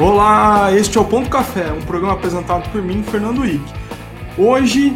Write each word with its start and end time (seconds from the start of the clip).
Olá, 0.00 0.72
este 0.72 0.96
é 0.96 1.00
o 1.00 1.04
Ponto 1.04 1.28
Café, 1.28 1.72
um 1.72 1.82
programa 1.82 2.14
apresentado 2.14 2.70
por 2.70 2.80
mim, 2.80 3.02
Fernando 3.02 3.44
Ick. 3.44 3.64
Hoje 4.38 4.94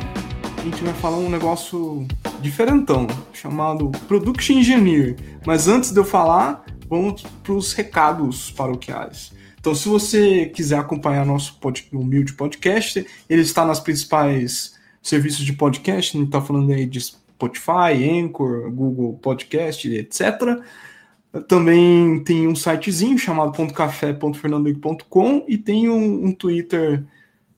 a 0.56 0.60
gente 0.62 0.80
vai 0.84 0.94
falar 0.94 1.16
um 1.16 1.28
negócio 1.28 2.06
diferentão, 2.40 3.08
chamado 3.32 3.90
Production 4.06 4.58
Engineer. 4.58 5.16
Mas 5.44 5.66
antes 5.66 5.90
de 5.90 5.98
eu 5.98 6.04
falar, 6.04 6.64
vamos 6.88 7.22
para 7.42 7.52
os 7.52 7.72
recados 7.72 8.52
paroquiais. 8.52 9.32
Então, 9.58 9.74
se 9.74 9.88
você 9.88 10.46
quiser 10.46 10.78
acompanhar 10.78 11.26
nosso 11.26 11.58
humilde 11.92 12.34
podcast, 12.34 13.04
ele 13.28 13.42
está 13.42 13.64
nas 13.64 13.80
principais 13.80 14.78
serviços 15.02 15.44
de 15.44 15.52
podcast, 15.52 16.16
a 16.16 16.20
gente 16.20 16.28
está 16.28 16.40
falando 16.40 16.72
aí 16.72 16.86
de 16.86 17.00
Spotify, 17.00 18.08
Anchor, 18.08 18.70
Google 18.70 19.18
Podcast, 19.20 19.92
etc. 19.92 20.62
Também 21.48 22.22
tem 22.24 22.46
um 22.46 22.54
sitezinho 22.54 23.18
chamado 23.18 23.52
.café.fernandoico.com 23.72 25.44
e 25.48 25.56
tem 25.56 25.88
um, 25.88 26.26
um, 26.26 26.32
Twitter 26.32 27.04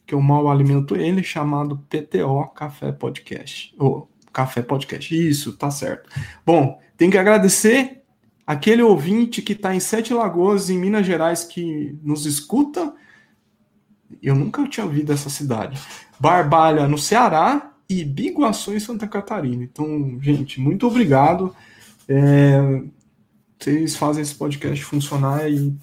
que 0.07 0.15
eu 0.15 0.21
mal 0.21 0.49
alimento 0.49 0.95
ele, 0.95 1.23
chamado 1.23 1.79
PTO 1.89 2.47
Café 2.55 2.93
Podcast. 2.93 3.75
Ou 3.79 4.09
oh, 4.11 4.31
Café 4.33 4.63
Podcast. 4.63 5.29
Isso, 5.29 5.57
tá 5.57 5.71
certo. 5.71 6.09
Bom, 6.47 6.81
tem 6.97 7.11
que 7.11 7.19
agradecer 7.19 8.03
aquele 8.47 8.83
ouvinte 8.83 9.43
que 9.43 9.55
está 9.55 9.75
em 9.75 9.81
Sete 9.81 10.15
Lagoas, 10.15 10.71
em 10.71 10.79
Minas 10.79 11.05
Gerais, 11.05 11.43
que 11.43 11.99
nos 12.03 12.27
escuta. 12.27 12.95
Eu 14.23 14.37
nunca 14.37 14.69
tinha 14.69 14.87
ouvido 14.87 15.13
essa 15.13 15.29
cidade. 15.29 15.81
Barbalha, 16.21 16.87
no 16.87 16.99
Ceará, 16.99 17.73
e 17.89 18.05
Biguaçu, 18.05 18.75
em 18.75 18.81
Santa 18.81 19.07
Catarina. 19.07 19.65
Então, 19.65 20.19
gente, 20.21 20.61
muito 20.61 20.87
obrigado. 20.87 21.55
É, 22.09 22.83
vocês 23.59 23.97
fazem 23.97 24.23
esse 24.23 24.35
podcast 24.35 24.85
funcionar 24.85 25.51
e 25.51 25.75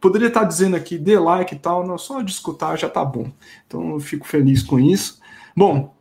poderia 0.00 0.28
estar 0.28 0.44
dizendo 0.44 0.74
aqui, 0.74 0.98
dê 0.98 1.18
like 1.18 1.54
e 1.54 1.58
tal, 1.58 1.86
não, 1.86 1.96
só 1.96 2.22
de 2.22 2.32
escutar 2.32 2.76
já 2.76 2.88
tá 2.88 3.04
bom. 3.04 3.30
Então 3.66 3.90
eu 3.90 4.00
fico 4.00 4.26
feliz 4.26 4.62
com 4.62 4.80
isso. 4.80 5.20
Bom, 5.56 5.94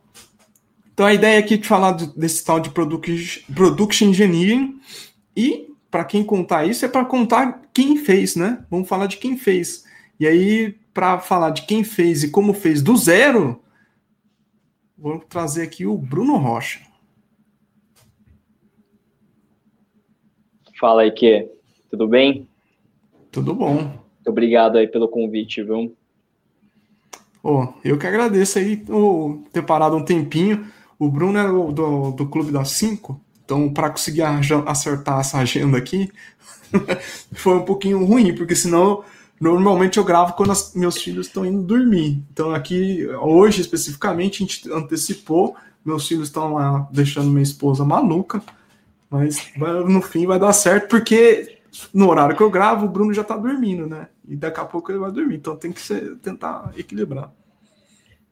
então 0.93 1.05
a 1.05 1.13
ideia 1.13 1.39
aqui 1.39 1.53
é 1.53 1.57
de 1.57 1.67
falar 1.67 1.91
desse 1.91 2.43
tal 2.43 2.59
de 2.59 2.71
product, 2.71 3.45
Production 3.53 4.07
Engineering 4.07 4.79
e 5.35 5.67
para 5.91 6.03
quem 6.03 6.23
contar 6.23 6.65
isso 6.65 6.85
é 6.85 6.87
para 6.87 7.05
contar 7.05 7.61
quem 7.73 7.97
fez, 7.97 8.35
né? 8.35 8.65
Vamos 8.69 8.89
falar 8.89 9.05
de 9.05 9.17
quem 9.17 9.37
fez. 9.37 9.85
E 10.19 10.25
aí, 10.25 10.75
para 10.93 11.19
falar 11.19 11.51
de 11.51 11.63
quem 11.67 11.83
fez 11.83 12.23
e 12.23 12.31
como 12.31 12.53
fez 12.53 12.81
do 12.81 12.97
zero, 12.97 13.61
vou 14.97 15.19
trazer 15.19 15.61
aqui 15.61 15.85
o 15.85 15.95
Bruno 15.95 16.37
Rocha. 16.37 16.86
Fala 20.79 21.01
aí, 21.01 21.11
que 21.11 21.49
tudo 21.89 22.07
bem? 22.07 22.47
Tudo 23.31 23.53
bom. 23.53 23.73
Muito 23.73 24.29
obrigado 24.29 24.77
aí 24.77 24.87
pelo 24.87 25.07
convite, 25.07 25.63
viu? 25.63 25.95
Oh, 27.43 27.67
eu 27.83 27.97
que 27.97 28.05
agradeço 28.05 28.59
aí 28.59 28.83
oh, 28.89 29.39
ter 29.51 29.63
parado 29.63 29.95
um 29.95 30.03
tempinho. 30.03 30.67
O 30.99 31.09
Bruno 31.09 31.37
é 31.37 31.47
do, 31.47 31.71
do, 31.71 32.11
do 32.11 32.27
Clube 32.27 32.51
das 32.51 32.71
5, 32.71 33.19
então 33.45 33.71
para 33.71 33.89
conseguir 33.89 34.23
acertar 34.23 35.19
essa 35.19 35.37
agenda 35.37 35.77
aqui 35.77 36.11
foi 37.33 37.55
um 37.55 37.65
pouquinho 37.65 38.03
ruim, 38.03 38.35
porque 38.35 38.55
senão 38.55 39.03
normalmente 39.39 39.97
eu 39.97 40.03
gravo 40.03 40.33
quando 40.33 40.51
as, 40.51 40.73
meus 40.73 40.97
filhos 40.97 41.27
estão 41.27 41.45
indo 41.45 41.61
dormir. 41.61 42.23
Então 42.31 42.53
aqui, 42.53 43.07
hoje 43.21 43.61
especificamente, 43.61 44.43
a 44.43 44.45
gente 44.45 44.71
antecipou, 44.71 45.55
meus 45.85 46.07
filhos 46.07 46.27
estão 46.27 46.53
lá 46.53 46.87
deixando 46.91 47.29
minha 47.29 47.43
esposa 47.43 47.85
maluca, 47.85 48.41
mas 49.09 49.51
no 49.57 50.01
fim 50.01 50.25
vai 50.25 50.39
dar 50.39 50.53
certo, 50.53 50.89
porque 50.89 51.59
no 51.93 52.09
horário 52.09 52.35
que 52.35 52.43
eu 52.43 52.49
gravo, 52.49 52.85
o 52.85 52.89
Bruno 52.89 53.13
já 53.13 53.23
tá 53.23 53.37
dormindo, 53.37 53.87
né? 53.87 54.07
E 54.27 54.35
daqui 54.35 54.59
a 54.59 54.65
pouco 54.65 54.91
ele 54.91 54.99
vai 54.99 55.11
dormir. 55.11 55.35
Então 55.35 55.55
tem 55.55 55.71
que 55.71 55.81
ser, 55.81 56.17
tentar 56.17 56.73
equilibrar. 56.77 57.31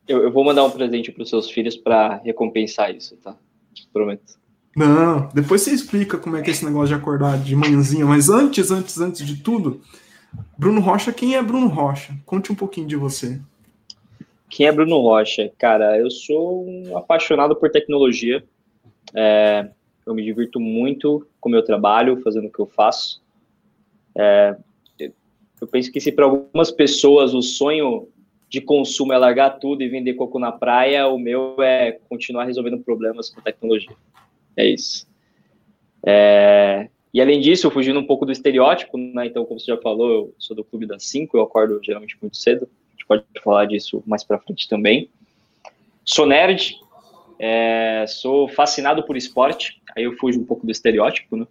Eu, 0.07 0.23
eu 0.23 0.31
vou 0.31 0.43
mandar 0.43 0.63
um 0.63 0.71
presente 0.71 1.11
para 1.11 1.23
os 1.23 1.29
seus 1.29 1.49
filhos 1.49 1.75
para 1.75 2.17
recompensar 2.17 2.93
isso, 2.93 3.15
tá? 3.17 3.35
Prometo. 3.91 4.37
Não, 4.75 5.29
depois 5.33 5.61
você 5.61 5.71
explica 5.71 6.17
como 6.17 6.35
é 6.35 6.41
que 6.41 6.49
é 6.49 6.53
esse 6.53 6.65
negócio 6.65 6.89
de 6.89 6.95
acordar 6.95 7.39
de 7.39 7.55
manhãzinha. 7.55 8.05
Mas 8.05 8.29
antes, 8.29 8.71
antes, 8.71 8.99
antes 8.99 9.25
de 9.25 9.37
tudo, 9.37 9.81
Bruno 10.57 10.81
Rocha, 10.81 11.13
quem 11.13 11.35
é 11.35 11.41
Bruno 11.41 11.67
Rocha? 11.67 12.13
Conte 12.25 12.51
um 12.51 12.55
pouquinho 12.55 12.85
de 12.85 12.97
você. 12.97 13.39
Quem 14.49 14.67
é 14.67 14.71
Bruno 14.71 14.99
Rocha? 14.99 15.51
Cara, 15.57 15.97
eu 15.97 16.11
sou 16.11 16.67
um 16.67 16.97
apaixonado 16.97 17.55
por 17.55 17.71
tecnologia. 17.71 18.43
É, 19.13 19.69
eu 20.05 20.13
me 20.13 20.23
divirto 20.23 20.59
muito 20.59 21.25
com 21.39 21.49
o 21.49 21.51
meu 21.51 21.63
trabalho, 21.63 22.21
fazendo 22.21 22.47
o 22.47 22.51
que 22.51 22.59
eu 22.59 22.67
faço. 22.67 23.21
É, 24.15 24.55
eu 25.59 25.67
penso 25.67 25.91
que 25.91 25.99
se 25.99 26.11
para 26.11 26.25
algumas 26.25 26.71
pessoas 26.71 27.33
o 27.33 27.41
sonho 27.41 28.07
de 28.49 28.61
consumo 28.61 29.13
é 29.13 29.17
largar 29.17 29.59
tudo 29.59 29.81
e 29.81 29.89
vender 29.89 30.13
coco 30.13 30.37
na 30.39 30.51
praia, 30.51 31.07
o 31.07 31.17
meu 31.17 31.61
é 31.61 31.93
continuar 32.07 32.45
resolvendo 32.45 32.79
problemas 32.79 33.29
com 33.29 33.41
tecnologia. 33.41 33.95
É 34.55 34.65
isso. 34.65 35.07
É, 36.05 36.87
e 37.13 37.21
além 37.21 37.41
disso, 37.41 37.71
fugindo 37.71 37.99
um 37.99 38.05
pouco 38.05 38.25
do 38.25 38.31
estereótipo, 38.31 38.97
né? 38.97 39.25
Então, 39.25 39.45
como 39.45 39.59
você 39.59 39.67
já 39.67 39.77
falou, 39.77 40.11
eu 40.11 40.35
sou 40.37 40.55
do 40.55 40.63
clube 40.63 40.85
das 40.85 41.03
5, 41.05 41.35
eu 41.35 41.41
acordo 41.41 41.79
geralmente 41.83 42.17
muito 42.21 42.37
cedo. 42.37 42.69
A 42.89 42.91
gente 42.91 43.05
pode 43.07 43.23
falar 43.43 43.65
disso 43.65 44.03
mais 44.05 44.23
para 44.23 44.39
frente 44.39 44.69
também. 44.69 45.09
Sou 46.03 46.25
nerd, 46.25 46.77
é, 47.39 48.05
sou 48.07 48.47
fascinado 48.47 49.03
por 49.03 49.17
esporte, 49.17 49.81
aí 49.95 50.03
eu 50.03 50.13
fujo 50.17 50.39
um 50.39 50.45
pouco 50.45 50.65
do 50.65 50.71
estereótipo, 50.71 51.35
né? 51.35 51.47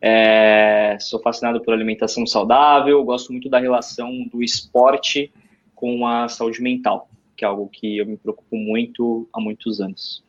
É, 0.00 0.96
sou 1.00 1.20
fascinado 1.20 1.60
por 1.60 1.72
alimentação 1.72 2.26
saudável, 2.26 3.02
gosto 3.04 3.32
muito 3.32 3.48
da 3.48 3.58
relação 3.58 4.24
do 4.30 4.42
esporte 4.42 5.32
com 5.74 6.06
a 6.06 6.28
saúde 6.28 6.60
mental, 6.60 7.08
que 7.36 7.44
é 7.44 7.48
algo 7.48 7.68
que 7.68 7.98
eu 7.98 8.06
me 8.06 8.16
preocupo 8.16 8.56
muito 8.56 9.28
há 9.32 9.40
muitos 9.40 9.80
anos. 9.80 10.22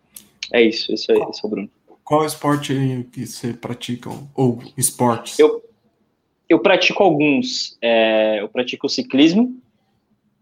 É 0.53 0.61
isso, 0.61 0.94
esse 0.94 1.11
é, 1.11 1.15
esse 1.15 1.44
é 1.44 1.47
o 1.47 1.49
Bruno. 1.49 1.69
Qual 2.03 2.25
esporte 2.25 2.73
que 3.11 3.25
você 3.25 3.53
pratica, 3.53 4.09
ou 4.33 4.59
esportes? 4.77 5.38
Eu, 5.38 5.61
eu 6.47 6.59
pratico 6.59 7.03
alguns. 7.03 7.77
É, 7.81 8.41
eu 8.41 8.47
pratico 8.47 8.88
ciclismo, 8.88 9.59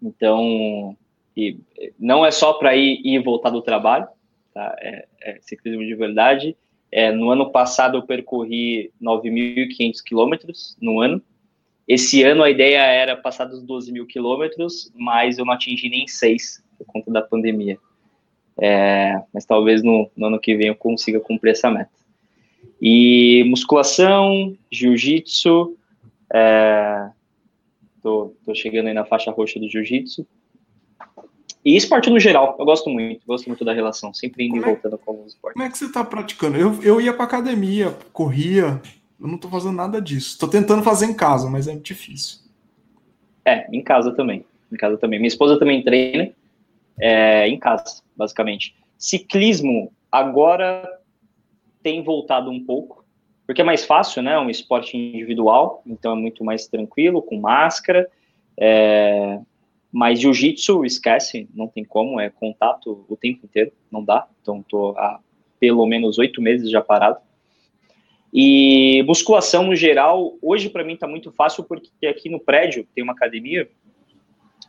então 0.01 0.95
e 1.35 1.59
não 1.99 2.25
é 2.25 2.31
só 2.31 2.53
para 2.53 2.75
ir, 2.75 3.01
e 3.03 3.19
voltar 3.19 3.49
do 3.49 3.61
trabalho, 3.61 4.07
tá? 4.55 4.73
É, 4.79 5.05
é 5.21 5.37
ciclismo 5.41 5.85
de 5.85 5.93
verdade. 5.93 6.55
É, 6.91 7.11
no 7.11 7.29
ano 7.29 7.51
passado 7.51 7.97
eu 7.97 8.03
percorri 8.03 8.91
9.500 9.01 10.01
quilômetros 10.03 10.77
no 10.81 11.01
ano. 11.01 11.21
Esse 11.85 12.23
ano 12.23 12.41
a 12.41 12.49
ideia 12.49 12.79
era 12.79 13.17
passar 13.17 13.45
dos 13.45 13.61
12 13.61 13.91
mil 13.91 14.07
quilômetros, 14.07 14.91
mas 14.95 15.37
eu 15.37 15.45
não 15.45 15.53
atingi 15.53 15.89
nem 15.89 16.07
seis 16.07 16.63
por 16.77 16.87
conta 16.87 17.11
da 17.11 17.21
pandemia. 17.21 17.77
É, 18.57 19.21
mas 19.33 19.45
talvez 19.45 19.83
no, 19.83 20.09
no, 20.15 20.27
ano 20.27 20.39
que 20.39 20.55
vem 20.55 20.67
eu 20.67 20.75
consiga 20.75 21.19
cumprir 21.19 21.51
essa 21.51 21.69
meta. 21.69 21.91
E 22.81 23.43
musculação, 23.45 24.57
jiu-jitsu, 24.71 25.77
é, 26.33 27.09
tô, 28.01 28.33
tô 28.45 28.55
chegando 28.55 28.87
aí 28.87 28.93
na 28.93 29.05
faixa 29.05 29.31
roxa 29.31 29.59
do 29.59 29.69
jiu-jitsu, 29.69 30.25
e 31.65 31.75
esporte 31.75 32.11
no 32.11 32.19
geral, 32.19 32.55
eu 32.59 32.65
gosto 32.65 32.89
muito, 32.91 33.25
gosto 33.25 33.47
muito 33.47 33.65
da 33.65 33.73
relação, 33.73 34.13
sempre 34.13 34.45
indo 34.45 34.51
como 34.51 34.65
e 34.65 34.69
é 34.69 34.71
voltando 34.73 34.95
é, 34.95 34.97
com 34.99 35.11
alguns 35.11 35.33
esportes. 35.33 35.53
Como 35.53 35.65
é 35.67 35.71
que 35.71 35.77
você 35.77 35.91
tá 35.91 36.03
praticando? 36.03 36.57
Eu, 36.57 36.79
eu 36.83 37.01
ia 37.01 37.11
pra 37.11 37.25
academia, 37.25 37.97
corria, 38.13 38.79
eu 39.19 39.27
não 39.27 39.39
tô 39.39 39.49
fazendo 39.49 39.75
nada 39.75 39.99
disso. 39.99 40.37
Tô 40.37 40.47
tentando 40.47 40.83
fazer 40.83 41.07
em 41.07 41.13
casa, 41.15 41.49
mas 41.49 41.67
é 41.67 41.75
difícil. 41.75 42.39
É, 43.43 43.67
em 43.75 43.81
casa 43.81 44.11
também. 44.11 44.45
Em 44.71 44.77
casa 44.77 44.95
também. 44.97 45.17
Minha 45.17 45.27
esposa 45.27 45.57
também 45.57 45.83
treina 45.83 46.31
é, 46.99 47.47
em 47.47 47.57
casa, 47.57 48.03
basicamente. 48.15 48.75
Ciclismo 48.97 49.91
agora 50.11 50.87
tem 51.81 52.03
voltado 52.03 52.51
um 52.51 52.63
pouco, 52.63 53.03
porque 53.47 53.61
é 53.61 53.65
mais 53.65 53.83
fácil, 53.83 54.21
né? 54.21 54.33
É 54.33 54.39
um 54.39 54.49
esporte 54.51 54.95
individual, 54.95 55.81
então 55.85 56.13
é 56.13 56.15
muito 56.15 56.43
mais 56.43 56.67
tranquilo, 56.67 57.23
com 57.23 57.39
máscara. 57.39 58.07
É, 58.55 59.39
mas 59.95 60.19
jiu-jitsu, 60.19 60.83
esquece, 60.83 61.47
não 61.55 61.69
tem 61.69 61.85
como, 61.85 62.19
é 62.19 62.29
contato 62.29 63.05
o 63.07 63.15
tempo 63.15 63.45
inteiro, 63.45 63.71
não 63.89 64.03
dá. 64.03 64.27
Então, 64.41 64.61
tô 64.61 64.89
há 64.97 65.21
pelo 65.57 65.85
menos 65.85 66.17
oito 66.17 66.41
meses 66.41 66.69
já 66.69 66.81
parado. 66.81 67.17
E 68.33 69.03
musculação 69.03 69.63
no 69.63 69.73
geral, 69.73 70.33
hoje 70.41 70.69
para 70.69 70.83
mim 70.83 70.95
está 70.95 71.07
muito 71.07 71.31
fácil 71.31 71.63
porque 71.63 72.05
aqui 72.07 72.27
no 72.27 72.41
prédio 72.41 72.85
tem 72.93 73.05
uma 73.05 73.13
academia 73.13 73.69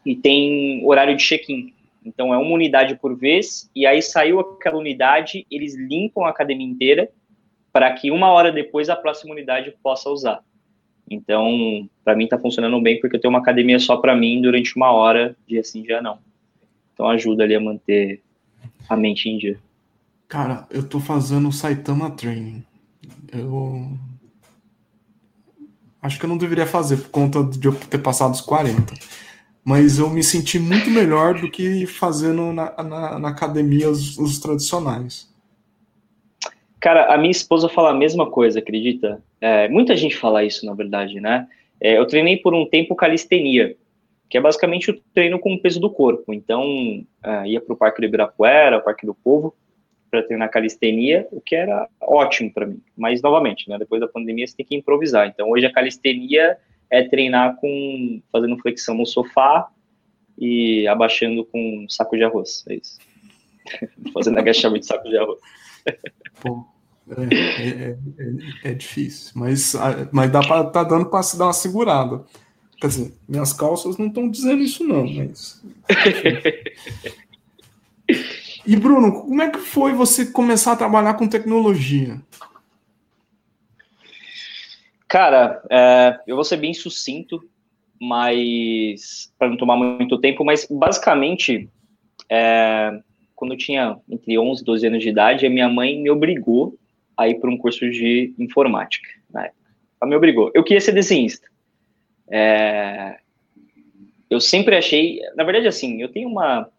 e 0.04 0.14
tem 0.14 0.86
horário 0.86 1.16
de 1.16 1.24
check-in. 1.24 1.74
Então 2.04 2.32
é 2.32 2.38
uma 2.38 2.54
unidade 2.54 2.94
por 2.94 3.16
vez 3.16 3.68
e 3.74 3.84
aí 3.84 4.00
saiu 4.00 4.38
aquela 4.38 4.78
unidade, 4.78 5.44
eles 5.50 5.74
limpam 5.74 6.24
a 6.24 6.30
academia 6.30 6.68
inteira 6.68 7.10
para 7.72 7.92
que 7.92 8.12
uma 8.12 8.30
hora 8.30 8.52
depois 8.52 8.88
a 8.88 8.94
próxima 8.94 9.32
unidade 9.32 9.74
possa 9.82 10.08
usar. 10.08 10.40
Então, 11.08 11.88
para 12.04 12.16
mim 12.16 12.24
está 12.24 12.38
funcionando 12.38 12.80
bem 12.80 13.00
porque 13.00 13.16
eu 13.16 13.20
tenho 13.20 13.32
uma 13.32 13.40
academia 13.40 13.78
só 13.78 13.96
para 13.96 14.16
mim 14.16 14.40
durante 14.42 14.76
uma 14.76 14.92
hora, 14.92 15.36
dia 15.46 15.62
sim, 15.62 15.82
dia 15.82 16.02
não. 16.02 16.18
Então 16.92 17.08
ajuda 17.08 17.44
ali 17.44 17.54
a 17.54 17.60
manter 17.60 18.22
a 18.88 18.96
mente 18.96 19.28
em 19.28 19.38
dia. 19.38 19.58
Cara, 20.28 20.66
eu 20.70 20.88
tô 20.88 20.98
fazendo 20.98 21.52
Saitama 21.52 22.10
Training. 22.10 22.64
Eu 23.32 23.90
Acho 26.06 26.20
que 26.20 26.24
eu 26.24 26.28
não 26.28 26.38
deveria 26.38 26.66
fazer 26.66 26.98
por 26.98 27.10
conta 27.10 27.42
de 27.42 27.66
eu 27.66 27.74
ter 27.74 27.98
passado 27.98 28.32
os 28.32 28.40
40. 28.40 28.94
Mas 29.64 29.98
eu 29.98 30.08
me 30.08 30.22
senti 30.22 30.56
muito 30.56 30.88
melhor 30.88 31.34
do 31.34 31.50
que 31.50 31.84
fazendo 31.84 32.52
na, 32.52 32.72
na, 32.80 33.18
na 33.18 33.28
academia 33.28 33.90
os, 33.90 34.16
os, 34.16 34.38
tradicionais. 34.38 35.28
Cara, 36.78 37.12
a 37.12 37.18
minha 37.18 37.32
esposa 37.32 37.68
fala 37.68 37.90
a 37.90 37.94
mesma 37.94 38.30
coisa, 38.30 38.60
acredita? 38.60 39.20
É, 39.40 39.68
muita 39.68 39.96
gente 39.96 40.16
fala 40.16 40.44
isso, 40.44 40.64
na 40.64 40.74
verdade, 40.74 41.20
né? 41.20 41.46
É, 41.80 41.98
eu 41.98 42.06
treinei 42.06 42.36
por 42.38 42.54
um 42.54 42.66
tempo 42.66 42.94
calistenia, 42.94 43.76
que 44.28 44.38
é 44.38 44.40
basicamente 44.40 44.90
o 44.90 45.00
treino 45.14 45.38
com 45.38 45.54
o 45.54 45.60
peso 45.60 45.78
do 45.78 45.90
corpo. 45.90 46.32
Então, 46.32 47.06
é, 47.22 47.48
ia 47.48 47.60
para 47.60 47.74
o 47.74 47.76
Parque 47.76 48.00
do 48.00 48.06
Ibirapuera, 48.06 48.80
Parque 48.80 49.06
do 49.06 49.14
Povo, 49.14 49.54
para 50.10 50.22
treinar 50.22 50.50
calistenia, 50.50 51.28
o 51.30 51.40
que 51.40 51.54
era 51.54 51.88
ótimo 52.00 52.52
para 52.52 52.66
mim. 52.66 52.80
Mas, 52.96 53.20
novamente, 53.20 53.68
né, 53.68 53.78
depois 53.78 54.00
da 54.00 54.08
pandemia 54.08 54.46
você 54.46 54.56
tem 54.56 54.66
que 54.66 54.76
improvisar. 54.76 55.28
Então, 55.28 55.50
hoje 55.50 55.66
a 55.66 55.72
calistenia 55.72 56.56
é 56.90 57.02
treinar 57.02 57.56
com 57.56 58.22
fazendo 58.32 58.56
flexão 58.58 58.94
no 58.94 59.04
sofá 59.04 59.68
e 60.38 60.86
abaixando 60.86 61.44
com 61.44 61.84
um 61.84 61.88
saco 61.88 62.16
de 62.16 62.24
arroz. 62.24 62.64
É 62.68 62.74
isso. 62.74 62.98
fazendo 64.14 64.38
agachamento 64.38 64.80
de 64.80 64.86
saco 64.86 65.08
de 65.08 65.18
arroz. 65.18 65.40
Pô, 66.40 66.64
é, 67.08 67.62
é, 67.62 67.90
é, 67.90 68.70
é, 68.70 68.74
difícil, 68.74 69.30
mas, 69.36 69.74
mas 70.10 70.30
dá 70.30 70.40
pra, 70.40 70.64
tá 70.64 70.82
dando 70.82 71.06
para 71.06 71.22
se 71.22 71.38
dar 71.38 71.46
uma 71.46 71.52
segurada. 71.52 72.24
Quer 72.80 72.88
dizer, 72.88 73.14
minhas 73.28 73.52
calças 73.52 73.96
não 73.96 74.08
estão 74.08 74.28
dizendo 74.28 74.62
isso, 74.62 74.84
não, 74.84 75.06
mas. 75.06 75.62
E 78.66 78.74
Bruno, 78.74 79.22
como 79.22 79.40
é 79.40 79.48
que 79.48 79.58
foi 79.58 79.92
você 79.92 80.26
começar 80.26 80.72
a 80.72 80.76
trabalhar 80.76 81.14
com 81.14 81.28
tecnologia? 81.28 82.20
Cara, 85.06 85.62
é, 85.70 86.18
eu 86.26 86.34
vou 86.34 86.44
ser 86.44 86.56
bem 86.56 86.74
sucinto, 86.74 87.40
mas 88.00 89.32
para 89.38 89.48
não 89.48 89.56
tomar 89.56 89.76
muito 89.76 90.18
tempo, 90.18 90.44
mas 90.44 90.66
basicamente, 90.68 91.70
é, 92.28 93.00
quando 93.36 93.52
eu 93.52 93.58
tinha 93.58 93.96
entre 94.10 94.36
11 94.36 94.62
e 94.62 94.64
12 94.64 94.86
anos 94.88 95.02
de 95.02 95.08
idade, 95.10 95.46
a 95.46 95.50
minha 95.50 95.68
mãe 95.68 96.02
me 96.02 96.10
obrigou 96.10 96.76
a 97.16 97.28
ir 97.28 97.40
para 97.40 97.50
um 97.50 97.56
curso 97.56 97.88
de 97.90 98.34
informática. 98.38 99.08
Né? 99.30 99.50
Ela 100.00 100.10
me 100.10 100.16
obrigou. 100.16 100.50
Eu 100.54 100.62
queria 100.62 100.80
ser 100.80 100.92
desenhista. 100.92 101.48
É, 102.28 103.18
eu 104.28 104.40
sempre 104.40 104.76
achei, 104.76 105.20
na 105.36 105.44
verdade, 105.44 105.68
assim, 105.68 106.02
eu 106.02 106.08
tenho 106.08 106.28
uma 106.28 106.70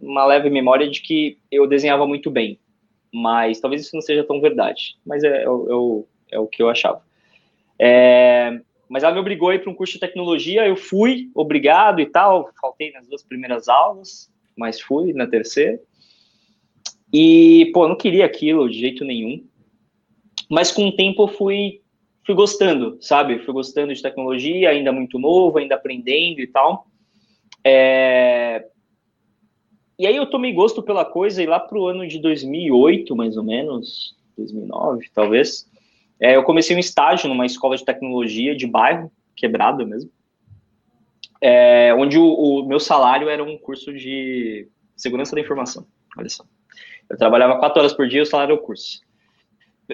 uma 0.00 0.26
leve 0.26 0.50
memória 0.50 0.88
de 0.88 1.00
que 1.00 1.38
eu 1.50 1.66
desenhava 1.66 2.06
muito 2.06 2.30
bem, 2.30 2.58
mas 3.12 3.60
talvez 3.60 3.82
isso 3.82 3.96
não 3.96 4.02
seja 4.02 4.24
tão 4.24 4.40
verdade, 4.40 4.96
mas 5.06 5.24
é, 5.24 5.44
é, 5.44 5.44
é, 5.44 6.04
é 6.32 6.38
o 6.38 6.46
que 6.46 6.62
eu 6.62 6.68
achava. 6.68 7.02
É, 7.78 8.60
mas 8.88 9.02
ela 9.02 9.14
me 9.14 9.20
obrigou 9.20 9.48
a 9.48 9.54
ir 9.54 9.60
para 9.60 9.70
um 9.70 9.74
curso 9.74 9.94
de 9.94 10.00
tecnologia, 10.00 10.66
eu 10.66 10.76
fui, 10.76 11.30
obrigado 11.34 12.00
e 12.00 12.06
tal, 12.06 12.50
faltei 12.60 12.92
nas 12.92 13.06
duas 13.06 13.22
primeiras 13.22 13.68
aulas, 13.68 14.30
mas 14.56 14.80
fui 14.80 15.12
na 15.12 15.26
terceira. 15.26 15.80
E, 17.12 17.70
pô, 17.72 17.84
eu 17.84 17.88
não 17.90 17.96
queria 17.96 18.24
aquilo 18.24 18.68
de 18.68 18.78
jeito 18.78 19.04
nenhum. 19.04 19.44
Mas 20.50 20.70
com 20.70 20.88
o 20.88 20.94
tempo 20.94 21.24
eu 21.24 21.28
fui, 21.28 21.80
fui 22.24 22.34
gostando, 22.34 22.98
sabe? 23.00 23.38
Fui 23.40 23.52
gostando 23.52 23.92
de 23.92 24.02
tecnologia, 24.02 24.70
ainda 24.70 24.92
muito 24.92 25.18
novo, 25.18 25.58
ainda 25.58 25.74
aprendendo 25.74 26.40
e 26.40 26.46
tal. 26.46 26.86
É, 27.64 28.64
e 29.98 30.06
aí 30.06 30.14
eu 30.14 30.26
tomei 30.26 30.52
gosto 30.52 30.82
pela 30.82 31.04
coisa 31.04 31.42
e 31.42 31.46
lá 31.46 31.58
pro 31.58 31.86
ano 31.86 32.06
de 32.06 32.18
2008, 32.18 33.16
mais 33.16 33.36
ou 33.36 33.42
menos, 33.42 34.14
2009, 34.36 35.08
talvez, 35.14 35.66
é, 36.20 36.36
eu 36.36 36.42
comecei 36.42 36.76
um 36.76 36.80
estágio 36.80 37.28
numa 37.28 37.46
escola 37.46 37.76
de 37.76 37.84
tecnologia 37.84 38.54
de 38.54 38.66
bairro, 38.66 39.10
quebrado 39.34 39.86
mesmo, 39.86 40.10
é, 41.40 41.94
onde 41.94 42.18
o, 42.18 42.26
o, 42.26 42.66
meu 42.66 42.78
salário 42.78 43.28
era 43.28 43.42
um 43.42 43.56
curso 43.56 43.92
de 43.92 44.68
segurança 44.94 45.34
da 45.34 45.40
informação. 45.40 45.86
Olha 46.16 46.28
só. 46.28 46.44
Eu 47.08 47.16
trabalhava 47.16 47.58
quatro 47.58 47.80
horas 47.80 47.92
por 47.92 48.08
dia, 48.08 48.22
o 48.22 48.26
salário 48.26 48.52
era 48.52 48.60
o 48.60 48.64
curso. 48.64 49.00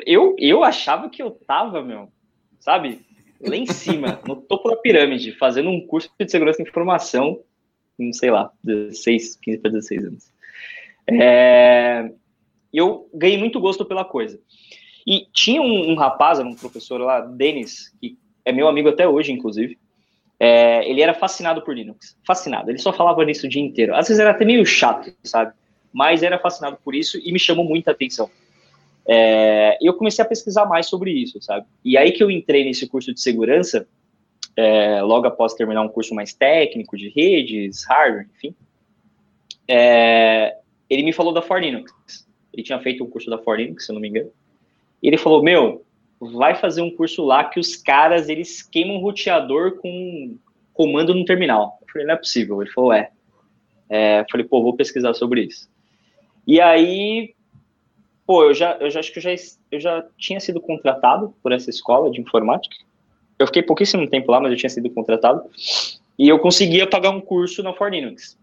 Eu, 0.07 0.35
eu 0.39 0.65
achava 0.65 1.11
que 1.11 1.23
eu 1.23 1.31
tava, 1.31 1.83
meu, 1.83 2.11
sabe, 2.59 3.01
lá 3.41 3.57
em 3.57 3.67
cima, 3.67 4.21
no 4.27 4.37
topo 4.37 4.71
da 4.71 4.77
pirâmide, 4.77 5.33
fazendo 5.33 5.69
um 5.69 5.87
curso 5.87 6.11
de 6.19 6.31
segurança 6.31 6.63
da 6.63 6.69
informação 6.69 7.41
com, 7.97 8.13
sei 8.13 8.31
lá, 8.31 8.51
16, 8.65 9.37
15 9.37 9.59
para 9.59 9.71
16 9.71 10.05
anos. 10.05 10.33
É, 11.07 12.11
eu 12.73 13.09
ganhei 13.13 13.37
muito 13.37 13.61
gosto 13.61 13.85
pela 13.85 14.05
coisa. 14.05 14.41
E 15.07 15.27
tinha 15.33 15.61
um, 15.61 15.91
um 15.91 15.95
rapaz, 15.95 16.39
um 16.39 16.55
professor 16.55 17.01
lá, 17.01 17.21
Denis, 17.21 17.93
que 18.01 18.17
é 18.45 18.53
meu 18.53 18.69
amigo 18.69 18.89
até 18.89 19.07
hoje, 19.07 19.33
inclusive. 19.33 19.79
É, 20.39 20.89
ele 20.89 21.01
era 21.01 21.15
fascinado 21.15 21.63
por 21.63 21.75
Linux. 21.75 22.17
Fascinado. 22.27 22.71
Ele 22.71 22.79
só 22.79 22.93
falava 22.93 23.25
nisso 23.25 23.47
o 23.47 23.49
dia 23.49 23.63
inteiro. 23.63 23.95
Às 23.95 24.09
vezes 24.09 24.21
era 24.21 24.31
até 24.31 24.45
meio 24.45 24.65
chato, 24.65 25.13
sabe? 25.23 25.53
Mas 25.93 26.23
era 26.23 26.39
fascinado 26.39 26.79
por 26.83 26.95
isso 26.95 27.19
e 27.23 27.33
me 27.33 27.39
chamou 27.39 27.65
muita 27.65 27.91
atenção. 27.91 28.31
É, 29.07 29.77
eu 29.81 29.95
comecei 29.95 30.25
a 30.25 30.29
pesquisar 30.29 30.65
mais 30.67 30.87
sobre 30.87 31.11
isso, 31.11 31.41
sabe? 31.43 31.67
E 31.85 31.97
aí 31.97 32.13
que 32.13 32.23
eu 32.23 32.31
entrei 32.31 32.65
nesse 32.65 32.87
curso 32.87 33.13
de 33.13 33.21
segurança, 33.21 33.87
é, 34.57 35.03
logo 35.03 35.27
após 35.27 35.55
terminar 35.55 35.83
um 35.83 35.89
curso 35.89 36.15
mais 36.15 36.33
técnico 36.33 36.97
de 36.97 37.09
redes, 37.09 37.85
hardware, 37.85 38.29
enfim, 38.35 38.55
é, 39.69 40.57
ele 40.89 41.03
me 41.03 41.13
falou 41.13 41.33
da 41.33 41.43
Forlinux. 41.43 41.93
Ele 42.53 42.63
tinha 42.63 42.79
feito 42.81 43.03
um 43.03 43.09
curso 43.09 43.31
da 43.31 43.39
Forlinux, 43.39 43.87
se 43.87 43.91
eu 43.91 43.95
não 43.95 44.01
me 44.01 44.09
engano. 44.09 44.31
E 45.03 45.09
ele 45.09 45.17
falou: 45.17 45.43
Meu, 45.43 45.85
vai 46.21 46.55
fazer 46.55 46.83
um 46.83 46.91
curso 46.91 47.25
lá 47.25 47.45
que 47.45 47.59
os 47.59 47.75
caras 47.77 48.29
eles 48.29 48.63
queimam 48.63 48.99
roteador 48.99 49.79
com 49.79 50.37
comando 50.73 51.15
no 51.15 51.25
terminal. 51.25 51.79
Eu 51.81 51.87
falei: 51.91 52.07
Não 52.07 52.15
é 52.15 52.19
possível. 52.19 52.61
Ele 52.63 52.71
falou: 52.71 52.93
É. 52.93 53.11
é 53.89 54.21
eu 54.21 54.27
falei: 54.31 54.47
Pô, 54.47 54.63
vou 54.63 54.77
pesquisar 54.77 55.15
sobre 55.15 55.45
isso. 55.45 55.72
E 56.47 56.61
aí, 56.61 57.35
pô, 58.27 58.45
eu 58.45 58.55
já, 58.55 58.77
eu 58.81 58.91
já 58.91 59.01
acho 59.01 59.13
que 59.13 59.19
eu 59.19 59.23
já, 59.23 59.31
eu 59.71 59.81
já 59.81 60.05
tinha 60.19 60.41
sido 60.41 60.61
contratado 60.61 61.35
por 61.43 61.53
essa 61.53 61.71
escola 61.71 62.11
de 62.11 62.21
informática. 62.21 62.77
Eu 63.39 63.47
fiquei 63.47 63.63
pouquíssimo 63.63 64.09
tempo 64.09 64.31
lá, 64.31 64.41
mas 64.41 64.53
eu 64.53 64.59
tinha 64.59 64.71
sido 64.71 64.91
contratado. 64.91 65.43
E 66.19 66.29
eu 66.29 66.39
conseguia 66.39 66.87
pagar 66.87 67.11
um 67.11 67.21
curso 67.21 67.63
na 67.63 67.73
For 67.73 67.91
Linux. 67.91 68.39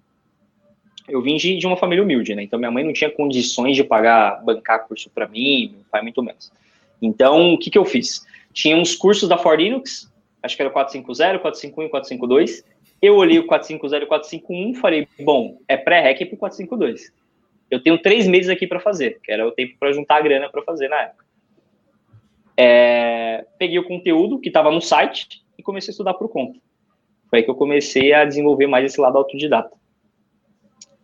Eu 1.07 1.22
vim 1.22 1.38
de, 1.38 1.57
de 1.57 1.66
uma 1.66 1.78
família 1.78 2.04
humilde, 2.04 2.36
né? 2.36 2.44
Então 2.44 2.60
minha 2.60 2.72
mãe 2.72 2.84
não 2.84 2.94
tinha 2.94 3.10
condições 3.10 3.75
de 3.75 3.84
pagar, 3.84 4.44
bancar 4.44 4.88
curso 4.88 5.10
para 5.10 5.28
mim, 5.28 5.71
meu 5.73 5.85
pai 5.92 6.02
muito 6.02 6.21
menos. 6.21 6.52
Então, 7.02 7.54
o 7.54 7.57
que, 7.57 7.69
que 7.69 7.78
eu 7.78 7.85
fiz? 7.85 8.26
Tinha 8.54 8.76
uns 8.76 8.95
cursos 8.95 9.28
da 9.28 9.38
For 9.38 9.57
Linux, 9.57 10.12
acho 10.44 10.56
que 10.56 10.62
era 10.62 10.69
o 10.69 10.73
450, 10.73 11.40
451 11.40 11.85
e 11.85 11.90
452. 11.90 12.64
Eu 13.02 13.16
olhei 13.16 13.40
o 13.40 13.47
450 13.47 14.04
e 14.04 14.07
451 14.07 14.76
falei, 14.76 15.07
bom, 15.21 15.57
é 15.68 15.78
pré-rec 15.78 16.26
pro 16.26 16.38
452. 16.38 17.12
Eu 17.69 17.81
tenho 17.81 18.02
três 18.02 18.28
meses 18.28 18.49
aqui 18.49 18.66
para 18.66 18.80
fazer, 18.80 19.19
que 19.21 19.31
era 19.31 19.47
o 19.47 19.52
tempo 19.52 19.76
para 19.80 19.92
juntar 19.94 20.18
a 20.18 20.21
grana 20.21 20.49
para 20.49 20.64
fazer 20.64 20.88
na 20.88 21.02
época. 21.02 21.26
É, 22.57 23.45
peguei 23.57 23.80
o 23.80 23.88
conteúdo 23.88 24.40
que 24.40 24.49
estava 24.49 24.71
no 24.71 24.81
site 24.81 25.44
e 25.57 25.64
comecei 25.64 25.92
a 25.92 25.94
estudar 25.94 26.14
por 26.16 26.30
conta. 26.30 26.59
Foi 27.30 27.40
aí 27.40 27.45
que 27.45 27.52
eu 27.52 27.56
comecei 27.56 28.11
a 28.11 28.26
desenvolver 28.26 28.68
mais 28.68 28.85
esse 28.85 28.99
lado 28.99 29.18
autodidata. 29.18 29.71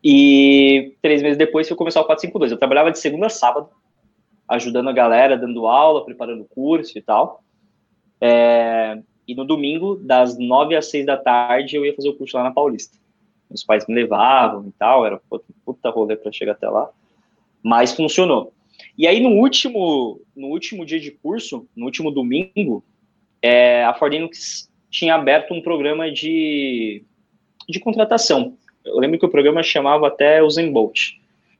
E 0.03 0.95
três 1.01 1.21
meses 1.21 1.37
depois 1.37 1.69
eu 1.69 1.75
começar 1.75 2.01
o 2.01 2.05
452. 2.05 2.51
Eu 2.51 2.57
trabalhava 2.57 2.91
de 2.91 2.99
segunda 2.99 3.27
a 3.27 3.29
sábado, 3.29 3.69
ajudando 4.47 4.89
a 4.89 4.93
galera, 4.93 5.37
dando 5.37 5.65
aula, 5.67 6.03
preparando 6.03 6.45
curso 6.45 6.97
e 6.97 7.01
tal. 7.01 7.43
É, 8.19 8.99
e 9.27 9.33
no 9.33 9.45
domingo, 9.45 9.95
das 9.95 10.37
nove 10.37 10.75
às 10.75 10.89
seis 10.89 11.05
da 11.05 11.17
tarde, 11.17 11.75
eu 11.75 11.85
ia 11.85 11.95
fazer 11.95 12.09
o 12.09 12.15
curso 12.15 12.37
lá 12.37 12.43
na 12.43 12.51
Paulista. 12.51 12.97
Meus 13.49 13.63
pais 13.63 13.85
me 13.87 13.95
levavam 13.95 14.67
e 14.67 14.71
tal, 14.71 15.05
era 15.05 15.21
puta 15.65 15.89
rolê 15.89 16.15
para 16.15 16.31
chegar 16.31 16.53
até 16.53 16.67
lá. 16.69 16.89
Mas 17.63 17.93
funcionou. 17.93 18.53
E 18.97 19.07
aí, 19.07 19.19
no 19.19 19.29
último, 19.29 20.21
no 20.35 20.47
último 20.47 20.85
dia 20.85 20.99
de 20.99 21.11
curso, 21.11 21.67
no 21.75 21.85
último 21.85 22.11
domingo, 22.11 22.83
é, 23.41 23.83
a 23.83 23.93
Ford 23.93 24.13
Linux 24.13 24.69
tinha 24.89 25.15
aberto 25.15 25.53
um 25.53 25.61
programa 25.61 26.11
de, 26.11 27.03
de 27.67 27.79
contratação. 27.79 28.57
Eu 28.83 28.97
lembro 28.97 29.19
que 29.19 29.25
o 29.25 29.29
programa 29.29 29.63
chamava 29.63 30.07
até 30.07 30.41
o 30.41 30.49
Zenbolt, 30.49 31.13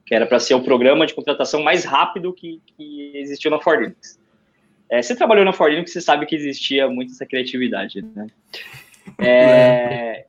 que 0.05 0.13
era 0.13 0.25
para 0.25 0.39
ser 0.39 0.53
o 0.53 0.63
programa 0.63 1.05
de 1.05 1.13
contratação 1.13 1.63
mais 1.63 1.83
rápido 1.83 2.31
que, 2.33 2.61
que 2.77 3.11
existiu 3.15 3.51
na 3.51 3.59
Ford 3.59 3.81
Linux. 3.81 4.19
É, 4.89 5.01
você 5.01 5.15
trabalhou 5.15 5.43
na 5.43 5.51
Ford 5.51 5.71
Linux, 5.71 5.91
você 5.91 6.01
sabe 6.01 6.25
que 6.25 6.35
existia 6.35 6.87
muito 6.87 7.11
essa 7.11 7.25
criatividade, 7.25 8.01
né? 8.01 8.27
É, 9.19 10.25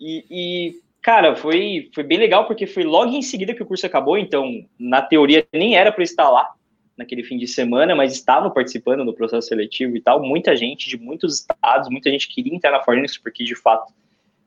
e, 0.00 0.24
e 0.30 0.88
Cara, 1.00 1.36
foi, 1.36 1.90
foi 1.94 2.02
bem 2.04 2.18
legal 2.18 2.46
porque 2.46 2.66
foi 2.66 2.82
logo 2.82 3.12
em 3.12 3.22
seguida 3.22 3.54
que 3.54 3.62
o 3.62 3.66
curso 3.66 3.86
acabou, 3.86 4.18
então, 4.18 4.62
na 4.78 5.00
teoria, 5.00 5.46
nem 5.52 5.76
era 5.76 5.92
para 5.92 6.02
estar 6.02 6.28
lá 6.28 6.52
naquele 6.96 7.22
fim 7.22 7.38
de 7.38 7.46
semana, 7.46 7.94
mas 7.94 8.12
estava 8.12 8.50
participando 8.50 9.04
do 9.04 9.14
processo 9.14 9.46
seletivo 9.46 9.96
e 9.96 10.00
tal. 10.00 10.20
Muita 10.20 10.56
gente 10.56 10.88
de 10.88 10.98
muitos 10.98 11.36
estados, 11.36 11.88
muita 11.88 12.10
gente 12.10 12.28
queria 12.28 12.54
entrar 12.54 12.72
na 12.72 12.82
Fornex 12.82 13.16
porque, 13.16 13.44
de 13.44 13.54
fato, 13.54 13.92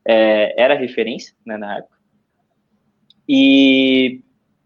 é, 0.05 0.53
era 0.61 0.75
referência 0.75 1.33
né, 1.45 1.57
na 1.57 1.77
época. 1.77 1.97
E, 3.27 4.19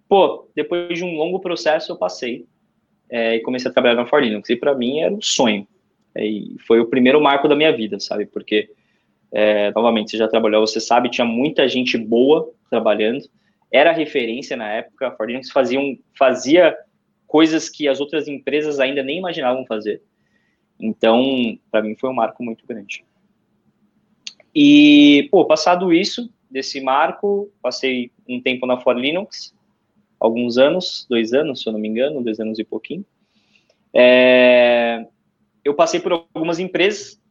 pô, 0.09 0.49
depois 0.55 0.97
de 0.97 1.03
um 1.05 1.15
longo 1.15 1.39
processo, 1.39 1.91
eu 1.91 1.95
passei 1.95 2.47
é, 3.09 3.35
e 3.35 3.41
comecei 3.41 3.69
a 3.69 3.73
trabalhar 3.73 3.95
na 3.95 4.07
Forlinux. 4.07 4.49
E 4.49 4.55
para 4.55 4.73
mim 4.73 5.01
era 5.01 5.13
um 5.13 5.21
sonho. 5.21 5.67
E 6.17 6.55
foi 6.65 6.79
o 6.79 6.87
primeiro 6.87 7.21
marco 7.21 7.47
da 7.47 7.55
minha 7.55 7.71
vida, 7.71 7.99
sabe? 7.99 8.25
Porque, 8.25 8.71
é, 9.31 9.71
novamente, 9.71 10.11
você 10.11 10.17
já 10.17 10.27
trabalhou, 10.27 10.65
você 10.65 10.79
sabe, 10.79 11.09
tinha 11.09 11.25
muita 11.25 11.67
gente 11.67 11.97
boa 11.97 12.51
trabalhando, 12.69 13.23
era 13.71 13.91
referência 13.91 14.55
na 14.55 14.69
época, 14.69 15.07
a 15.07 15.11
Ford 15.11 15.29
Linux 15.29 15.49
fazia 16.17 16.77
coisas 17.27 17.69
que 17.69 17.87
as 17.87 17.99
outras 17.99 18.27
empresas 18.27 18.79
ainda 18.79 19.03
nem 19.03 19.17
imaginavam 19.17 19.65
fazer. 19.65 20.01
Então, 20.79 21.57
para 21.71 21.81
mim 21.81 21.95
foi 21.95 22.09
um 22.09 22.13
marco 22.13 22.43
muito 22.43 22.65
grande. 22.65 23.03
E, 24.53 25.27
pô, 25.31 25.45
passado 25.45 25.91
isso, 25.91 26.31
desse 26.49 26.79
marco, 26.79 27.51
passei 27.61 28.11
um 28.27 28.41
tempo 28.41 28.65
na 28.65 28.79
Ford 28.79 28.97
Linux, 28.97 29.53
alguns 30.19 30.57
anos, 30.57 31.05
dois 31.09 31.33
anos, 31.33 31.61
se 31.61 31.67
eu 31.67 31.73
não 31.73 31.79
me 31.79 31.89
engano, 31.89 32.23
dois 32.23 32.39
anos 32.39 32.57
e 32.57 32.63
pouquinho. 32.63 33.05
É, 33.93 35.05
eu 35.63 35.73
passei 35.73 35.99
por 35.99 36.11
algumas 36.11 36.59
empresas, 36.59 37.21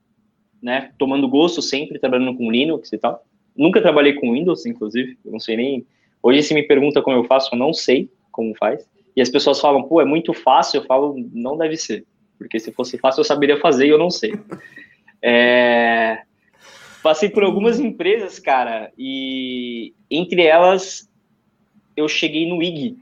né, 0.65 0.91
tomando 0.99 1.29
gosto 1.29 1.61
sempre, 1.61 1.99
trabalhando 1.99 2.35
com 2.35 2.51
Linux 2.51 2.91
e 2.91 2.97
tal. 2.97 3.23
Nunca 3.55 3.83
trabalhei 3.83 4.15
com 4.15 4.33
Windows, 4.33 4.65
inclusive, 4.65 5.19
eu 5.23 5.31
não 5.31 5.39
sei 5.39 5.57
nem... 5.57 5.87
Hoje, 6.23 6.43
se 6.43 6.55
me 6.55 6.63
pergunta 6.63 7.03
como 7.03 7.19
eu 7.19 7.25
faço, 7.25 7.55
eu 7.55 7.59
não 7.59 7.75
sei 7.75 8.11
como 8.33 8.55
faz. 8.57 8.89
E 9.15 9.21
as 9.21 9.29
pessoas 9.29 9.61
falam, 9.61 9.83
pô, 9.83 10.01
é 10.01 10.07
muito 10.07 10.33
fácil, 10.33 10.81
eu 10.81 10.87
falo, 10.87 11.15
não 11.35 11.59
deve 11.59 11.77
ser. 11.77 12.07
Porque 12.39 12.59
se 12.59 12.73
fosse 12.73 12.97
fácil, 12.97 13.21
eu 13.21 13.25
saberia 13.25 13.61
fazer 13.61 13.87
e 13.87 13.91
eu 13.91 13.99
não 13.99 14.11
sei. 14.11 14.33
É... 15.23 16.23
Passei 17.03 17.29
por 17.29 17.45
algumas 17.45 17.79
empresas, 17.79 18.39
cara, 18.39 18.91
e 18.97 19.93
entre 20.11 20.43
elas 20.43 21.07
eu 21.95 22.09
cheguei 22.09 22.49
no 22.49 22.63
IG, 22.63 22.97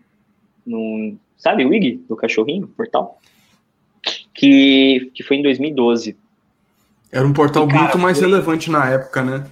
no, 0.66 1.16
sabe 1.36 1.64
o 1.64 1.72
IG, 1.72 2.00
do 2.08 2.16
cachorrinho, 2.16 2.66
portal? 2.66 3.20
Que, 4.34 5.12
que 5.14 5.22
foi 5.22 5.36
em 5.36 5.42
2012. 5.42 6.16
Era 7.12 7.26
um 7.26 7.32
portal 7.32 7.66
e, 7.66 7.68
cara, 7.68 7.82
muito 7.82 7.98
mais 7.98 8.18
foi... 8.18 8.26
relevante 8.26 8.70
na 8.70 8.90
época, 8.90 9.22
né? 9.22 9.46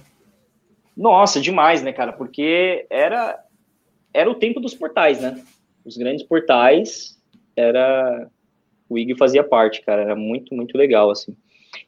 Nossa, 0.97 1.39
demais, 1.39 1.83
né, 1.83 1.93
cara? 1.93 2.11
Porque 2.11 2.85
era, 2.89 3.39
era 4.13 4.29
o 4.29 4.35
tempo 4.35 4.59
dos 4.59 4.73
portais, 4.73 5.21
né? 5.21 5.39
Os 5.85 5.95
grandes 5.95 6.25
portais, 6.25 7.17
era... 7.55 8.27
O 8.89 8.97
IG 8.97 9.15
fazia 9.15 9.43
parte, 9.43 9.81
cara. 9.83 10.01
Era 10.01 10.15
muito, 10.15 10.53
muito 10.53 10.77
legal, 10.77 11.09
assim. 11.11 11.35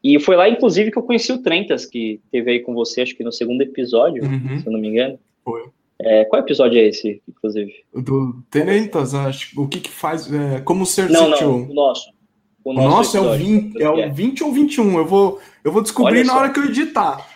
E 0.02 0.20
foi 0.20 0.36
lá, 0.36 0.48
inclusive, 0.48 0.92
que 0.92 0.98
eu 0.98 1.04
conheci 1.04 1.34
o 1.34 1.42
Trentas, 1.42 1.86
que 1.86 2.22
teve 2.32 2.52
aí 2.52 2.60
com 2.60 2.74
você, 2.74 3.02
acho 3.02 3.16
que 3.16 3.24
no 3.24 3.32
segundo 3.32 3.62
episódio, 3.62 4.24
uhum. 4.24 4.60
se 4.60 4.66
eu 4.66 4.72
não 4.72 4.80
me 4.80 4.88
engano. 4.88 5.20
Foi. 5.44 5.64
É, 6.02 6.26
qual 6.26 6.42
episódio 6.42 6.80
é 6.80 6.88
esse, 6.88 7.22
inclusive? 7.28 7.74
Do 7.94 8.44
Tenentas, 8.50 9.14
acho. 9.14 9.60
O 9.60 9.68
que 9.68 9.80
que 9.80 9.90
faz. 9.90 10.32
É, 10.32 10.60
como 10.62 10.86
ser 10.86 11.10
Não, 11.10 11.30
não, 11.30 11.64
o 11.64 11.74
nosso. 11.74 12.12
O 12.64 12.74
nosso, 12.74 12.90
nosso 12.90 13.18
é, 13.18 13.22
o 13.22 13.38
20, 13.38 13.82
é 13.82 13.90
o 13.90 14.14
20 14.14 14.44
ou 14.44 14.54
21. 14.54 14.98
Eu 14.98 15.06
vou, 15.06 15.42
eu 15.64 15.72
vou 15.72 15.82
descobrir 15.82 16.24
na 16.24 16.38
hora 16.38 16.50
que 16.50 16.60
eu 16.60 16.66
editar. 16.66 17.28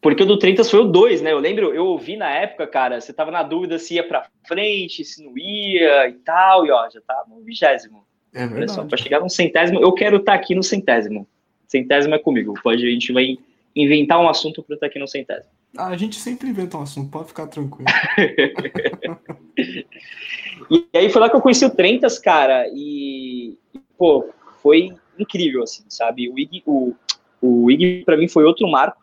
Porque 0.00 0.22
o 0.22 0.26
do 0.26 0.38
30 0.38 0.62
foi 0.62 0.80
o 0.80 0.84
2, 0.84 1.20
né? 1.20 1.32
Eu 1.32 1.40
lembro, 1.40 1.74
eu 1.74 1.86
ouvi 1.86 2.16
na 2.16 2.30
época, 2.30 2.64
cara, 2.66 3.00
você 3.00 3.12
tava 3.12 3.32
na 3.32 3.42
dúvida 3.42 3.76
se 3.76 3.94
ia 3.94 4.06
pra 4.06 4.28
frente, 4.46 5.04
se 5.04 5.24
não 5.24 5.36
ia 5.36 6.08
e 6.08 6.12
tal, 6.12 6.64
e 6.64 6.70
ó, 6.70 6.88
já 6.88 7.00
tá 7.00 7.24
no 7.28 7.42
vigésimo. 7.42 8.04
É 8.32 8.46
verdade. 8.46 8.70
Só, 8.70 8.84
pra 8.84 8.96
chegar 8.96 9.18
no 9.18 9.28
centésimo, 9.28 9.80
eu 9.80 9.92
quero 9.92 10.18
estar 10.18 10.32
tá 10.32 10.38
aqui 10.38 10.54
no 10.54 10.62
centésimo. 10.62 11.26
Centésimo 11.66 12.14
é 12.14 12.18
comigo. 12.20 12.54
Pode, 12.62 12.86
a 12.86 12.90
gente 12.90 13.12
vai 13.12 13.36
inventar 13.74 14.20
um 14.20 14.28
assunto 14.28 14.62
para 14.62 14.76
estar 14.76 14.86
tá 14.86 14.90
aqui 14.90 15.00
no 15.00 15.08
centésimo. 15.08 15.50
Ah, 15.76 15.88
a 15.88 15.96
gente 15.96 16.16
sempre 16.16 16.48
inventa 16.48 16.76
um 16.76 16.82
assunto, 16.82 17.10
pode 17.10 17.28
ficar 17.28 17.48
tranquilo. 17.48 17.86
e 20.70 20.86
aí 20.94 21.10
foi 21.10 21.20
lá 21.20 21.28
que 21.28 21.34
eu 21.34 21.40
conheci 21.40 21.64
o 21.64 21.74
Trentas, 21.74 22.18
cara, 22.18 22.68
e, 22.72 23.58
pô, 23.98 24.28
foi 24.66 24.92
incrível, 25.16 25.62
assim, 25.62 25.84
sabe? 25.88 26.28
O 26.28 26.36
IG, 26.36 26.64
o, 26.66 26.92
o 27.40 27.70
IG 27.70 28.02
para 28.04 28.16
mim 28.16 28.26
foi 28.26 28.42
outro 28.42 28.68
marco. 28.68 29.00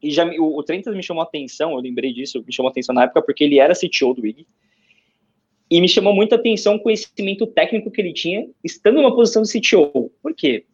E 0.00 0.12
já 0.12 0.24
o, 0.24 0.56
o 0.56 0.62
Trentas 0.62 0.94
me 0.94 1.02
chamou 1.02 1.24
atenção, 1.24 1.72
eu 1.72 1.78
lembrei 1.78 2.12
disso, 2.12 2.44
me 2.46 2.52
chamou 2.52 2.68
a 2.68 2.70
atenção 2.70 2.94
na 2.94 3.02
época 3.02 3.20
porque 3.20 3.42
ele 3.42 3.58
era 3.58 3.74
CTO 3.74 4.14
do 4.14 4.24
IG. 4.24 4.46
E 5.68 5.80
me 5.80 5.88
chamou 5.88 6.14
muita 6.14 6.36
atenção 6.36 6.76
o 6.76 6.80
conhecimento 6.80 7.48
técnico 7.48 7.90
que 7.90 8.00
ele 8.00 8.12
tinha 8.12 8.46
estando 8.62 9.02
numa 9.02 9.12
posição 9.12 9.42
de 9.42 9.50
CTO. 9.50 10.12
Por 10.22 10.32
quê? 10.36 10.66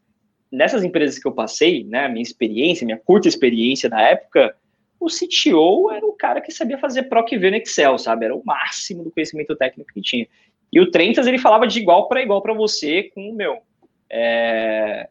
Nessas 0.53 0.85
empresas 0.85 1.19
que 1.19 1.27
eu 1.27 1.33
passei, 1.33 1.83
né, 1.85 2.07
minha 2.09 2.23
experiência, 2.23 2.85
minha 2.85 2.99
curta 2.99 3.29
experiência 3.29 3.89
na 3.89 4.03
época, 4.03 4.55
o 4.99 5.07
CTO 5.07 5.91
era 5.91 6.05
o 6.05 6.13
cara 6.13 6.43
que 6.43 6.53
sabia 6.53 6.77
fazer 6.77 7.05
PROC 7.05 7.39
V 7.39 7.51
no 7.51 7.57
Excel, 7.57 7.97
sabe? 7.97 8.27
Era 8.27 8.37
o 8.37 8.45
máximo 8.45 9.05
do 9.05 9.11
conhecimento 9.11 9.57
técnico 9.57 9.91
que 9.95 10.03
tinha. 10.03 10.29
E 10.71 10.79
o 10.81 10.91
Trentas, 10.91 11.27
ele 11.27 11.39
falava 11.39 11.67
de 11.67 11.81
igual 11.81 12.09
para 12.09 12.23
igual 12.23 12.43
para 12.43 12.53
você 12.53 13.05
com 13.15 13.31
o 13.31 13.35
meu. 13.35 13.63
É, 14.11 15.09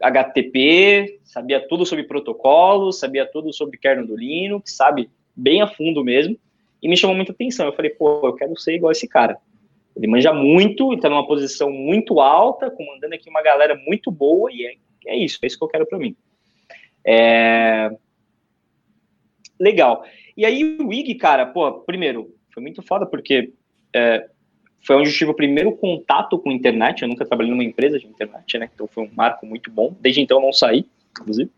HTTP, 0.00 1.20
sabia 1.24 1.66
tudo 1.66 1.86
sobre 1.86 2.04
protocolos, 2.04 2.98
sabia 2.98 3.24
tudo 3.24 3.52
sobre 3.52 3.78
kernel 3.78 4.06
do 4.06 4.16
Linux, 4.16 4.76
sabe? 4.76 5.10
Bem 5.34 5.62
a 5.62 5.66
fundo 5.66 6.04
mesmo. 6.04 6.36
E 6.82 6.88
me 6.88 6.96
chamou 6.96 7.14
muita 7.14 7.32
atenção. 7.32 7.66
Eu 7.66 7.72
falei, 7.72 7.92
pô, 7.92 8.26
eu 8.26 8.34
quero 8.34 8.58
ser 8.58 8.74
igual 8.74 8.92
esse 8.92 9.08
cara. 9.08 9.38
Ele 9.96 10.06
manja 10.06 10.32
muito, 10.32 10.92
está 10.94 11.08
numa 11.08 11.26
posição 11.26 11.70
muito 11.70 12.20
alta, 12.20 12.70
comandando 12.70 13.14
aqui 13.14 13.28
uma 13.28 13.42
galera 13.42 13.80
muito 13.86 14.10
boa, 14.10 14.50
e 14.52 14.66
é, 14.66 14.74
é 15.06 15.16
isso, 15.16 15.38
é 15.42 15.46
isso 15.46 15.58
que 15.58 15.64
eu 15.64 15.68
quero 15.68 15.86
para 15.86 15.98
mim. 15.98 16.16
É, 17.06 17.90
legal. 19.60 20.04
E 20.36 20.44
aí 20.44 20.78
o 20.80 20.92
IG, 20.92 21.14
cara, 21.16 21.46
pô, 21.46 21.80
primeiro, 21.80 22.34
foi 22.52 22.62
muito 22.62 22.82
foda 22.82 23.06
porque 23.06 23.52
é, 23.94 24.28
foi 24.82 24.96
onde 24.96 25.08
eu 25.08 25.14
tive 25.14 25.30
o 25.30 25.34
primeiro 25.34 25.72
contato 25.72 26.38
com 26.38 26.50
internet. 26.50 27.02
Eu 27.02 27.08
nunca 27.08 27.24
trabalhei 27.24 27.50
numa 27.50 27.64
empresa 27.64 27.98
de 27.98 28.06
internet, 28.06 28.58
né? 28.58 28.68
Então 28.74 28.86
foi 28.88 29.04
um 29.04 29.10
marco 29.14 29.46
muito 29.46 29.70
bom. 29.70 29.94
Desde 30.00 30.20
então 30.20 30.38
eu 30.38 30.42
não 30.42 30.52
saí, 30.52 30.84
inclusive. 31.18 31.50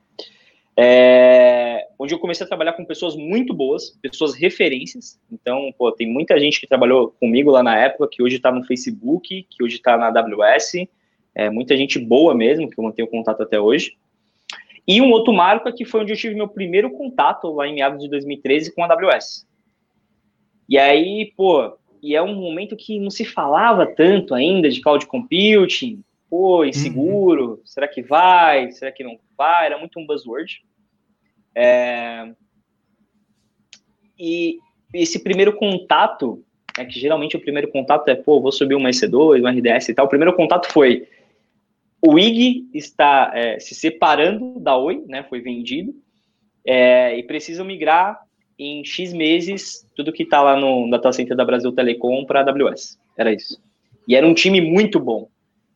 É, 0.77 1.87
onde 1.99 2.13
eu 2.13 2.19
comecei 2.19 2.45
a 2.45 2.49
trabalhar 2.49 2.73
com 2.73 2.85
pessoas 2.85 3.17
muito 3.17 3.55
boas, 3.55 3.91
pessoas 4.03 4.35
referências. 4.35 5.19
Então, 5.31 5.73
pô, 5.79 5.91
tem 5.93 6.07
muita 6.07 6.39
gente 6.39 6.61
que 6.61 6.67
trabalhou 6.67 7.15
comigo 7.19 7.51
lá 7.51 7.63
na 7.63 7.79
época, 7.79 8.09
que 8.11 8.23
hoje 8.23 8.37
está 8.37 8.53
no 8.53 8.65
Facebook, 8.65 9.47
que 9.49 9.63
hoje 9.63 9.77
está 9.77 9.97
na 9.97 10.09
AWS. 10.09 10.87
É, 11.35 11.49
muita 11.49 11.77
gente 11.77 11.99
boa 11.99 12.35
mesmo, 12.35 12.69
que 12.69 12.79
eu 12.79 12.85
mantenho 12.85 13.09
contato 13.09 13.43
até 13.43 13.59
hoje. 13.59 13.97
E 14.87 15.01
um 15.01 15.11
outro 15.13 15.33
marco 15.33 15.69
é 15.69 15.73
que 15.73 15.85
foi 15.85 16.03
onde 16.03 16.13
eu 16.13 16.17
tive 16.17 16.35
meu 16.35 16.49
primeiro 16.49 16.91
contato, 16.91 17.51
lá 17.53 17.67
em 17.67 17.75
meados 17.75 18.03
de 18.03 18.11
2013, 18.11 18.75
com 18.75 18.85
a 18.85 18.93
AWS. 18.93 19.47
E 20.69 20.79
aí, 20.79 21.33
pô, 21.37 21.77
e 22.05 22.15
é 22.15 22.21
um 22.21 22.35
momento 22.35 22.77
que 22.77 23.01
não 23.01 23.09
se 23.09 23.25
falava 23.25 23.87
tanto 23.87 24.35
ainda 24.35 24.69
de 24.69 24.83
cloud 24.83 25.07
computing, 25.07 26.05
pô, 26.29 26.63
inseguro, 26.63 27.53
uhum. 27.53 27.61
será 27.65 27.89
que 27.89 28.03
vai, 28.03 28.71
será 28.73 28.93
que 28.93 29.03
não 29.03 29.19
vai, 29.35 29.65
era 29.65 29.79
muito 29.79 29.99
um 29.99 30.07
buzzword. 30.07 30.63
É... 31.55 32.31
E 34.19 34.59
esse 34.93 35.19
primeiro 35.25 35.57
contato, 35.57 36.45
é 36.79 36.85
que 36.85 37.01
geralmente 37.01 37.39
o 37.39 37.41
primeiro 37.41 37.69
contato 37.69 38.07
é, 38.09 38.15
pô, 38.15 38.39
vou 38.39 38.53
subir 38.53 38.75
uma 38.75 38.91
EC2, 38.91 39.41
uma 39.41 39.51
RDS 39.51 39.89
e 39.89 39.95
tal, 39.95 40.05
o 40.05 40.11
primeiro 40.11 40.37
contato 40.37 40.71
foi, 40.71 41.09
o 42.07 42.19
IG 42.19 42.69
está 42.75 43.33
é, 43.35 43.59
se 43.59 43.75
separando 43.75 44.61
da 44.61 44.77
Oi, 44.77 45.03
né? 45.09 45.23
Foi 45.23 45.41
vendido 45.41 45.95
é, 46.67 47.17
e 47.17 47.23
precisa 47.23 47.65
migrar 47.65 48.21
em 48.59 48.85
X 48.85 49.13
meses 49.13 49.89
tudo 49.97 50.13
que 50.13 50.23
está 50.23 50.43
lá 50.43 50.57
no 50.57 50.89
data 50.91 51.13
center 51.13 51.37
da 51.37 51.45
Brasil 51.45 51.73
Telecom 51.73 52.25
para 52.25 52.41
a 52.41 52.51
AWS. 52.51 52.99
Era 53.17 53.33
isso. 53.33 53.61
E 54.07 54.15
era 54.15 54.27
um 54.27 54.35
time 54.35 54.61
muito 54.61 55.01
bom. 55.01 55.29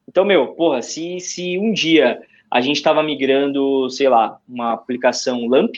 Então, 0.08 0.24
meu, 0.24 0.48
porra, 0.48 0.82
se, 0.82 1.20
se 1.20 1.58
um 1.58 1.72
dia 1.72 2.20
a 2.50 2.60
gente 2.60 2.76
estava 2.76 3.02
migrando, 3.02 3.90
sei 3.90 4.08
lá, 4.08 4.38
uma 4.48 4.72
aplicação 4.72 5.46
LAMP, 5.46 5.76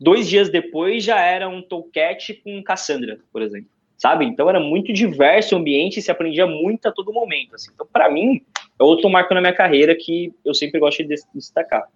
dois 0.00 0.28
dias 0.28 0.50
depois 0.50 1.04
já 1.04 1.20
era 1.20 1.48
um 1.48 1.62
Tomcat 1.62 2.34
com 2.42 2.62
Cassandra, 2.62 3.18
por 3.32 3.42
exemplo. 3.42 3.70
Sabe? 3.96 4.26
Então 4.26 4.48
era 4.50 4.60
muito 4.60 4.92
diverso 4.92 5.54
o 5.54 5.58
ambiente 5.58 5.98
e 5.98 6.02
se 6.02 6.10
aprendia 6.10 6.46
muito 6.46 6.86
a 6.86 6.92
todo 6.92 7.12
momento. 7.12 7.54
Assim. 7.54 7.70
Então, 7.72 7.86
para 7.90 8.10
mim, 8.10 8.42
é 8.78 8.82
outro 8.82 9.08
marco 9.08 9.32
na 9.32 9.40
minha 9.40 9.54
carreira 9.54 9.94
que 9.94 10.34
eu 10.44 10.52
sempre 10.52 10.78
gosto 10.78 11.02
de 11.02 11.14
destacar. 11.34 11.88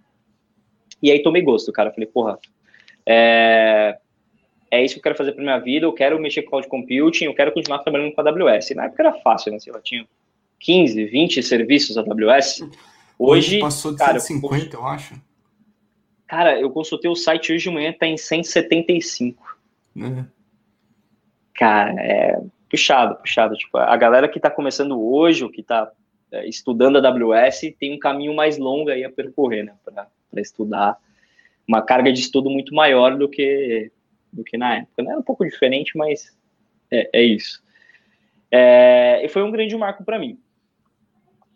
E 1.02 1.10
aí 1.10 1.22
tomei 1.22 1.42
gosto, 1.42 1.72
cara. 1.72 1.90
Falei, 1.90 2.06
porra, 2.06 2.38
é, 3.06 3.98
é 4.70 4.84
isso 4.84 4.94
que 4.94 5.00
eu 5.00 5.02
quero 5.02 5.16
fazer 5.16 5.32
para 5.32 5.42
minha 5.42 5.58
vida, 5.58 5.84
eu 5.84 5.92
quero 5.92 6.20
mexer 6.20 6.42
com 6.42 6.50
cloud 6.50 6.68
computing, 6.68 7.24
eu 7.24 7.34
quero 7.34 7.52
continuar 7.52 7.78
trabalhando 7.80 8.12
com 8.12 8.20
a 8.20 8.28
AWS. 8.28 8.70
Na 8.76 8.84
época 8.84 9.02
era 9.02 9.12
fácil, 9.14 9.52
né? 9.52 9.58
Sei 9.58 9.72
lá, 9.72 9.80
tinha 9.80 10.06
15, 10.60 11.04
20 11.06 11.42
serviços 11.42 11.98
AWS. 11.98 12.60
Hoje, 12.62 12.70
hoje 13.18 13.60
passou 13.60 13.92
de 13.92 13.98
cara, 13.98 14.20
150, 14.20 14.76
eu, 14.76 14.80
eu 14.80 14.86
acho. 14.86 15.14
Cara, 16.26 16.60
eu 16.60 16.70
consultei 16.70 17.10
o 17.10 17.16
site 17.16 17.52
hoje 17.52 17.64
de 17.64 17.70
manhã, 17.70 17.92
tá 17.92 18.06
em 18.06 18.16
175. 18.16 19.58
Uhum. 19.96 20.24
Cara, 21.54 21.94
é 22.00 22.40
puxado, 22.70 23.16
puxado. 23.16 23.56
Tipo, 23.56 23.78
a 23.78 23.96
galera 23.96 24.28
que 24.28 24.38
tá 24.38 24.48
começando 24.48 24.98
hoje, 24.98 25.42
ou 25.42 25.50
que 25.50 25.62
tá 25.62 25.90
é, 26.30 26.48
estudando 26.48 26.96
a 26.96 27.08
AWS, 27.08 27.74
tem 27.78 27.92
um 27.92 27.98
caminho 27.98 28.32
mais 28.32 28.56
longo 28.56 28.88
aí 28.88 29.04
a 29.04 29.10
percorrer, 29.10 29.64
né, 29.64 29.74
para 29.84 30.40
estudar. 30.40 30.96
Uma 31.66 31.82
carga 31.82 32.12
de 32.12 32.20
estudo 32.20 32.48
muito 32.48 32.72
maior 32.72 33.16
do 33.18 33.28
que, 33.28 33.90
do 34.32 34.44
que 34.44 34.56
na 34.56 34.78
época. 34.78 35.02
Né? 35.02 35.12
É 35.12 35.16
um 35.16 35.22
pouco 35.22 35.44
diferente, 35.44 35.96
mas 35.96 36.36
é, 36.90 37.08
é 37.12 37.22
isso. 37.22 37.62
É, 38.50 39.24
e 39.24 39.28
foi 39.28 39.42
um 39.42 39.50
grande 39.50 39.76
marco 39.76 40.04
para 40.04 40.18
mim. 40.18 40.38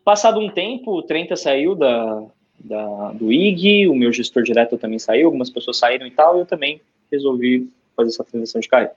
Passado 0.05 0.39
um 0.39 0.51
tempo, 0.51 0.93
o 0.93 1.03
Trenta 1.03 1.35
saiu 1.35 1.75
da, 1.75 2.25
da, 2.59 3.13
do 3.13 3.33
IG, 3.33 3.89
o 3.89 3.95
meu 3.95 4.13
gestor 4.13 4.43
direto 4.43 4.79
também 4.79 4.99
saiu, 4.99 5.27
algumas 5.27 5.51
pessoas 5.51 5.79
saíram 5.79 6.07
e 6.07 6.11
tal, 6.11 6.37
e 6.37 6.41
eu 6.41 6.47
também 6.47 6.81
resolvi 7.11 7.71
fazer 7.97 8.11
essa 8.11 8.25
transição 8.25 8.61
de 8.61 8.69
carreira. 8.69 8.95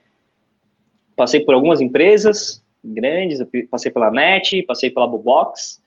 Passei 1.16 1.40
por 1.40 1.54
algumas 1.54 1.82
empresas 1.82 2.64
grandes, 2.84 3.40
passei 3.70 3.92
pela 3.92 4.12
NET, 4.12 4.64
passei 4.64 4.90
pela 4.90 5.08
Bubox, 5.08 5.82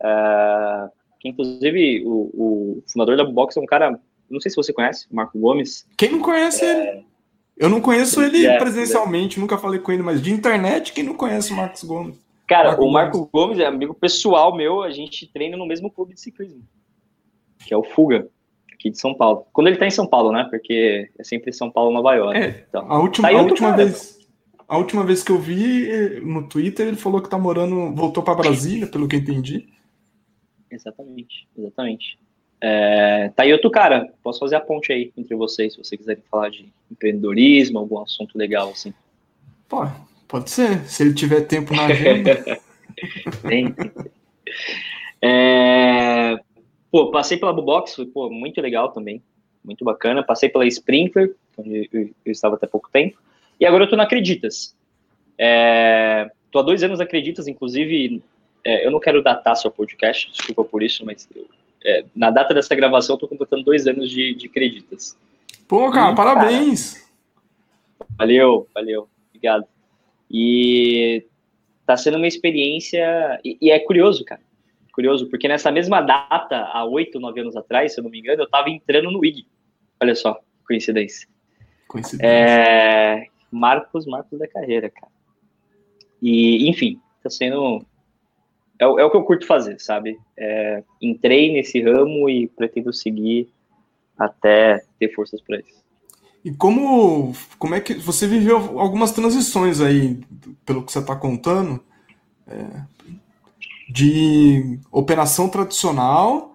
uh, 0.00 0.90
que 1.20 1.28
inclusive 1.28 2.04
o, 2.04 2.30
o, 2.34 2.82
fundador 2.86 3.16
da 3.16 3.24
Bubox 3.24 3.56
é 3.56 3.60
um 3.60 3.66
cara, 3.66 3.98
não 4.30 4.40
sei 4.40 4.50
se 4.50 4.56
você 4.56 4.72
conhece, 4.72 5.06
Marco 5.10 5.38
Gomes. 5.38 5.86
Quem 5.96 6.12
não 6.12 6.20
conhece 6.20 6.64
é, 6.64 6.94
ele? 6.94 7.05
Eu 7.56 7.68
não 7.68 7.80
conheço 7.80 8.22
ele 8.22 8.46
é, 8.46 8.58
presencialmente, 8.58 9.38
é. 9.38 9.40
nunca 9.40 9.56
falei 9.56 9.80
com 9.80 9.90
ele, 9.90 10.02
mas 10.02 10.20
de 10.20 10.30
internet, 10.30 10.92
quem 10.92 11.04
não 11.04 11.14
conhece 11.14 11.52
o 11.52 11.56
Marcos 11.56 11.82
Gomes? 11.84 12.16
Cara, 12.46 12.80
o 12.80 12.90
Marco 12.90 13.18
Gomes. 13.18 13.30
Gomes 13.32 13.58
é 13.58 13.66
amigo 13.66 13.94
pessoal 13.94 14.54
meu, 14.54 14.82
a 14.82 14.90
gente 14.90 15.26
treina 15.32 15.56
no 15.56 15.66
mesmo 15.66 15.90
clube 15.90 16.14
de 16.14 16.20
ciclismo, 16.20 16.62
que 17.66 17.72
é 17.72 17.76
o 17.76 17.82
Fuga, 17.82 18.28
aqui 18.72 18.90
de 18.90 19.00
São 19.00 19.14
Paulo. 19.14 19.46
Quando 19.52 19.68
ele 19.68 19.78
tá 19.78 19.86
em 19.86 19.90
São 19.90 20.06
Paulo, 20.06 20.30
né? 20.30 20.46
Porque 20.50 21.10
é 21.18 21.24
sempre 21.24 21.52
São 21.52 21.70
Paulo, 21.70 21.92
Nova 21.92 22.14
York. 22.14 22.38
É, 22.38 22.66
então. 22.68 22.86
a 22.90 22.98
última, 22.98 23.30
tá 23.30 23.36
a 23.36 23.42
última 23.42 23.72
vez. 23.72 24.16
A 24.68 24.78
última 24.78 25.04
vez 25.04 25.22
que 25.22 25.30
eu 25.30 25.38
vi 25.38 26.20
no 26.24 26.48
Twitter, 26.48 26.88
ele 26.88 26.96
falou 26.96 27.22
que 27.22 27.30
tá 27.30 27.38
morando, 27.38 27.94
voltou 27.94 28.22
para 28.22 28.34
Brasília, 28.34 28.86
pelo 28.86 29.06
que 29.06 29.14
eu 29.14 29.20
entendi. 29.20 29.68
Exatamente, 30.68 31.48
exatamente. 31.56 32.18
É, 32.60 33.30
tá 33.36 33.42
aí 33.42 33.52
outro 33.52 33.70
cara, 33.70 34.12
posso 34.22 34.38
fazer 34.38 34.56
a 34.56 34.60
ponte 34.60 34.92
aí 34.92 35.12
entre 35.16 35.34
vocês, 35.34 35.74
se 35.74 35.78
vocês 35.78 35.98
quiserem 35.98 36.22
falar 36.30 36.50
de 36.50 36.72
empreendedorismo, 36.90 37.78
algum 37.78 38.00
assunto 38.00 38.36
legal 38.36 38.70
assim. 38.70 38.94
Pô, 39.68 39.86
pode 40.26 40.50
ser, 40.50 40.80
se 40.86 41.02
ele 41.02 41.14
tiver 41.14 41.42
tempo 41.42 41.74
na 41.74 41.86
agenda. 41.86 42.60
tem, 43.46 43.72
tem. 43.72 43.92
É, 45.20 46.38
pô, 46.90 47.10
passei 47.10 47.36
pela 47.36 47.52
Bubox, 47.52 47.94
foi 47.94 48.06
pô, 48.06 48.30
muito 48.30 48.60
legal 48.60 48.90
também, 48.90 49.22
muito 49.64 49.84
bacana. 49.84 50.22
Passei 50.22 50.48
pela 50.48 50.66
Sprinkler, 50.66 51.34
onde 51.58 51.88
eu, 51.92 52.10
eu 52.24 52.32
estava 52.32 52.54
até 52.54 52.66
pouco 52.66 52.88
tempo. 52.90 53.18
E 53.60 53.66
agora 53.66 53.84
eu 53.84 53.90
tô 53.90 53.96
na 53.96 54.04
Acreditas. 54.04 54.74
É, 55.38 56.30
tô 56.50 56.58
há 56.60 56.62
dois 56.62 56.82
anos 56.82 56.98
na 56.98 57.04
Acreditas, 57.04 57.48
inclusive, 57.48 58.22
é, 58.64 58.86
eu 58.86 58.90
não 58.90 59.00
quero 59.00 59.22
datar 59.22 59.56
seu 59.56 59.70
podcast, 59.70 60.30
desculpa 60.30 60.64
por 60.64 60.82
isso, 60.82 61.04
mas 61.04 61.28
eu 61.34 61.46
é, 61.86 62.04
na 62.16 62.30
data 62.32 62.52
dessa 62.52 62.74
gravação, 62.74 63.14
eu 63.14 63.20
tô 63.20 63.28
completando 63.28 63.62
dois 63.62 63.86
anos 63.86 64.10
de, 64.10 64.34
de 64.34 64.48
creditas. 64.48 65.16
Pô, 65.68 65.88
cara, 65.92 66.12
e, 66.12 66.16
parabéns! 66.16 66.94
Cara, 66.94 68.10
valeu, 68.18 68.68
valeu, 68.74 69.08
obrigado. 69.28 69.64
E 70.28 71.24
tá 71.86 71.96
sendo 71.96 72.16
uma 72.16 72.26
experiência. 72.26 73.40
E, 73.44 73.56
e, 73.60 73.70
é 73.70 73.78
curioso, 73.78 74.24
cara. 74.24 74.40
Curioso, 74.92 75.28
porque 75.30 75.46
nessa 75.46 75.70
mesma 75.70 76.00
data, 76.00 76.56
há 76.72 76.84
oito, 76.84 77.20
nove 77.20 77.40
anos 77.40 77.54
atrás, 77.54 77.94
se 77.94 78.00
eu 78.00 78.04
não 78.04 78.10
me 78.10 78.18
engano, 78.18 78.42
eu 78.42 78.50
tava 78.50 78.68
entrando 78.68 79.10
no 79.10 79.24
IG. 79.24 79.46
Olha 80.00 80.14
só, 80.16 80.40
coincidência. 80.66 81.28
Coincidência. 81.86 82.26
É, 82.26 83.26
Marcos, 83.50 84.06
Marcos 84.06 84.38
da 84.38 84.48
carreira, 84.48 84.90
cara. 84.90 85.12
E, 86.20 86.68
enfim, 86.68 86.98
tá 87.22 87.30
sendo 87.30 87.84
é, 88.78 88.84
é, 88.84 89.04
o 89.04 89.10
que 89.10 89.16
eu 89.16 89.24
curto 89.24 89.46
fazer, 89.46 89.80
sabe? 89.80 90.18
É, 90.36 90.82
entrei 91.00 91.52
nesse 91.52 91.82
ramo 91.82 92.28
e 92.28 92.46
pretendo 92.48 92.92
seguir 92.92 93.48
até 94.18 94.84
ter 94.98 95.14
forças 95.14 95.40
para 95.40 95.58
isso. 95.58 95.84
E 96.44 96.52
como, 96.52 97.32
como 97.58 97.74
é 97.74 97.80
que 97.80 97.94
você 97.94 98.26
viveu 98.26 98.78
algumas 98.78 99.12
transições 99.12 99.80
aí, 99.80 100.20
pelo 100.64 100.84
que 100.84 100.92
você 100.92 101.00
está 101.00 101.16
contando, 101.16 101.82
é, 102.46 102.82
de 103.88 104.78
operação 104.92 105.48
tradicional, 105.48 106.54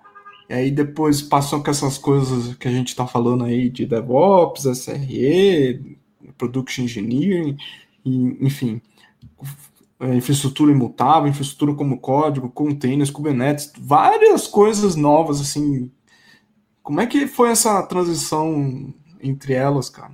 e 0.50 0.54
aí 0.54 0.72
depois 0.72 1.22
passou 1.22 1.62
com 1.62 1.70
essas 1.70 1.98
coisas 1.98 2.56
que 2.56 2.68
a 2.68 2.72
gente 2.72 2.90
está 2.90 3.06
falando 3.08 3.44
aí 3.44 3.70
de 3.70 3.86
DevOps, 3.86 4.66
SRE, 4.66 5.98
Production 6.38 6.84
Engineering, 6.84 7.58
e, 8.06 8.46
enfim, 8.46 8.82
infraestrutura 10.10 10.72
imutável, 10.72 11.30
infraestrutura 11.30 11.74
como 11.74 12.00
código, 12.00 12.50
containers, 12.52 13.12
Kubernetes, 13.12 13.72
várias 13.78 14.48
coisas 14.48 14.96
novas, 14.96 15.40
assim. 15.40 15.92
Como 16.82 17.00
é 17.00 17.06
que 17.06 17.28
foi 17.28 17.52
essa 17.52 17.82
transição 17.84 18.94
entre 19.22 19.54
elas, 19.54 19.90
cara? 19.90 20.14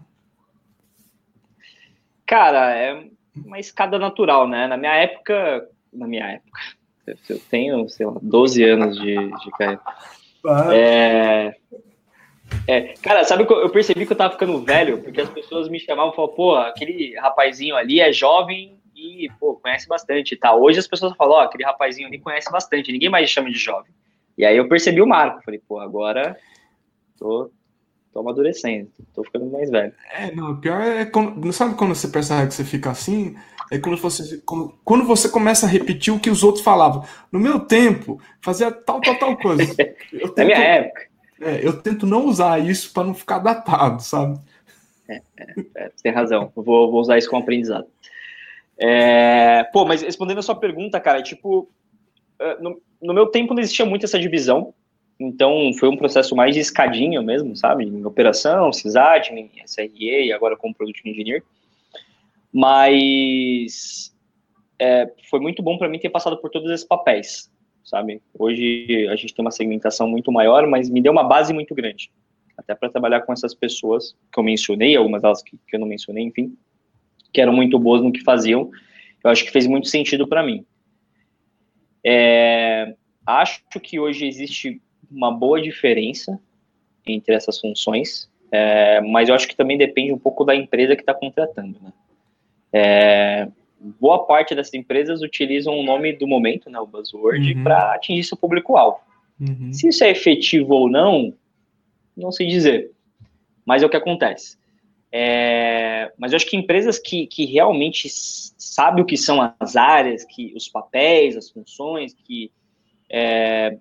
Cara, 2.26 2.76
é 2.76 3.08
uma 3.34 3.60
escada 3.60 3.98
natural, 3.98 4.48
né? 4.48 4.68
Na 4.68 4.76
minha 4.76 4.94
época, 4.94 5.70
na 5.94 6.06
minha 6.06 6.26
época, 6.26 6.60
eu 7.30 7.40
tenho, 7.50 7.88
sei 7.88 8.06
lá, 8.06 8.18
12 8.22 8.64
anos 8.64 8.98
de, 9.00 9.16
de 9.16 9.52
carreira. 9.52 9.82
Ah. 10.46 10.76
É, 10.76 11.56
é, 12.68 12.82
cara, 13.02 13.24
sabe 13.24 13.46
que 13.46 13.54
eu 13.54 13.70
percebi 13.70 14.06
que 14.06 14.12
eu 14.12 14.18
tava 14.18 14.34
ficando 14.34 14.62
velho, 14.62 15.02
porque 15.02 15.22
as 15.22 15.30
pessoas 15.30 15.70
me 15.70 15.80
chamavam 15.80 16.12
e 16.12 16.16
falavam, 16.16 16.36
pô, 16.36 16.56
aquele 16.56 17.18
rapazinho 17.18 17.76
ali 17.76 18.02
é 18.02 18.12
jovem 18.12 18.77
e, 18.98 19.30
pô, 19.40 19.54
conhece 19.56 19.88
bastante, 19.88 20.36
tá? 20.36 20.56
Hoje 20.56 20.80
as 20.80 20.88
pessoas 20.88 21.16
falam, 21.16 21.36
ó, 21.36 21.40
oh, 21.40 21.44
aquele 21.44 21.64
rapazinho 21.64 22.08
ali 22.08 22.20
conhece 22.20 22.52
bastante, 22.52 22.92
ninguém 22.92 23.10
mais 23.10 23.30
chama 23.30 23.52
de 23.52 23.58
jovem. 23.58 23.92
E 24.36 24.44
aí 24.44 24.58
eu 24.58 24.68
percebi 24.68 25.02
o 25.02 25.08
marco, 25.08 25.44
falei, 25.44 25.62
pô, 25.68 25.80
agora 25.80 26.36
tô, 27.18 27.52
tô 28.12 28.20
amadurecendo, 28.20 28.90
tô 29.14 29.24
ficando 29.24 29.46
mais 29.52 29.70
velho. 29.70 29.94
É, 30.12 30.32
não, 30.34 30.52
o 30.52 30.58
pior 30.58 30.82
é 30.82 31.06
quando, 31.06 31.54
sabe 31.54 31.76
quando 31.76 31.94
você 31.94 32.08
percebe 32.08 32.48
que 32.48 32.56
você 32.56 32.64
fica 32.64 32.90
assim? 32.90 33.36
É 33.72 33.78
quando 33.78 33.98
você, 33.98 34.42
quando, 34.84 35.06
você 35.06 35.30
começa 35.30 35.66
a 35.66 35.70
repetir 35.70 36.14
o 36.14 36.20
que 36.20 36.30
os 36.30 36.44
outros 36.44 36.64
falavam. 36.64 37.04
No 37.32 37.40
meu 37.40 37.60
tempo, 37.60 38.20
fazia 38.42 38.72
tal, 38.72 39.02
tal, 39.02 39.20
tal 39.20 39.38
coisa. 39.38 39.64
Eu 40.12 40.30
tento, 40.30 40.38
Na 40.38 40.46
minha 40.46 40.58
época. 40.58 41.08
É, 41.40 41.68
eu 41.68 41.80
tento 41.84 42.08
não 42.08 42.26
usar 42.26 42.58
isso 42.58 42.92
para 42.92 43.04
não 43.04 43.14
ficar 43.14 43.38
datado, 43.38 44.02
sabe? 44.02 44.40
É, 45.08 45.22
é, 45.38 45.46
é, 45.76 45.92
tem 46.02 46.12
razão. 46.12 46.52
Vou, 46.56 46.90
vou 46.90 47.00
usar 47.00 47.20
isso 47.20 47.30
como 47.30 47.44
aprendizado. 47.44 47.86
É, 48.80 49.64
pô, 49.66 49.86
mas 49.86 50.02
respondendo 50.04 50.38
a 50.38 50.44
sua 50.44 50.56
pergunta, 50.56 51.00
cara, 51.00 51.22
tipo, 51.22 51.70
é, 52.40 52.62
no, 52.62 52.80
no, 53.02 53.14
meu 53.14 53.26
tempo 53.28 53.54
não 53.54 53.62
existia 53.62 53.86
muito 53.86 54.06
essa 54.06 54.20
divisão, 54.20 54.74
então 55.20 55.72
foi 55.80 55.90
um 55.90 55.98
processo 55.98 56.36
mais 56.36 56.54
de 56.54 56.62
escadinha 56.62 57.22
mesmo, 57.22 57.56
sabe? 57.56 57.86
Em 57.86 58.06
operação, 58.06 58.72
sysadmin, 58.72 59.50
SRE 59.66 60.32
agora 60.32 60.56
como 60.56 60.76
Product 60.76 61.10
Engineer. 61.10 61.44
Mas 62.54 64.16
é, 64.80 65.12
foi 65.28 65.40
muito 65.40 65.64
bom 65.64 65.78
para 65.78 65.90
mim 65.90 65.98
ter 65.98 66.10
passado 66.10 66.38
por 66.38 66.52
todos 66.52 66.70
esses 66.70 66.86
papéis, 66.86 67.52
sabe? 67.84 68.22
Hoje 68.38 69.08
a 69.10 69.16
gente 69.16 69.34
tem 69.34 69.44
uma 69.44 69.52
segmentação 69.52 70.08
muito 70.08 70.32
maior, 70.32 70.68
mas 70.68 70.88
me 70.88 71.02
deu 71.02 71.12
uma 71.12 71.24
base 71.24 71.52
muito 71.52 71.74
grande, 71.74 72.12
até 72.56 72.76
para 72.76 72.90
trabalhar 72.90 73.22
com 73.22 73.34
essas 73.34 73.56
pessoas 73.56 74.16
que 74.32 74.40
eu 74.40 74.44
mencionei, 74.44 74.96
algumas 74.96 75.24
delas 75.24 75.42
que, 75.42 75.58
que 75.68 75.76
eu 75.76 75.80
não 75.80 75.88
mencionei, 75.88 76.24
enfim 76.24 76.56
que 77.32 77.42
eram 77.42 77.54
muito 77.54 77.78
boas 77.78 78.02
no 78.02 78.12
que 78.12 78.24
faziam. 78.24 78.70
Eu 79.24 79.30
acho 79.30 79.44
que 79.44 79.52
fez 79.52 79.68
muito 79.68 79.88
sentido 79.88 80.28
para 80.28 80.44
mim. 80.44 80.66
É, 82.06 82.96
acho 83.26 83.62
que 83.82 84.00
hoje 84.00 84.26
existe 84.26 84.82
uma 85.10 85.32
boa 85.32 85.62
diferença 85.62 86.40
entre 87.06 87.36
essas 87.36 87.60
funções, 87.60 88.30
é, 88.52 89.02
mas 89.02 89.30
eu 89.30 89.36
acho 89.36 89.48
que 89.48 89.56
também 89.56 89.78
depende 89.78 90.14
um 90.14 90.20
pouco 90.20 90.44
da 90.44 90.56
empresa 90.56 90.96
que 90.96 91.02
está 91.02 91.14
contratando. 91.14 91.80
Né? 91.82 91.94
É, 92.72 93.48
boa 94.00 94.26
parte 94.26 94.56
dessas 94.56 94.74
empresas 94.74 95.22
utilizam 95.22 95.78
o 95.78 95.84
nome 95.84 96.14
do 96.14 96.28
momento, 96.28 96.70
né, 96.70 96.80
o 96.80 96.88
buzzword, 96.88 97.54
uhum. 97.54 97.64
para 97.64 97.94
atingir 97.94 98.24
seu 98.24 98.38
público-alvo. 98.38 99.00
Uhum. 99.40 99.72
Se 99.72 99.88
isso 99.88 100.04
é 100.04 100.10
efetivo 100.10 100.74
ou 100.74 100.90
não, 100.90 101.34
não 102.16 102.32
sei 102.32 102.48
dizer. 102.48 102.92
Mas 103.66 103.84
é 103.84 103.86
o 103.86 103.90
que 103.90 103.98
acontece. 103.98 104.58
É, 105.12 106.12
mas 106.18 106.32
eu 106.32 106.36
acho 106.36 106.46
que 106.46 106.58
empresas 106.58 107.00
que, 107.00 107.28
que 107.28 107.46
realmente 107.46 108.10
sabem 108.10 109.04
o 109.04 109.06
que 109.06 109.18
são 109.18 109.54
as 109.60 109.76
áreas, 109.76 110.26
que 110.26 110.54
os 110.56 110.68
papéis, 110.68 111.38
as 111.38 111.50
funções, 111.50 112.14
que 112.14 112.52
é, 113.10 113.78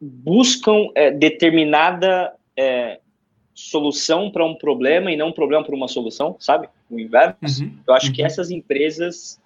buscam 0.00 0.88
é, 0.94 1.10
determinada 1.10 2.34
é, 2.56 3.00
solução 3.52 4.30
para 4.30 4.44
um 4.44 4.54
problema 4.54 5.10
e 5.12 5.16
não 5.16 5.28
um 5.28 5.32
problema 5.32 5.64
para 5.64 5.74
uma 5.74 5.88
solução, 5.88 6.36
sabe? 6.38 6.68
O 6.88 6.98
inverso. 6.98 7.64
Uhum, 7.64 7.78
eu 7.86 7.94
acho 7.94 8.06
uhum. 8.06 8.12
que 8.12 8.22
essas 8.22 8.50
empresas 8.50 9.40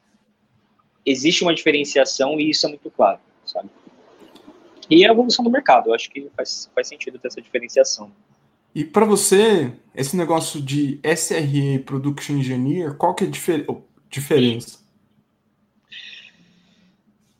existe 1.04 1.42
uma 1.42 1.54
diferenciação 1.54 2.38
e 2.38 2.50
isso 2.50 2.66
é 2.66 2.68
muito 2.68 2.90
claro, 2.90 3.18
sabe? 3.44 3.68
E 4.88 5.04
a 5.04 5.10
evolução 5.10 5.44
do 5.44 5.50
mercado, 5.50 5.88
eu 5.88 5.94
acho 5.94 6.10
que 6.10 6.28
faz, 6.36 6.70
faz 6.74 6.88
sentido 6.88 7.18
ter 7.18 7.28
essa 7.28 7.40
diferenciação. 7.40 8.12
E 8.74 8.84
para 8.84 9.04
você, 9.04 9.72
esse 9.94 10.16
negócio 10.16 10.60
de 10.60 10.98
SRE 11.04 11.78
Production 11.86 12.34
Engineer, 12.34 12.94
qual 12.96 13.14
que 13.14 13.24
é 13.24 13.26
a 13.26 13.30
difer 13.30 13.66
diferença? 14.10 14.84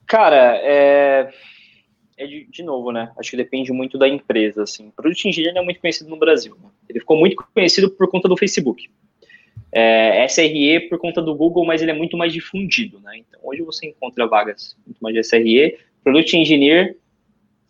Cara, 0.06 0.56
é, 0.62 1.32
é 2.16 2.26
de, 2.26 2.46
de, 2.48 2.62
novo, 2.62 2.92
né? 2.92 3.10
Acho 3.18 3.30
que 3.30 3.36
depende 3.36 3.72
muito 3.72 3.98
da 3.98 4.08
empresa, 4.08 4.62
assim. 4.62 4.92
Product 4.94 5.28
Engineer 5.28 5.56
é 5.56 5.62
muito 5.62 5.80
conhecido 5.80 6.08
no 6.08 6.16
Brasil. 6.16 6.56
Né? 6.62 6.68
Ele 6.88 7.00
ficou 7.00 7.16
muito 7.18 7.36
conhecido 7.52 7.90
por 7.90 8.08
conta 8.08 8.28
do 8.28 8.36
Facebook. 8.36 8.88
É, 9.72 10.24
SRE 10.28 10.88
por 10.88 11.00
conta 11.00 11.20
do 11.20 11.34
Google, 11.34 11.64
mas 11.64 11.82
ele 11.82 11.90
é 11.90 11.94
muito 11.94 12.16
mais 12.16 12.32
difundido, 12.32 13.00
né? 13.00 13.18
Então, 13.18 13.40
hoje 13.42 13.62
você 13.62 13.88
encontra 13.88 14.24
vagas 14.28 14.76
muito 14.86 15.00
mais 15.00 15.16
de 15.16 15.24
SRE, 15.24 15.76
Product 16.04 16.36
Engineer, 16.36 16.96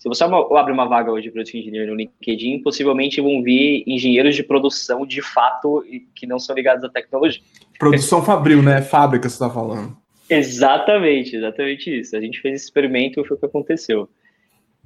se 0.04 0.08
você 0.08 0.22
abre 0.22 0.70
uma 0.70 0.84
vaga 0.84 1.10
hoje 1.10 1.28
de 1.28 1.30
Product 1.30 1.56
Engineer 1.56 1.86
no 1.86 1.94
LinkedIn, 1.94 2.58
possivelmente 2.58 3.22
vão 3.22 3.42
vir 3.42 3.84
engenheiros 3.86 4.36
de 4.36 4.42
produção 4.42 5.06
de 5.06 5.22
fato 5.22 5.82
que 6.14 6.26
não 6.26 6.38
são 6.38 6.54
ligados 6.54 6.84
à 6.84 6.90
tecnologia. 6.90 7.40
Produção 7.78 8.22
fabril, 8.22 8.62
né? 8.62 8.82
Fábrica, 8.82 9.26
você 9.26 9.36
está 9.36 9.48
falando. 9.48 9.96
Exatamente, 10.28 11.34
exatamente 11.34 12.00
isso. 12.00 12.14
A 12.14 12.20
gente 12.20 12.38
fez 12.38 12.56
esse 12.56 12.64
experimento 12.66 13.18
e 13.18 13.26
foi 13.26 13.34
o 13.34 13.40
que 13.40 13.46
aconteceu. 13.46 14.06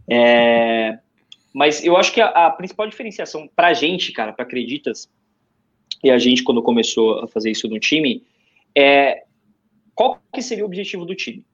É... 0.08 1.00
Mas 1.52 1.84
eu 1.84 1.96
acho 1.96 2.12
que 2.12 2.20
a, 2.20 2.28
a 2.28 2.50
principal 2.52 2.86
diferenciação 2.86 3.50
para 3.56 3.66
a 3.68 3.72
gente, 3.72 4.12
cara, 4.12 4.32
para 4.32 4.44
Acreditas, 4.44 5.10
e 6.04 6.12
a 6.12 6.18
gente 6.18 6.44
quando 6.44 6.62
começou 6.62 7.24
a 7.24 7.26
fazer 7.26 7.50
isso 7.50 7.66
no 7.66 7.80
time, 7.80 8.22
é 8.72 9.24
qual 9.96 10.22
que 10.32 10.42
seria 10.42 10.62
o 10.62 10.68
objetivo 10.68 11.04
do 11.04 11.16
time? 11.16 11.44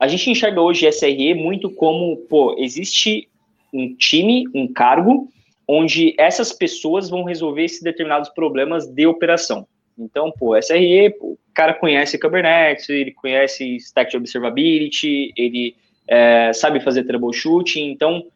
A 0.00 0.08
gente 0.08 0.30
enxerga 0.30 0.62
hoje 0.62 0.90
SRE 0.90 1.34
muito 1.34 1.70
como, 1.70 2.16
pô, 2.26 2.56
existe 2.58 3.28
um 3.70 3.94
time, 3.94 4.46
um 4.54 4.66
cargo, 4.66 5.28
onde 5.68 6.14
essas 6.18 6.54
pessoas 6.54 7.10
vão 7.10 7.22
resolver 7.22 7.64
esses 7.64 7.82
determinados 7.82 8.30
problemas 8.30 8.86
de 8.86 9.06
operação. 9.06 9.68
Então, 9.98 10.32
pô, 10.32 10.56
SRE, 10.56 11.14
o 11.20 11.36
cara 11.52 11.74
conhece 11.74 12.18
Kubernetes, 12.18 12.88
ele 12.88 13.12
conhece 13.12 13.76
Stack 13.76 14.10
de 14.10 14.16
Observability, 14.16 15.34
ele 15.36 15.76
é, 16.08 16.50
sabe 16.54 16.80
fazer 16.80 17.04
troubleshooting, 17.04 17.90
então 17.90 18.26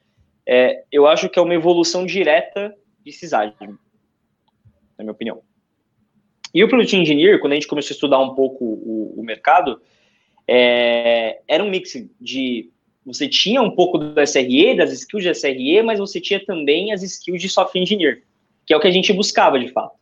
é, 0.47 0.85
eu 0.93 1.07
acho 1.07 1.31
que 1.31 1.39
é 1.39 1.43
uma 1.43 1.55
evolução 1.55 2.05
direta 2.05 2.75
de 3.03 3.11
sysadmin, 3.11 3.79
na 4.99 5.05
minha 5.05 5.13
opinião. 5.13 5.41
E 6.53 6.63
o 6.63 6.69
Product 6.69 6.95
Engineer, 6.95 7.41
quando 7.41 7.53
a 7.53 7.57
gente 7.57 7.67
começou 7.67 7.95
a 7.95 7.97
estudar 7.97 8.19
um 8.19 8.35
pouco 8.35 8.65
o, 8.65 9.15
o 9.17 9.25
mercado, 9.25 9.81
é, 10.47 11.41
era 11.49 11.63
um 11.63 11.71
mix 11.71 11.93
de 12.21 12.71
você 13.05 13.29
tinha 13.29 13.61
um 13.61 13.71
pouco 13.71 13.99
do 13.99 14.21
SRE, 14.27 14.77
das 14.77 14.91
skills 14.93 15.23
de 15.23 15.35
SRE, 15.35 15.83
mas 15.83 15.99
você 15.99 16.21
tinha 16.21 16.43
também 16.45 16.93
as 16.93 17.03
skills 17.03 17.41
de 17.41 17.49
software 17.49 17.83
engineer, 17.83 18.23
que 18.65 18.73
é 18.73 18.77
o 18.77 18.81
que 18.81 18.89
a 18.89 18.91
gente 18.91 19.13
buscava 19.13 19.59
de 19.59 19.69
fato. 19.69 19.95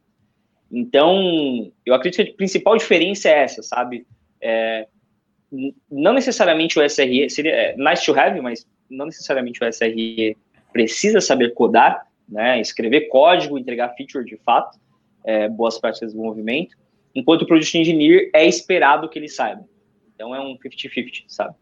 Então, 0.71 1.71
eu 1.85 1.95
acredito 1.95 2.25
que 2.25 2.31
a 2.31 2.37
principal 2.37 2.77
diferença 2.77 3.29
é 3.29 3.43
essa, 3.43 3.63
sabe? 3.63 4.07
É, 4.41 4.87
não 5.91 6.13
necessariamente 6.13 6.79
o 6.79 6.89
SRE, 6.89 7.29
seria 7.29 7.53
é, 7.53 7.77
nice 7.77 8.05
to 8.05 8.19
have, 8.19 8.41
mas 8.41 8.67
não 8.89 9.07
necessariamente 9.07 9.63
o 9.63 9.73
SRE 9.73 10.37
precisa 10.73 11.21
saber 11.21 11.53
codar, 11.55 12.07
né, 12.29 12.61
escrever 12.61 13.09
código, 13.09 13.59
entregar 13.59 13.95
feature 13.95 14.25
de 14.25 14.37
fato, 14.39 14.79
é, 15.25 15.49
boas 15.49 15.79
práticas 15.79 16.15
do 16.15 16.23
movimento, 16.23 16.77
enquanto 17.15 17.43
o 17.43 17.47
Product 17.47 17.77
Engineer 17.77 18.31
é 18.33 18.47
esperado 18.47 19.09
que 19.09 19.19
ele 19.19 19.29
saiba. 19.29 19.65
Então 20.15 20.35
é 20.35 20.41
um 20.41 20.57
50-50, 20.57 21.25
sabe? 21.29 21.55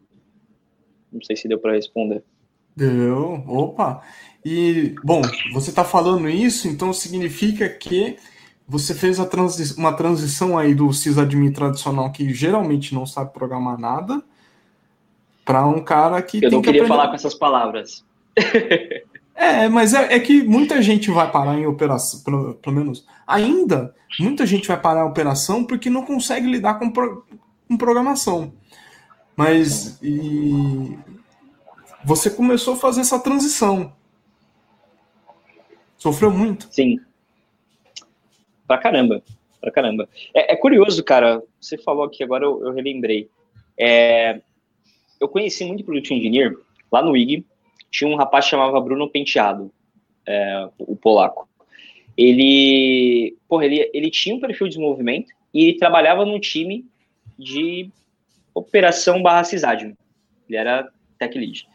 Não 1.12 1.22
sei 1.22 1.36
se 1.36 1.48
deu 1.48 1.58
para 1.58 1.72
responder. 1.72 2.22
Deu, 2.76 3.44
opa. 3.46 4.02
E, 4.44 4.94
bom, 5.04 5.20
você 5.52 5.70
está 5.70 5.84
falando 5.84 6.28
isso, 6.28 6.68
então 6.68 6.92
significa 6.92 7.68
que 7.68 8.16
você 8.66 8.94
fez 8.94 9.18
transi 9.26 9.76
uma 9.76 9.92
transição 9.92 10.56
aí 10.56 10.74
do 10.74 10.92
sysadmin 10.92 11.52
tradicional 11.52 12.12
que 12.12 12.32
geralmente 12.32 12.94
não 12.94 13.04
sabe 13.04 13.32
programar 13.32 13.78
nada 13.78 14.22
para 15.44 15.66
um 15.66 15.82
cara 15.82 16.22
que. 16.22 16.42
Eu 16.42 16.50
não 16.50 16.62
queria 16.62 16.86
falar 16.86 17.08
com 17.08 17.14
essas 17.14 17.34
palavras. 17.34 18.04
é, 19.34 19.68
mas 19.68 19.92
é, 19.92 20.14
é, 20.14 20.20
que 20.20 20.44
muita 20.44 20.80
gente 20.80 21.10
vai 21.10 21.30
parar 21.30 21.58
em 21.58 21.66
operação, 21.66 22.20
pelo, 22.22 22.54
pelo, 22.54 22.76
menos 22.76 23.04
ainda, 23.26 23.92
muita 24.20 24.46
gente 24.46 24.68
vai 24.68 24.80
parar 24.80 25.02
a 25.02 25.06
operação 25.06 25.64
porque 25.64 25.90
não 25.90 26.06
consegue 26.06 26.46
lidar 26.46 26.78
com, 26.78 26.90
pro, 26.90 27.26
com 27.70 27.76
programação. 27.76 28.52
Mas 29.36 30.02
e, 30.02 30.98
você 32.04 32.28
começou 32.28 32.74
a 32.74 32.76
fazer 32.76 33.02
essa 33.02 33.20
transição. 33.20 33.92
Sofreu 35.96 36.32
muito? 36.32 36.66
Sim. 36.72 36.98
Pra 38.66 38.76
caramba. 38.76 39.22
Pra 39.60 39.70
caramba. 39.70 40.08
É, 40.34 40.52
é 40.52 40.56
curioso, 40.56 41.04
cara. 41.04 41.40
Você 41.60 41.78
falou 41.78 42.02
aqui, 42.02 42.24
agora 42.24 42.44
eu, 42.44 42.66
eu 42.66 42.72
relembrei. 42.72 43.28
É, 43.78 44.40
eu 45.20 45.28
conheci 45.28 45.64
muito 45.64 45.84
Product 45.84 46.12
Engineer 46.12 46.56
lá 46.90 47.02
no 47.02 47.16
IG. 47.16 47.46
Tinha 47.88 48.10
um 48.10 48.16
rapaz 48.16 48.46
que 48.46 48.50
chamava 48.50 48.80
Bruno 48.80 49.08
Penteado, 49.08 49.70
é, 50.26 50.68
o 50.78 50.96
polaco. 50.96 51.48
Ele, 52.16 53.36
porra, 53.48 53.64
ele, 53.64 53.88
ele 53.94 54.10
tinha 54.10 54.34
um 54.34 54.40
perfil 54.40 54.66
de 54.66 54.74
desenvolvimento 54.74 55.32
e 55.54 55.64
ele 55.64 55.78
trabalhava 55.78 56.24
no 56.24 56.38
time 56.40 56.84
de 57.40 57.90
operação 58.54 59.22
barra 59.22 59.44
sysadmin. 59.44 59.96
Ele 60.48 60.58
era 60.58 60.88
tech 61.18 61.36
lead. 61.38 61.66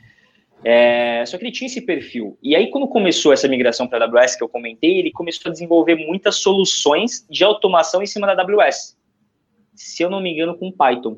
É, 0.63 1.23
só 1.25 1.37
que 1.37 1.43
ele 1.43 1.51
tinha 1.51 1.67
esse 1.67 1.81
perfil. 1.81 2.37
E 2.41 2.55
aí, 2.55 2.69
quando 2.69 2.87
começou 2.87 3.33
essa 3.33 3.47
migração 3.47 3.87
para 3.87 4.05
a 4.05 4.07
AWS, 4.07 4.35
que 4.35 4.43
eu 4.43 4.49
comentei, 4.49 4.97
ele 4.97 5.11
começou 5.11 5.49
a 5.49 5.51
desenvolver 5.51 5.95
muitas 5.95 6.37
soluções 6.37 7.25
de 7.29 7.43
automação 7.43 8.01
em 8.01 8.07
cima 8.07 8.27
da 8.27 8.41
AWS. 8.41 8.97
Se 9.75 10.01
eu 10.01 10.09
não 10.09 10.21
me 10.21 10.31
engano, 10.31 10.57
com 10.57 10.71
Python. 10.71 11.17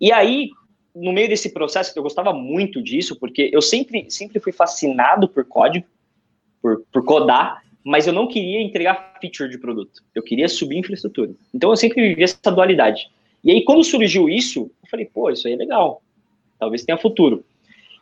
E 0.00 0.12
aí, 0.12 0.50
no 0.94 1.12
meio 1.12 1.28
desse 1.28 1.52
processo, 1.52 1.92
eu 1.96 2.02
gostava 2.02 2.32
muito 2.32 2.82
disso, 2.82 3.18
porque 3.18 3.50
eu 3.52 3.60
sempre, 3.60 4.10
sempre 4.10 4.40
fui 4.40 4.52
fascinado 4.52 5.28
por 5.28 5.44
código, 5.44 5.86
por, 6.62 6.82
por 6.92 7.04
codar, 7.04 7.62
mas 7.84 8.06
eu 8.06 8.12
não 8.12 8.26
queria 8.26 8.62
entregar 8.62 9.18
feature 9.20 9.50
de 9.50 9.58
produto. 9.58 10.02
Eu 10.14 10.22
queria 10.22 10.48
subir 10.48 10.78
infraestrutura. 10.78 11.32
Então 11.52 11.68
eu 11.70 11.76
sempre 11.76 12.08
vivi 12.08 12.22
essa 12.22 12.50
dualidade. 12.50 13.10
E 13.44 13.50
aí, 13.50 13.64
quando 13.64 13.84
surgiu 13.84 14.28
isso, 14.28 14.70
eu 14.82 14.88
falei, 14.90 15.04
pô, 15.04 15.30
isso 15.30 15.46
aí 15.46 15.52
é 15.52 15.56
legal. 15.56 16.02
Talvez 16.58 16.82
tenha 16.82 16.96
futuro. 16.96 17.44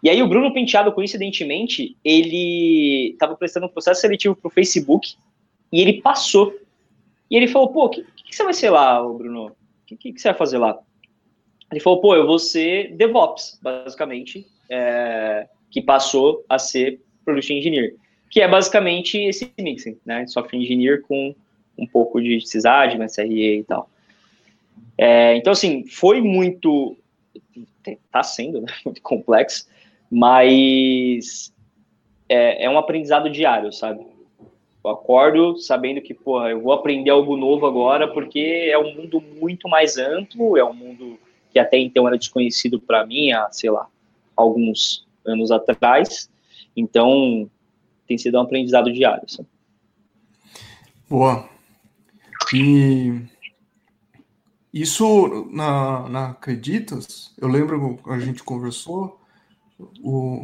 E 0.02 0.08
aí, 0.08 0.22
o 0.22 0.28
Bruno 0.28 0.52
Penteado, 0.52 0.92
coincidentemente, 0.92 1.96
ele 2.04 3.10
estava 3.10 3.34
prestando 3.36 3.66
um 3.66 3.68
processo 3.68 4.00
seletivo 4.00 4.36
para 4.36 4.48
o 4.48 4.52
Facebook 4.52 5.14
e 5.72 5.80
ele 5.80 6.00
passou. 6.00 6.54
E 7.30 7.36
ele 7.36 7.48
falou, 7.48 7.68
pô, 7.68 7.86
o 7.86 7.88
que, 7.88 8.02
que, 8.02 8.36
você 8.36 8.44
vai 8.44 8.54
ser 8.54 8.70
lá, 8.70 9.02
Bruno? 9.02 9.46
O 9.46 9.54
que, 9.86 10.12
que, 10.12 10.20
você 10.20 10.28
vai 10.28 10.38
fazer 10.38 10.58
lá? 10.58 10.78
Ele 11.70 11.80
falou, 11.80 12.00
pô, 12.00 12.14
eu 12.14 12.26
vou 12.26 12.38
ser 12.38 12.94
DevOps, 12.94 13.58
basicamente, 13.62 14.46
é, 14.70 15.48
que 15.70 15.80
passou 15.80 16.44
a 16.48 16.58
ser 16.58 17.00
Product 17.24 17.52
Engineer, 17.52 17.94
que 18.30 18.40
é 18.40 18.48
basicamente 18.48 19.18
esse 19.18 19.50
mixing, 19.58 19.98
né? 20.04 20.26
Software 20.26 20.58
Engineer 20.58 21.02
com 21.02 21.34
um 21.78 21.86
pouco 21.86 22.20
de 22.20 22.40
sysadmin, 22.46 23.08
SRE 23.08 23.58
e 23.58 23.64
tal. 23.64 23.88
É, 24.96 25.36
então, 25.36 25.52
assim, 25.52 25.86
foi 25.86 26.20
muito, 26.20 26.96
tá 28.10 28.22
sendo, 28.22 28.60
né, 28.60 28.72
muito 28.84 29.02
complexo, 29.02 29.66
mas 30.10 31.52
é, 32.28 32.64
é 32.64 32.70
um 32.70 32.78
aprendizado 32.78 33.30
diário, 33.30 33.72
sabe? 33.72 34.06
Eu 34.84 34.90
acordo 34.90 35.56
sabendo 35.58 36.00
que, 36.00 36.12
porra, 36.12 36.50
eu 36.50 36.60
vou 36.60 36.72
aprender 36.72 37.10
algo 37.10 37.36
novo 37.36 37.66
agora, 37.66 38.08
porque 38.08 38.68
é 38.70 38.78
um 38.78 38.94
mundo 38.94 39.20
muito 39.20 39.68
mais 39.68 39.96
amplo, 39.96 40.56
é 40.56 40.64
um 40.64 40.74
mundo 40.74 41.18
que 41.52 41.58
até 41.58 41.78
então 41.78 42.06
era 42.06 42.18
desconhecido 42.18 42.80
para 42.80 43.06
mim 43.06 43.30
há, 43.30 43.48
sei 43.52 43.70
lá, 43.70 43.86
alguns 44.36 45.06
anos 45.24 45.50
atrás. 45.50 46.28
Então, 46.76 47.48
tem 48.06 48.18
sido 48.18 48.38
um 48.38 48.40
aprendizado 48.40 48.92
diário. 48.92 49.28
Sabe? 49.28 49.48
Boa. 51.08 51.48
E 52.52 53.22
isso 54.72 55.48
na, 55.50 56.08
na 56.08 56.30
Acreditas, 56.30 57.34
eu 57.38 57.48
lembro 57.48 58.00
a 58.06 58.18
gente 58.18 58.42
conversou, 58.42 59.20
o, 60.02 60.42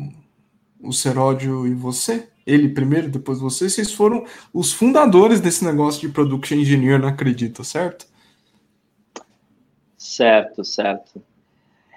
o 0.81 0.93
Seródio 0.93 1.67
e 1.67 1.75
você, 1.75 2.29
ele 2.47 2.69
primeiro, 2.69 3.09
depois 3.09 3.41
você, 3.41 3.69
vocês 3.69 3.93
foram 3.93 4.25
os 4.53 4.73
fundadores 4.73 5.41
desse 5.41 5.65
negócio 5.65 6.01
de 6.01 6.13
Production 6.13 6.57
Engineer 6.57 6.99
na 7.01 7.09
Acredita, 7.09 7.63
certo? 7.63 8.07
Certo, 9.97 10.65
certo. 10.65 11.23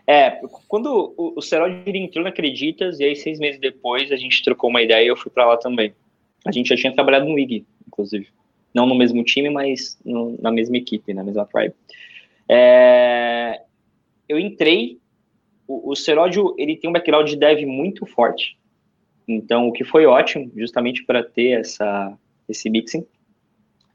É, 0.05 0.41
quando 0.67 1.13
o, 1.17 1.33
o 1.37 1.41
Serol 1.41 1.69
entrou 1.85 2.23
na 2.23 2.29
Acreditas, 2.29 2.99
e 2.99 3.03
aí 3.03 3.15
seis 3.15 3.39
meses 3.39 3.59
depois 3.59 4.11
a 4.11 4.15
gente 4.15 4.43
trocou 4.43 4.69
uma 4.69 4.81
ideia 4.81 5.05
e 5.05 5.07
eu 5.07 5.15
fui 5.15 5.31
para 5.31 5.45
lá 5.45 5.57
também. 5.57 5.93
A 6.45 6.51
gente 6.51 6.69
já 6.69 6.75
tinha 6.75 6.93
trabalhado 6.93 7.25
no 7.25 7.37
IG, 7.37 7.65
inclusive. 7.87 8.27
Não 8.73 8.85
no 8.85 8.95
mesmo 8.95 9.23
time, 9.23 9.49
mas 9.49 9.97
no, 10.03 10.37
na 10.41 10.51
mesma 10.51 10.77
equipe, 10.77 11.13
na 11.13 11.23
mesma 11.23 11.45
tribe. 11.45 11.73
É, 12.53 13.61
eu 14.27 14.37
entrei, 14.37 14.99
o, 15.65 15.91
o 15.91 15.95
Seródio, 15.95 16.53
ele 16.57 16.75
tem 16.75 16.89
um 16.89 16.93
background 16.93 17.29
de 17.29 17.37
dev 17.37 17.65
muito 17.65 18.05
forte, 18.05 18.59
então 19.25 19.69
o 19.69 19.71
que 19.71 19.85
foi 19.85 20.05
ótimo, 20.05 20.51
justamente 20.57 21.05
para 21.05 21.23
ter 21.23 21.61
essa, 21.61 22.13
esse 22.49 22.69
mixing. 22.69 23.07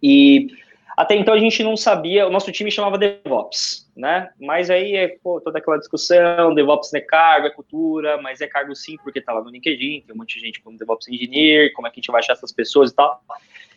E 0.02 0.48
até 0.96 1.14
então 1.14 1.34
a 1.34 1.38
gente 1.38 1.62
não 1.62 1.76
sabia, 1.76 2.26
o 2.26 2.30
nosso 2.30 2.50
time 2.50 2.70
chamava 2.70 2.96
DevOps, 2.96 3.92
né? 3.94 4.30
Mas 4.40 4.70
aí 4.70 4.96
é 4.96 5.08
pô, 5.22 5.38
toda 5.38 5.58
aquela 5.58 5.76
discussão, 5.76 6.54
DevOps 6.54 6.94
é 6.94 7.00
cargo, 7.02 7.48
é 7.48 7.50
cultura, 7.50 8.16
mas 8.22 8.40
é 8.40 8.46
cargo 8.46 8.74
sim, 8.74 8.96
porque 9.04 9.20
tá 9.20 9.34
lá 9.34 9.42
no 9.44 9.50
LinkedIn, 9.50 10.04
tem 10.06 10.14
um 10.14 10.18
monte 10.18 10.36
de 10.36 10.46
gente 10.46 10.62
como 10.62 10.78
DevOps 10.78 11.08
Engineer, 11.08 11.74
como 11.74 11.86
é 11.86 11.90
que 11.90 12.00
a 12.00 12.00
gente 12.00 12.10
vai 12.10 12.20
achar 12.20 12.32
essas 12.32 12.52
pessoas 12.52 12.90
e 12.90 12.94
tal. 12.94 13.20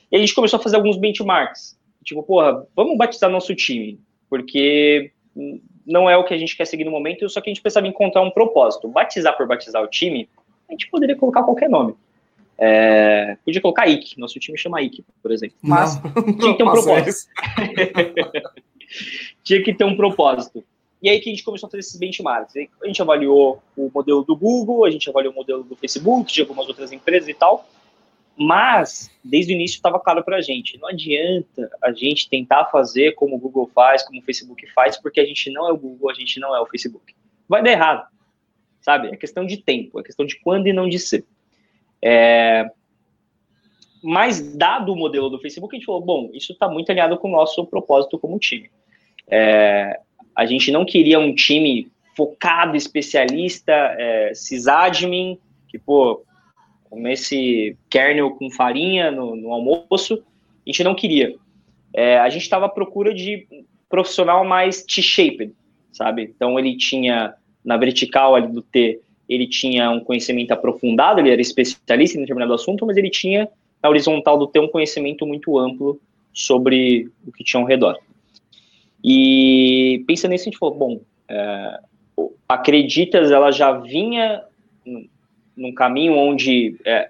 E 0.10 0.16
a 0.16 0.20
gente 0.20 0.34
começou 0.34 0.58
a 0.58 0.64
fazer 0.64 0.78
alguns 0.78 0.96
benchmarks. 0.96 1.78
Tipo, 2.06 2.24
porra, 2.24 2.66
vamos 2.74 2.98
batizar 2.98 3.30
nosso 3.30 3.54
time, 3.54 4.00
porque 4.30 5.12
não 5.86 6.10
é 6.10 6.16
o 6.16 6.24
que 6.24 6.34
a 6.34 6.38
gente 6.38 6.56
quer 6.56 6.66
seguir 6.66 6.84
no 6.84 6.92
momento, 6.92 7.28
só 7.30 7.42
que 7.42 7.50
a 7.50 7.54
gente 7.54 7.62
precisava 7.62 7.88
encontrar 7.88 8.22
um 8.22 8.32
propósito. 8.32 8.88
Batizar 8.88 9.36
por 9.36 9.48
batizar 9.48 9.82
o 9.82 9.88
time, 9.88 10.30
a 10.68 10.74
gente 10.74 10.90
poderia 10.90 11.16
colocar 11.16 11.44
qualquer 11.44 11.70
nome. 11.70 11.96
É, 12.58 13.38
podia 13.44 13.62
colocar 13.62 13.88
IC, 13.88 14.20
nosso 14.20 14.38
time 14.38 14.58
chama 14.58 14.82
IC, 14.82 15.04
por 15.24 15.32
exemplo. 15.32 15.56
Mas 15.62 16.00
não, 16.04 16.34
tinha 16.34 16.52
que 16.52 16.58
ter 16.58 16.64
um 16.64 16.72
propósito. 16.72 17.30
tinha 19.44 19.64
que 19.64 19.74
ter 19.74 19.86
um 19.86 19.96
propósito. 19.96 20.64
E 21.02 21.10
aí 21.10 21.20
que 21.22 21.30
a 21.30 21.34
gente 21.34 21.44
começou 21.44 21.68
a 21.68 21.70
fazer 21.70 21.80
esses 21.80 21.96
benchmarks. 21.96 22.54
A 22.84 22.86
gente 22.86 23.02
avaliou 23.02 23.64
o 23.78 23.90
modelo 23.94 24.24
do 24.24 24.36
Google, 24.36 24.86
a 24.86 24.92
gente 24.92 25.10
avaliou 25.10 25.32
o 25.32 25.36
modelo 25.36 25.64
do 25.64 25.76
Facebook, 25.76 26.32
de 26.32 26.42
algumas 26.42 26.68
outras 26.68 26.92
empresas 26.92 27.30
e 27.30 27.34
tal. 27.34 27.66
Mas, 28.42 29.12
desde 29.22 29.52
o 29.52 29.56
início 29.56 29.76
estava 29.76 30.00
claro 30.00 30.24
para 30.24 30.38
a 30.38 30.42
gente, 30.42 30.78
não 30.80 30.88
adianta 30.88 31.70
a 31.84 31.92
gente 31.92 32.30
tentar 32.30 32.64
fazer 32.68 33.12
como 33.12 33.36
o 33.36 33.38
Google 33.38 33.70
faz, 33.76 34.02
como 34.02 34.22
o 34.22 34.24
Facebook 34.24 34.66
faz, 34.72 34.96
porque 34.98 35.20
a 35.20 35.26
gente 35.26 35.52
não 35.52 35.68
é 35.68 35.74
o 35.74 35.78
Google, 35.78 36.10
a 36.10 36.14
gente 36.14 36.40
não 36.40 36.56
é 36.56 36.62
o 36.62 36.66
Facebook. 36.66 37.14
Vai 37.50 37.62
dar 37.62 37.72
errado, 37.72 38.08
sabe? 38.80 39.10
É 39.10 39.18
questão 39.18 39.46
de 39.46 39.58
tempo, 39.58 40.00
é 40.00 40.04
questão 40.04 40.26
de 40.26 40.40
quando 40.40 40.68
e 40.68 40.74
não 40.74 40.88
de 40.88 40.98
ser. 40.98 41.26
É... 42.02 42.72
Mas, 44.02 44.56
dado 44.56 44.94
o 44.94 44.96
modelo 44.96 45.30
do 45.30 45.40
Facebook, 45.40 45.76
a 45.76 45.78
gente 45.78 45.86
falou, 45.86 46.00
bom, 46.00 46.30
isso 46.34 46.54
está 46.54 46.70
muito 46.70 46.90
alinhado 46.90 47.18
com 47.18 47.28
o 47.28 47.32
nosso 47.32 47.66
propósito 47.66 48.18
como 48.18 48.40
time. 48.40 48.72
É... 49.28 50.00
A 50.34 50.46
gente 50.46 50.72
não 50.72 50.86
queria 50.86 51.20
um 51.20 51.36
time 51.36 51.92
focado, 52.16 52.78
especialista, 52.78 53.74
é, 53.74 54.34
sysadmin, 54.34 55.38
que, 55.68 55.78
pô, 55.78 56.24
comer 56.90 57.14
esse 57.14 57.78
kernel 57.90 58.32
com 58.32 58.50
farinha 58.50 59.12
no, 59.12 59.36
no 59.36 59.52
almoço, 59.52 60.16
a 60.16 60.70
gente 60.70 60.84
não 60.84 60.96
queria. 60.96 61.36
É, 61.94 62.18
a 62.20 62.30
gente 62.30 62.44
estava 62.44 62.66
à 62.66 62.70
procura 62.70 63.14
de 63.14 63.48
profissional 63.90 64.46
mais 64.46 64.84
T-shaped, 64.84 65.54
sabe? 65.92 66.24
Então 66.24 66.58
ele 66.60 66.78
tinha, 66.78 67.34
na 67.64 67.78
vertical 67.78 68.36
ali 68.36 68.48
do 68.48 68.62
T, 68.62 69.00
ele 69.28 69.48
tinha 69.48 69.90
um 69.92 70.00
conhecimento 70.00 70.52
aprofundado, 70.52 71.20
ele 71.20 71.32
era 71.32 71.42
especialista 71.42 72.18
em 72.18 72.22
determinado 72.22 72.54
assunto, 72.54 72.86
mas 72.86 72.98
ele 72.98 73.10
tinha, 73.10 73.48
na 73.82 73.90
horizontal 73.90 74.38
do 74.38 74.48
T, 74.48 74.60
um 74.60 74.68
conhecimento 74.68 75.26
muito 75.26 75.58
amplo 75.58 76.00
sobre 76.34 77.10
o 77.28 77.32
que 77.32 77.44
tinha 77.44 77.62
ao 77.62 77.68
redor. 77.68 77.98
E 79.04 80.04
pensando 80.08 80.32
nisso, 80.32 80.44
a 80.44 80.52
gente 80.52 80.58
falou, 80.58 80.76
bom, 80.76 81.02
é, 81.28 81.80
Acreditas, 82.50 83.30
ela 83.30 83.52
já 83.52 83.72
vinha 83.74 84.42
num 85.60 85.74
caminho 85.74 86.16
onde 86.16 86.78
é, 86.86 87.10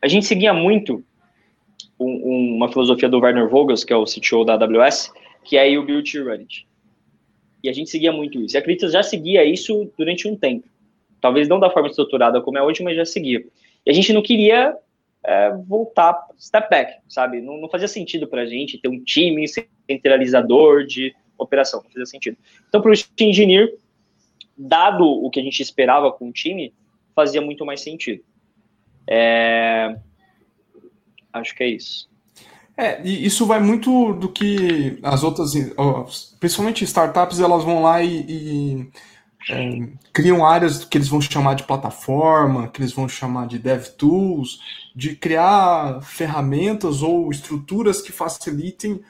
a 0.00 0.06
gente 0.06 0.24
seguia 0.24 0.54
muito 0.54 1.04
um, 1.98 2.56
uma 2.56 2.70
filosofia 2.70 3.08
do 3.08 3.18
Werner 3.18 3.48
Vogels, 3.48 3.84
que 3.84 3.92
é 3.92 3.96
o 3.96 4.04
CTO 4.04 4.44
da 4.44 4.54
AWS, 4.54 5.12
que 5.44 5.56
é 5.56 5.76
o 5.76 5.84
Build 5.84 6.10
to 6.10 6.24
Run 6.24 6.40
It. 6.40 6.66
E 7.62 7.68
a 7.68 7.72
gente 7.72 7.90
seguia 7.90 8.12
muito 8.12 8.40
isso. 8.40 8.54
E 8.54 8.58
a 8.58 8.60
Acreditas 8.60 8.92
já 8.92 9.02
seguia 9.02 9.44
isso 9.44 9.90
durante 9.98 10.28
um 10.28 10.36
tempo. 10.36 10.68
Talvez 11.20 11.48
não 11.48 11.58
da 11.58 11.68
forma 11.68 11.88
estruturada 11.88 12.40
como 12.40 12.56
é 12.56 12.62
hoje, 12.62 12.82
mas 12.84 12.96
já 12.96 13.04
seguia. 13.04 13.44
E 13.84 13.90
a 13.90 13.92
gente 13.92 14.12
não 14.12 14.22
queria 14.22 14.76
é, 15.24 15.50
voltar 15.66 16.24
step 16.38 16.70
back, 16.70 17.00
sabe? 17.08 17.40
Não, 17.40 17.58
não 17.58 17.68
fazia 17.68 17.88
sentido 17.88 18.28
para 18.28 18.42
a 18.42 18.46
gente 18.46 18.78
ter 18.78 18.88
um 18.88 19.02
time 19.02 19.44
centralizador 19.90 20.84
de 20.86 21.12
operação, 21.36 21.82
não 21.82 21.90
fazia 21.90 22.06
sentido. 22.06 22.36
Então, 22.68 22.80
para 22.80 22.92
o 22.92 22.94
engineer, 23.20 23.74
dado 24.56 25.04
o 25.04 25.28
que 25.30 25.40
a 25.40 25.42
gente 25.42 25.60
esperava 25.60 26.12
com 26.12 26.28
o 26.28 26.32
time, 26.32 26.72
fazia 27.18 27.40
muito 27.40 27.66
mais 27.66 27.80
sentido. 27.80 28.22
É... 29.10 29.98
Acho 31.32 31.52
que 31.56 31.64
é 31.64 31.68
isso. 31.68 32.08
É, 32.76 33.04
e 33.04 33.26
isso 33.26 33.44
vai 33.44 33.58
muito 33.58 34.12
do 34.12 34.28
que 34.28 35.00
as 35.02 35.24
outras, 35.24 35.52
principalmente 36.38 36.84
startups, 36.84 37.40
elas 37.40 37.64
vão 37.64 37.82
lá 37.82 38.00
e, 38.00 38.24
e 38.28 38.90
é, 39.50 39.88
criam 40.12 40.46
áreas 40.46 40.84
que 40.84 40.96
eles 40.96 41.08
vão 41.08 41.20
chamar 41.20 41.54
de 41.54 41.64
plataforma, 41.64 42.68
que 42.68 42.80
eles 42.80 42.92
vão 42.92 43.08
chamar 43.08 43.48
de 43.48 43.58
dev 43.58 43.84
tools, 43.96 44.60
de 44.94 45.16
criar 45.16 46.00
ferramentas 46.02 47.02
ou 47.02 47.32
estruturas 47.32 48.00
que 48.00 48.12
facilitem 48.12 49.00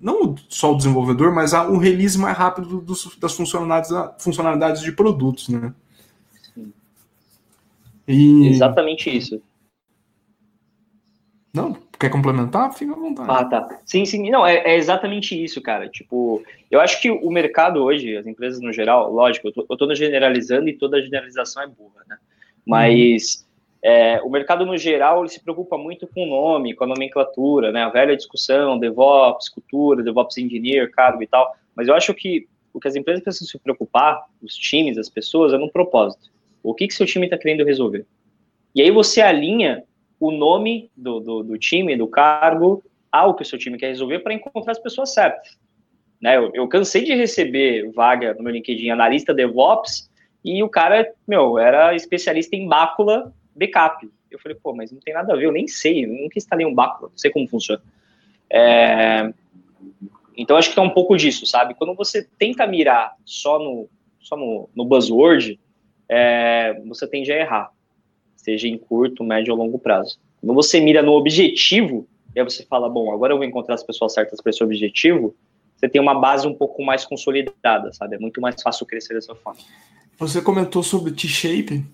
não 0.00 0.34
só 0.48 0.72
o 0.72 0.76
desenvolvedor, 0.76 1.32
mas 1.32 1.52
um 1.52 1.76
release 1.76 2.18
mais 2.18 2.36
rápido 2.36 2.80
dos, 2.80 3.16
das 3.20 3.34
funcionalidades, 3.34 3.90
funcionalidades 4.18 4.82
de 4.82 4.90
produtos, 4.90 5.48
né? 5.48 5.72
E... 8.10 8.48
Exatamente 8.48 9.14
isso. 9.14 9.40
Não, 11.52 11.76
quer 11.98 12.10
complementar? 12.10 12.72
Fica 12.72 12.92
à 12.92 12.96
vontade. 12.96 13.28
Ah, 13.30 13.44
tá. 13.44 13.80
Sim, 13.84 14.04
sim. 14.04 14.30
Não, 14.30 14.46
é, 14.46 14.58
é, 14.58 14.76
exatamente 14.76 15.40
isso, 15.42 15.60
cara. 15.60 15.88
Tipo, 15.88 16.42
eu 16.70 16.80
acho 16.80 17.00
que 17.00 17.10
o 17.10 17.30
mercado 17.30 17.82
hoje, 17.82 18.16
as 18.16 18.26
empresas 18.26 18.60
no 18.60 18.72
geral, 18.72 19.12
lógico, 19.12 19.48
eu 19.48 19.52
tô, 19.52 19.66
eu 19.68 19.76
tô 19.76 19.94
generalizando 19.94 20.68
e 20.68 20.78
toda 20.78 21.02
generalização 21.02 21.62
é 21.62 21.66
burra, 21.66 22.04
né? 22.08 22.16
Mas 22.64 23.44
uhum. 23.82 23.90
é, 23.90 24.20
o 24.22 24.30
mercado 24.30 24.64
no 24.64 24.78
geral, 24.78 25.20
ele 25.20 25.28
se 25.28 25.42
preocupa 25.42 25.76
muito 25.76 26.06
com 26.06 26.24
o 26.24 26.28
nome, 26.28 26.74
com 26.74 26.84
a 26.84 26.86
nomenclatura, 26.86 27.72
né? 27.72 27.82
A 27.82 27.88
velha 27.88 28.16
discussão, 28.16 28.78
DevOps, 28.78 29.48
cultura, 29.48 30.04
DevOps 30.04 30.38
Engineer, 30.38 30.90
cargo 30.92 31.22
e 31.22 31.26
tal. 31.26 31.52
Mas 31.74 31.88
eu 31.88 31.94
acho 31.94 32.14
que 32.14 32.46
o 32.72 32.78
que 32.78 32.86
as 32.86 32.94
empresas 32.94 33.24
precisam 33.24 33.48
se 33.48 33.58
preocupar, 33.58 34.24
os 34.40 34.54
times, 34.54 34.96
as 34.96 35.08
pessoas, 35.08 35.52
é 35.52 35.58
no 35.58 35.70
propósito. 35.70 36.30
O 36.62 36.74
que, 36.74 36.86
que 36.86 36.94
seu 36.94 37.06
time 37.06 37.26
está 37.26 37.38
querendo 37.38 37.64
resolver? 37.64 38.06
E 38.74 38.82
aí 38.82 38.90
você 38.90 39.20
alinha 39.20 39.82
o 40.18 40.30
nome 40.30 40.90
do, 40.96 41.18
do, 41.20 41.42
do, 41.42 41.58
time, 41.58 41.96
do 41.96 42.06
cargo, 42.06 42.84
ao 43.10 43.34
que 43.34 43.42
o 43.42 43.46
seu 43.46 43.58
time 43.58 43.78
quer 43.78 43.88
resolver 43.88 44.20
para 44.20 44.34
encontrar 44.34 44.72
as 44.72 44.78
pessoas 44.78 45.14
certas. 45.14 45.58
Né? 46.20 46.36
Eu, 46.36 46.50
eu, 46.52 46.68
cansei 46.68 47.02
de 47.02 47.14
receber 47.14 47.90
vaga 47.92 48.34
no 48.34 48.42
meu 48.42 48.52
LinkedIn 48.52 48.90
analista 48.90 49.32
DevOps 49.32 50.10
e 50.44 50.62
o 50.62 50.68
cara, 50.68 51.10
meu, 51.26 51.58
era 51.58 51.94
especialista 51.94 52.54
em 52.54 52.68
bácula 52.68 53.32
backup. 53.54 54.08
Eu 54.30 54.38
falei, 54.38 54.56
pô, 54.62 54.74
mas 54.74 54.92
não 54.92 55.00
tem 55.00 55.14
nada 55.14 55.32
a 55.32 55.36
ver, 55.36 55.46
eu 55.46 55.52
nem 55.52 55.66
sei, 55.66 56.04
eu 56.04 56.08
nunca 56.08 56.38
instalei 56.38 56.66
um 56.66 56.74
bácula, 56.74 57.10
não 57.10 57.18
sei 57.18 57.30
como 57.30 57.48
funciona. 57.48 57.82
É... 58.48 59.32
Então, 60.36 60.56
acho 60.56 60.72
que 60.72 60.78
é 60.78 60.82
um 60.82 60.90
pouco 60.90 61.16
disso, 61.16 61.44
sabe? 61.46 61.74
Quando 61.74 61.94
você 61.94 62.26
tenta 62.38 62.66
mirar 62.66 63.14
só 63.24 63.58
no, 63.58 63.88
só 64.20 64.36
no, 64.36 64.68
no 64.74 64.84
buzzword, 64.84 65.58
é, 66.10 66.82
você 66.88 67.06
tende 67.06 67.32
a 67.32 67.36
errar, 67.36 67.70
seja 68.34 68.66
em 68.66 68.76
curto, 68.76 69.22
médio 69.22 69.54
ou 69.54 69.58
longo 69.58 69.78
prazo. 69.78 70.18
Quando 70.40 70.54
você 70.54 70.80
mira 70.80 71.02
no 71.02 71.12
objetivo, 71.12 72.08
e 72.34 72.40
aí 72.40 72.44
você 72.44 72.64
fala, 72.64 72.88
bom, 72.88 73.12
agora 73.12 73.32
eu 73.32 73.36
vou 73.36 73.46
encontrar 73.46 73.76
as 73.76 73.84
pessoas 73.84 74.12
certas 74.12 74.40
para 74.40 74.50
esse 74.50 74.64
objetivo, 74.64 75.36
você 75.76 75.88
tem 75.88 76.00
uma 76.00 76.18
base 76.18 76.46
um 76.48 76.54
pouco 76.54 76.82
mais 76.82 77.04
consolidada, 77.04 77.92
sabe? 77.92 78.16
É 78.16 78.18
muito 78.18 78.40
mais 78.40 78.60
fácil 78.60 78.84
crescer 78.84 79.14
dessa 79.14 79.34
forma. 79.36 79.60
Você 80.18 80.42
comentou 80.42 80.82
sobre 80.82 81.12
T-Shape, 81.12 81.86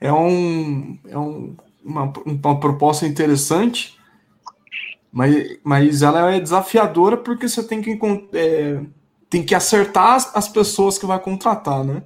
é, 0.00 0.12
um, 0.12 0.98
é 1.08 1.18
um, 1.18 1.56
uma, 1.82 2.12
uma 2.24 2.60
proposta 2.60 3.06
interessante, 3.06 3.96
mas, 5.10 5.58
mas 5.64 6.02
ela 6.02 6.34
é 6.34 6.38
desafiadora 6.38 7.16
porque 7.16 7.48
você 7.48 7.66
tem 7.66 7.80
que, 7.80 7.98
é, 8.34 8.80
tem 9.30 9.42
que 9.42 9.54
acertar 9.54 10.14
as, 10.14 10.36
as 10.36 10.48
pessoas 10.48 10.98
que 10.98 11.06
vai 11.06 11.18
contratar, 11.18 11.82
né? 11.82 12.02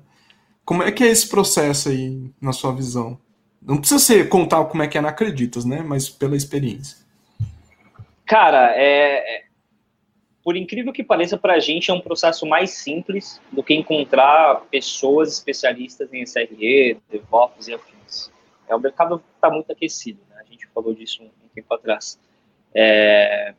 Como 0.66 0.82
é 0.82 0.90
que 0.90 1.04
é 1.04 1.06
esse 1.06 1.28
processo 1.28 1.88
aí, 1.88 2.28
na 2.40 2.52
sua 2.52 2.74
visão? 2.74 3.16
Não 3.62 3.78
precisa 3.78 4.00
ser 4.00 4.28
contar 4.28 4.64
como 4.64 4.82
é 4.82 4.88
que 4.88 4.98
é 4.98 5.00
na 5.00 5.10
Acreditas, 5.10 5.64
né? 5.64 5.80
Mas 5.80 6.10
pela 6.10 6.36
experiência. 6.36 6.98
Cara, 8.26 8.74
é, 8.74 9.36
é 9.36 9.46
por 10.42 10.56
incrível 10.56 10.92
que 10.92 11.02
pareça, 11.02 11.36
para 11.36 11.54
a 11.54 11.58
gente 11.58 11.90
é 11.90 11.94
um 11.94 12.00
processo 12.00 12.46
mais 12.46 12.70
simples 12.70 13.40
do 13.50 13.62
que 13.62 13.74
encontrar 13.74 14.60
pessoas 14.70 15.32
especialistas 15.32 16.12
em 16.12 16.22
SRE, 16.22 16.96
DevOps 17.10 17.68
e 17.68 17.74
afins. 17.74 18.32
É, 18.68 18.74
o 18.74 18.80
mercado 18.80 19.22
está 19.34 19.50
muito 19.50 19.70
aquecido, 19.72 20.20
né? 20.30 20.36
A 20.40 20.44
gente 20.50 20.66
falou 20.68 20.94
disso 20.94 21.22
um, 21.22 21.48
tempo 21.54 21.72
atrás. 21.74 22.18
É, 22.74 23.54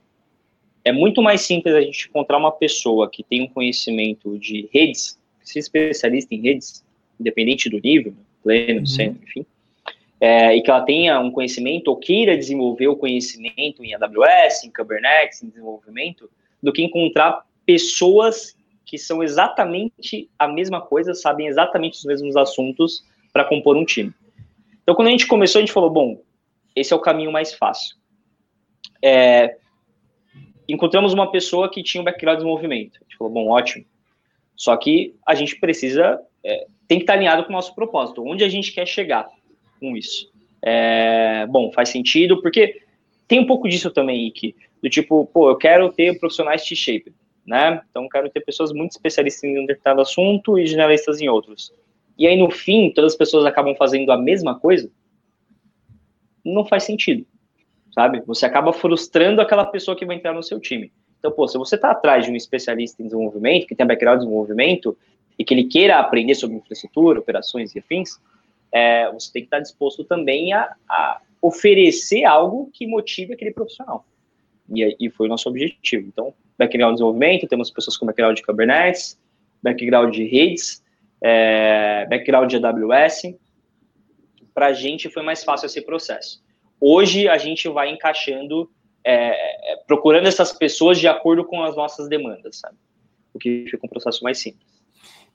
é 0.84 0.92
muito 0.92 1.22
mais 1.22 1.42
simples 1.42 1.74
a 1.74 1.82
gente 1.82 2.08
encontrar 2.08 2.38
uma 2.38 2.52
pessoa 2.52 3.10
que 3.10 3.24
tem 3.24 3.44
um 3.44 3.50
conhecimento 3.50 4.38
de 4.40 4.70
redes, 4.74 5.20
que 5.42 5.48
seja 5.48 5.60
especialista 5.60 6.36
em 6.36 6.42
redes, 6.42 6.86
independente 7.20 7.70
do 7.70 7.80
nível, 7.80 8.14
pleno, 8.44 8.82
uhum. 8.82 8.86
sênior, 8.86 9.18
enfim, 9.24 9.46
é, 10.20 10.56
e 10.56 10.62
que 10.62 10.70
ela 10.70 10.82
tenha 10.82 11.20
um 11.20 11.32
conhecimento 11.32 11.90
ou 11.90 11.98
queira 11.98 12.38
desenvolver 12.38 12.88
o 12.88 12.96
conhecimento 12.96 13.84
em 13.84 13.94
AWS, 13.94 14.64
em 14.64 14.72
Kubernetes, 14.72 15.44
em 15.44 15.50
desenvolvimento, 15.50 16.30
do 16.62 16.74
que 16.74 16.82
encontrar 16.82 17.46
pessoas 17.66 18.56
que 18.86 18.98
são 18.98 19.22
exatamente 19.22 20.30
a 20.40 20.48
mesma 20.48 20.82
coisa, 20.82 21.14
sabem 21.14 21.48
exatamente 21.48 21.98
os 21.98 22.06
mesmos 22.06 22.36
assuntos 22.36 23.04
para 23.34 23.44
compor 23.44 23.76
um 23.76 23.86
time. 23.86 24.14
Então, 24.82 24.96
quando 24.96 25.10
a 25.10 25.12
gente 25.12 25.28
começou, 25.28 25.60
a 25.60 25.62
gente 25.62 25.74
falou, 25.74 25.90
bom, 25.90 26.22
esse 26.76 26.94
é 26.94 26.96
o 26.96 27.02
caminho 27.02 27.32
mais 27.32 27.54
fácil. 27.54 27.98
É, 29.04 29.58
encontramos 30.68 31.14
uma 31.14 31.30
pessoa 31.30 31.70
que 31.70 31.84
tinha 31.84 32.02
um 32.02 32.06
background 32.06 32.38
de 32.38 32.44
desenvolvimento. 32.44 32.98
A 33.02 33.04
gente 33.04 33.18
falou, 33.18 33.34
bom, 33.34 33.50
ótimo. 33.50 33.86
Só 34.56 34.76
que 34.78 35.14
a 35.26 35.36
gente 35.36 35.60
precisa 35.60 36.20
é, 36.48 36.66
tem 36.88 36.98
que 36.98 37.04
estar 37.04 37.14
alinhado 37.14 37.44
com 37.44 37.50
o 37.50 37.54
nosso 37.54 37.76
propósito, 37.76 38.24
onde 38.26 38.44
a 38.44 38.50
gente 38.50 38.72
quer 38.72 38.88
chegar 38.88 39.28
com 39.80 39.98
isso. 39.98 40.32
É, 40.62 41.46
bom, 41.48 41.72
faz 41.74 41.90
sentido, 41.90 42.42
porque 42.42 42.82
tem 43.28 43.40
um 43.40 43.46
pouco 43.46 43.68
disso 43.68 43.92
também, 43.92 44.28
Ike, 44.28 44.56
do 44.82 44.90
tipo, 44.90 45.26
pô, 45.26 45.50
eu 45.50 45.58
quero 45.58 45.92
ter 45.92 46.18
profissionais 46.18 46.64
T-shape. 46.64 47.14
né? 47.46 47.82
Então, 47.90 48.08
quero 48.08 48.30
ter 48.30 48.42
pessoas 48.42 48.72
muito 48.72 48.92
especialistas 48.92 49.44
em 49.44 49.60
um 49.60 49.66
determinado 49.66 50.02
assunto 50.02 50.58
e 50.58 50.66
generalistas 50.66 51.22
em 51.22 51.28
outros. 51.28 51.74
E 52.18 52.26
aí, 52.26 52.38
no 52.38 52.50
fim, 52.50 52.92
todas 52.92 53.12
as 53.14 53.18
pessoas 53.18 53.46
acabam 53.46 53.76
fazendo 53.76 54.12
a 54.12 54.18
mesma 54.18 54.58
coisa, 54.58 54.90
não 56.44 56.66
faz 56.66 56.84
sentido, 56.84 57.26
sabe? 57.94 58.22
Você 58.26 58.46
acaba 58.46 58.72
frustrando 58.72 59.42
aquela 59.42 59.66
pessoa 59.66 59.98
que 59.98 60.06
vai 60.06 60.16
entrar 60.16 60.34
no 60.34 60.42
seu 60.42 60.60
time. 60.60 60.92
Então, 61.20 61.32
pô, 61.32 61.48
se 61.48 61.58
você 61.58 61.76
está 61.76 61.92
atrás 61.92 62.26
de 62.26 62.32
um 62.32 62.36
especialista 62.36 63.02
em 63.02 63.06
desenvolvimento, 63.06 63.68
que 63.68 63.76
tem 63.76 63.86
background 63.86 64.18
em 64.18 64.24
desenvolvimento, 64.24 64.98
e 65.38 65.46
que 65.46 65.54
ele 65.54 65.66
queira 65.66 66.00
aprender 66.00 66.36
sobre 66.36 66.58
infraestrutura, 66.58 67.20
operações 67.20 67.76
e 67.76 67.80
afins, 67.80 68.20
é, 68.72 69.12
você 69.12 69.32
tem 69.32 69.44
que 69.44 69.48
estar 69.48 69.60
disposto 69.60 70.04
também 70.04 70.54
a, 70.54 70.76
a, 70.90 71.22
oferecer 71.42 72.26
algo 72.26 72.70
que 72.74 72.88
motive 72.88 73.34
aquele 73.34 73.52
profissional. 73.52 74.06
E, 74.74 74.96
e 75.00 75.10
foi 75.10 75.28
o 75.28 75.30
nosso 75.30 75.48
objetivo. 75.48 76.08
Então, 76.08 76.34
background 76.58 76.94
de 76.94 76.96
desenvolvimento, 76.98 77.48
temos 77.48 77.70
pessoas 77.70 77.96
com 77.96 78.06
background 78.06 78.36
de 78.36 78.44
Kubernetes, 78.44 79.20
background 79.62 80.14
de 80.14 80.26
redes, 80.26 80.84
é, 81.22 82.06
background 82.10 82.50
de 82.50 82.58
AWS. 82.58 83.36
Para 84.54 84.68
a 84.68 84.74
gente 84.74 85.10
foi 85.10 85.24
mais 85.24 85.44
fácil 85.44 85.68
esse 85.68 85.82
processo. 85.82 86.44
Hoje 86.80 87.28
a 87.28 87.38
gente 87.38 87.68
vai 87.70 87.90
encaixando, 87.90 88.70
é, 89.04 89.74
é, 89.74 89.78
procurando 89.88 90.28
essas 90.28 90.52
pessoas 90.52 91.00
de 91.00 91.08
acordo 91.08 91.46
com 91.46 91.64
as 91.64 91.76
nossas 91.76 92.10
demandas, 92.10 92.58
sabe? 92.58 92.76
O 93.34 93.40
que 93.40 93.66
fica 93.70 93.86
um 93.86 93.90
processo 93.90 94.24
mais 94.24 94.40
simples. 94.40 94.77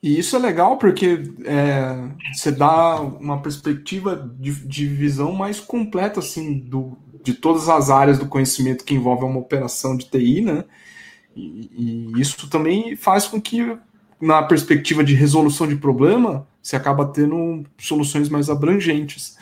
E 0.03 0.19
isso 0.19 0.35
é 0.35 0.39
legal 0.39 0.77
porque 0.77 1.23
é, 1.45 2.09
você 2.33 2.51
dá 2.51 2.99
uma 2.99 3.41
perspectiva 3.41 4.29
de, 4.37 4.51
de, 4.67 4.85
visão 4.85 5.31
mais 5.31 5.61
completa 5.61 6.19
assim 6.19 6.59
do, 6.59 6.97
de 7.23 7.33
todas 7.33 7.69
as 7.69 7.89
áreas 7.89 8.19
do 8.19 8.27
conhecimento 8.27 8.83
que 8.83 8.93
envolve 8.93 9.23
uma 9.23 9.39
operação 9.39 9.95
de 9.95 10.03
TI, 10.09 10.41
né? 10.41 10.65
E, 11.33 12.11
e 12.17 12.21
isso 12.21 12.49
também 12.49 12.97
faz 12.97 13.27
com 13.27 13.39
que, 13.39 13.77
na 14.19 14.43
perspectiva 14.43 15.05
de 15.05 15.13
resolução 15.13 15.65
de 15.65 15.77
problema, 15.77 16.45
você 16.61 16.75
acaba 16.75 17.05
tendo 17.05 17.63
soluções 17.79 18.27
mais 18.27 18.49
abrangentes. 18.49 19.37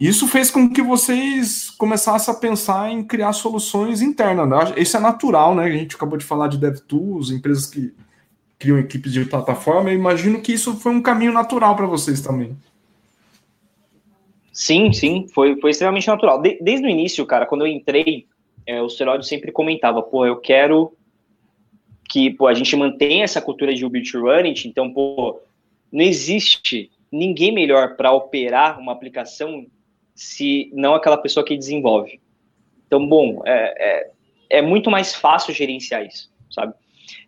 Isso 0.00 0.26
fez 0.26 0.50
com 0.50 0.68
que 0.68 0.82
vocês 0.82 1.70
começassem 1.70 2.34
a 2.34 2.36
pensar 2.36 2.90
em 2.90 3.04
criar 3.04 3.32
soluções 3.32 4.02
internas. 4.02 4.48
Né? 4.48 4.74
Isso 4.78 4.96
é 4.96 5.00
natural, 5.00 5.54
né? 5.54 5.64
A 5.64 5.70
gente 5.70 5.94
acabou 5.94 6.18
de 6.18 6.24
falar 6.24 6.48
de 6.48 6.58
DevTools, 6.58 7.30
empresas 7.30 7.66
que 7.66 7.94
criam 8.58 8.78
equipes 8.78 9.12
de 9.12 9.24
plataforma. 9.24 9.90
Eu 9.90 9.94
imagino 9.94 10.40
que 10.40 10.52
isso 10.52 10.74
foi 10.76 10.92
um 10.92 11.02
caminho 11.02 11.32
natural 11.32 11.76
para 11.76 11.86
vocês 11.86 12.20
também. 12.20 12.56
Sim, 14.52 14.92
sim, 14.92 15.26
foi, 15.34 15.60
foi 15.60 15.70
extremamente 15.70 16.08
natural. 16.08 16.40
De, 16.40 16.58
desde 16.62 16.86
o 16.86 16.90
início, 16.90 17.26
cara, 17.26 17.44
quando 17.44 17.62
eu 17.62 17.66
entrei, 17.66 18.26
é, 18.64 18.80
o 18.80 18.88
Seródio 18.88 19.26
sempre 19.26 19.52
comentava, 19.52 20.02
pô, 20.02 20.24
eu 20.24 20.36
quero 20.36 20.96
que 22.08 22.30
pô, 22.30 22.46
a 22.46 22.54
gente 22.54 22.74
mantenha 22.76 23.24
essa 23.24 23.42
cultura 23.42 23.74
de 23.74 23.84
Ubisoft 23.84 24.16
Running, 24.16 24.54
então, 24.64 24.92
pô, 24.92 25.40
não 25.92 26.02
existe 26.02 26.90
ninguém 27.12 27.52
melhor 27.52 27.96
para 27.96 28.12
operar 28.12 28.78
uma 28.80 28.92
aplicação 28.92 29.66
se 30.14 30.70
não 30.72 30.94
aquela 30.94 31.18
pessoa 31.18 31.44
que 31.44 31.56
desenvolve. 31.56 32.20
Então, 32.86 33.06
bom, 33.06 33.42
é, 33.44 33.74
é, 33.78 34.58
é 34.58 34.62
muito 34.62 34.90
mais 34.90 35.14
fácil 35.14 35.52
gerenciar 35.52 36.06
isso, 36.06 36.32
sabe? 36.50 36.72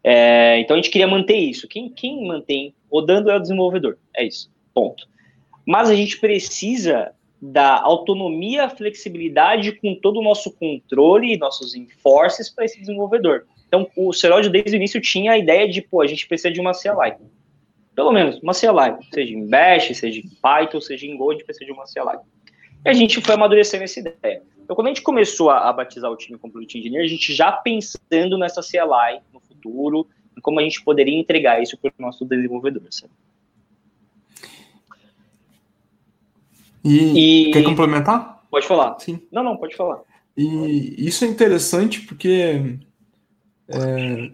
É, 0.03 0.59
então 0.61 0.75
a 0.75 0.79
gente 0.79 0.91
queria 0.91 1.07
manter 1.07 1.37
isso. 1.37 1.69
Quem, 1.69 1.88
quem 1.88 2.27
mantém 2.27 2.75
rodando 2.91 3.31
é 3.31 3.37
o 3.37 3.41
desenvolvedor. 3.41 3.99
É 4.17 4.25
isso. 4.25 4.51
Ponto. 4.75 5.07
Mas 5.67 5.91
a 5.91 5.95
gente 5.95 6.19
precisa 6.19 7.12
da 7.41 7.81
autonomia, 7.81 8.69
flexibilidade 8.69 9.73
com 9.73 9.95
todo 9.95 10.19
o 10.19 10.23
nosso 10.23 10.51
controle 10.53 11.33
e 11.33 11.38
nossos 11.38 11.75
enforces 11.75 12.51
para 12.51 12.64
esse 12.64 12.81
desenvolvedor. 12.81 13.47
Então, 13.69 13.88
o 13.97 14.12
Seródio, 14.12 14.51
desde 14.51 14.73
o 14.73 14.77
início, 14.77 15.01
tinha 15.01 15.33
a 15.33 15.38
ideia 15.38 15.69
de, 15.69 15.83
pô, 15.83 16.01
a 16.01 16.07
gente 16.07 16.27
precisa 16.27 16.51
de 16.51 16.61
uma 16.61 16.73
CLI. 16.73 17.17
Pelo 17.95 18.12
menos, 18.12 18.41
uma 18.41 18.55
CLI. 18.55 18.97
Seja 19.12 19.35
em 19.35 19.47
Bash, 19.47 19.97
seja 19.97 20.21
em 20.21 20.29
Python, 20.41 20.81
seja 20.81 21.07
em 21.07 21.17
Go, 21.17 21.31
a 21.31 21.35
gente 21.35 21.45
precisa 21.45 21.67
de 21.67 21.73
uma 21.73 21.85
CLI. 21.85 22.19
E 22.85 22.88
a 22.88 22.93
gente 22.93 23.21
foi 23.21 23.35
amadurecendo 23.35 23.85
essa 23.85 24.01
ideia. 24.01 24.43
Então, 24.59 24.75
quando 24.75 24.88
a 24.88 24.91
gente 24.91 25.03
começou 25.03 25.51
a, 25.51 25.69
a 25.69 25.73
batizar 25.73 26.11
o 26.11 26.17
time 26.17 26.38
como 26.38 26.53
Product 26.53 26.79
Engineer, 26.79 27.05
a 27.05 27.09
gente 27.09 27.35
já 27.35 27.53
pensando 27.53 28.38
nessa 28.38 28.62
CLI, 28.62 29.21
no 29.33 29.41
futuro, 29.59 30.07
como 30.42 30.61
a 30.61 30.62
gente 30.62 30.83
poderia 30.83 31.18
entregar 31.18 31.62
isso 31.62 31.77
para 31.77 31.92
o 31.99 32.03
nosso 32.03 32.25
desenvolvedor, 32.25 32.83
sabe? 32.90 33.12
E, 36.85 37.49
e, 37.49 37.53
quer 37.53 37.64
complementar? 37.64 38.44
Pode 38.51 38.66
falar. 38.66 38.99
Sim. 39.01 39.21
Não, 39.31 39.42
não, 39.42 39.57
pode 39.57 39.77
falar. 39.77 40.01
E 40.37 40.94
isso 41.07 41.25
é 41.25 41.29
interessante 41.29 42.01
porque 42.03 42.79
é, 43.68 44.31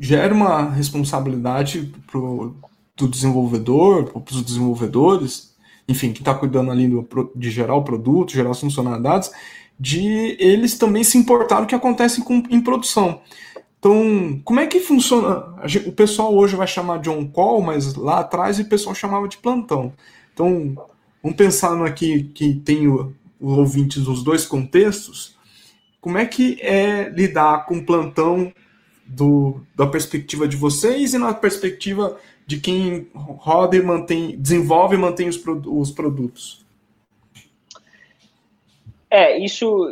gera 0.00 0.34
uma 0.34 0.68
responsabilidade 0.70 1.92
pro, 2.06 2.56
do 2.96 3.08
desenvolvedor, 3.08 4.10
para 4.10 4.34
os 4.34 4.42
desenvolvedores, 4.42 5.54
enfim, 5.88 6.12
que 6.12 6.20
está 6.20 6.34
cuidando 6.34 6.70
ali 6.70 6.88
do, 6.88 7.08
de 7.34 7.50
gerar 7.50 7.76
o 7.76 7.84
produto, 7.84 8.32
gerar 8.32 8.50
as 8.50 8.60
funcionalidades, 8.60 9.30
de 9.78 10.36
eles 10.40 10.76
também 10.76 11.04
se 11.04 11.16
importar 11.18 11.62
o 11.62 11.66
que 11.66 11.74
acontece 11.74 12.22
com, 12.22 12.42
em 12.50 12.60
produção. 12.60 13.20
Então, 13.78 14.40
como 14.44 14.60
é 14.60 14.66
que 14.66 14.80
funciona? 14.80 15.54
O 15.86 15.92
pessoal 15.92 16.34
hoje 16.34 16.56
vai 16.56 16.66
chamar 16.66 16.98
de 16.98 17.10
on-call, 17.10 17.60
mas 17.62 17.94
lá 17.94 18.20
atrás 18.20 18.58
o 18.58 18.68
pessoal 18.68 18.94
chamava 18.94 19.28
de 19.28 19.36
plantão. 19.36 19.92
Então, 20.32 20.74
vamos 21.22 21.36
pensar 21.36 21.80
aqui 21.84 22.24
que 22.34 22.54
tem 22.54 22.88
os 22.88 23.12
ouvintes 23.40 24.02
dos 24.04 24.22
dois 24.22 24.46
contextos. 24.46 25.36
Como 26.00 26.18
é 26.18 26.26
que 26.26 26.60
é 26.60 27.08
lidar 27.10 27.66
com 27.66 27.84
plantão 27.84 28.52
do, 29.06 29.60
da 29.74 29.86
perspectiva 29.86 30.48
de 30.48 30.56
vocês 30.56 31.14
e 31.14 31.18
na 31.18 31.32
perspectiva 31.32 32.18
de 32.46 32.58
quem 32.60 33.08
roda 33.14 33.76
e 33.76 33.82
mantém, 33.82 34.36
desenvolve 34.38 34.94
e 34.94 34.98
mantém 34.98 35.28
os, 35.28 35.40
os 35.66 35.90
produtos? 35.90 36.64
É, 39.10 39.38
isso, 39.38 39.88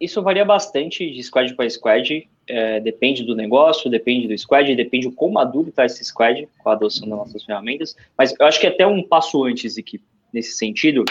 isso 0.00 0.22
varia 0.22 0.44
bastante 0.44 1.10
de 1.10 1.22
squad 1.22 1.54
para 1.54 1.68
squad 1.68 2.28
é, 2.50 2.80
depende 2.80 3.22
do 3.24 3.34
negócio, 3.34 3.90
depende 3.90 4.26
do 4.26 4.36
squad, 4.36 4.74
depende 4.74 5.08
de 5.08 5.14
como 5.14 5.34
maduro 5.34 5.68
está 5.68 5.86
esse 5.86 6.04
squad 6.04 6.48
com 6.58 6.68
a 6.68 6.72
adoção 6.72 7.08
das 7.08 7.18
nossas 7.18 7.44
ferramentas. 7.44 7.96
Mas 8.18 8.34
eu 8.38 8.46
acho 8.46 8.58
que 8.58 8.66
é 8.66 8.70
até 8.70 8.86
um 8.86 9.02
passo 9.02 9.44
antes 9.44 9.78
aqui, 9.78 10.00
nesse 10.32 10.52
sentido, 10.52 11.04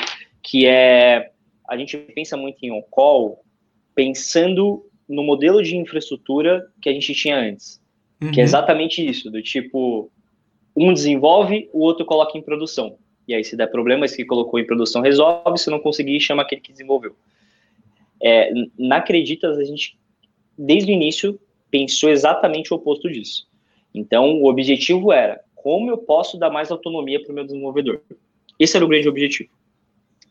que 0.44 0.66
é 0.66 1.32
a 1.68 1.78
gente 1.78 1.98
pensa 1.98 2.36
muito 2.36 2.58
em 2.64 2.72
on-call 2.72 3.44
pensando 3.94 4.84
no 5.08 5.24
modelo 5.24 5.62
de 5.62 5.78
infraestrutura 5.78 6.68
que 6.82 6.90
a 6.90 6.94
gente 6.94 7.14
tinha 7.14 7.38
antes. 7.38 7.80
Uhum. 8.22 8.32
Que 8.32 8.40
é 8.40 8.44
uhum. 8.44 8.48
exatamente 8.48 9.08
isso, 9.08 9.30
do 9.30 9.42
tipo, 9.42 10.12
um 10.76 10.92
desenvolve, 10.92 11.70
o 11.72 11.80
outro 11.80 12.06
coloca 12.06 12.38
em 12.38 12.42
produção. 12.42 12.98
E 13.28 13.36
aí, 13.36 13.44
se 13.44 13.56
der 13.56 13.68
problema, 13.68 14.06
esse 14.06 14.18
que 14.18 14.26
colocou 14.26 14.60
em 14.60 14.66
produção 14.66 15.02
resolve, 15.02 15.60
se 15.60 15.70
não 15.70 15.80
conseguir, 15.80 16.20
chama 16.20 16.42
aquele 16.42 16.62
que 16.62 16.72
desenvolveu. 16.72 17.16
É, 18.22 18.52
na 18.78 18.98
Acreditas, 18.98 19.58
a 19.60 19.64
gente 19.64 19.99
desde 20.60 20.92
o 20.92 20.94
início, 20.94 21.40
pensou 21.72 22.10
exatamente 22.10 22.74
o 22.74 22.78
oposto 22.78 23.10
disso. 23.10 23.48
Então, 23.96 24.42
o 24.42 24.50
objetivo 24.50 25.12
era 25.12 25.40
como 25.56 25.90
eu 25.90 25.98
posso 25.98 26.38
dar 26.38 26.50
mais 26.50 26.70
autonomia 26.70 27.22
para 27.22 27.32
o 27.32 27.36
meu 27.36 27.46
desenvolvedor. 27.46 28.02
Esse 28.60 28.76
era 28.76 28.86
o 28.86 28.88
grande 28.88 29.08
objetivo. 29.08 29.50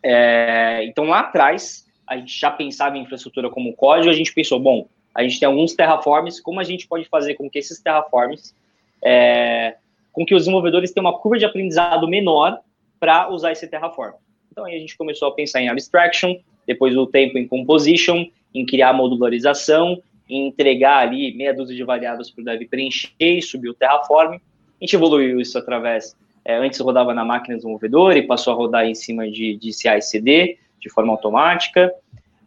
É, 0.02 0.84
então, 0.84 1.04
lá 1.04 1.20
atrás, 1.20 1.86
a 2.06 2.16
gente 2.16 2.38
já 2.38 2.50
pensava 2.50 2.96
em 2.96 3.02
infraestrutura 3.02 3.50
como 3.50 3.74
código, 3.74 4.10
a 4.10 4.14
gente 4.14 4.32
pensou, 4.32 4.60
bom, 4.60 4.88
a 5.14 5.22
gente 5.22 5.40
tem 5.40 5.46
alguns 5.46 5.74
terraforms, 5.74 6.40
como 6.40 6.60
a 6.60 6.64
gente 6.64 6.86
pode 6.86 7.06
fazer 7.06 7.34
com 7.34 7.48
que 7.48 7.58
esses 7.58 7.80
terraforms, 7.80 8.54
é, 9.02 9.76
com 10.12 10.24
que 10.24 10.34
os 10.34 10.42
desenvolvedores 10.42 10.92
tenham 10.92 11.06
uma 11.06 11.18
curva 11.18 11.38
de 11.38 11.44
aprendizado 11.44 12.06
menor 12.06 12.58
para 13.00 13.30
usar 13.30 13.52
esse 13.52 13.66
terraform. 13.66 14.14
Então, 14.52 14.64
aí 14.64 14.76
a 14.76 14.78
gente 14.78 14.96
começou 14.96 15.28
a 15.28 15.32
pensar 15.32 15.60
em 15.60 15.68
abstraction, 15.68 16.36
depois 16.66 16.96
o 16.96 17.06
tempo 17.06 17.38
em 17.38 17.48
composition, 17.48 18.26
em 18.54 18.66
criar 18.66 18.92
modularização, 18.92 20.02
entregar 20.28 20.98
ali 20.98 21.34
meia 21.36 21.54
dúzia 21.54 21.76
de 21.76 21.84
variáveis 21.84 22.30
para 22.30 22.42
o 22.42 22.44
dev 22.44 22.62
preencher 22.68 23.12
e 23.20 23.42
subir 23.42 23.68
o 23.68 23.74
Terraform. 23.74 24.34
A 24.34 24.40
gente 24.80 24.94
evoluiu 24.94 25.40
isso 25.40 25.58
através, 25.58 26.16
é, 26.44 26.56
antes 26.56 26.78
rodava 26.80 27.14
na 27.14 27.24
máquina 27.24 27.56
desenvolvedor 27.56 28.16
e 28.16 28.22
passou 28.22 28.52
a 28.52 28.56
rodar 28.56 28.86
em 28.86 28.94
cima 28.94 29.30
de, 29.30 29.56
de 29.56 29.72
CI/CD 29.72 30.58
de 30.80 30.90
forma 30.90 31.12
automática. 31.12 31.92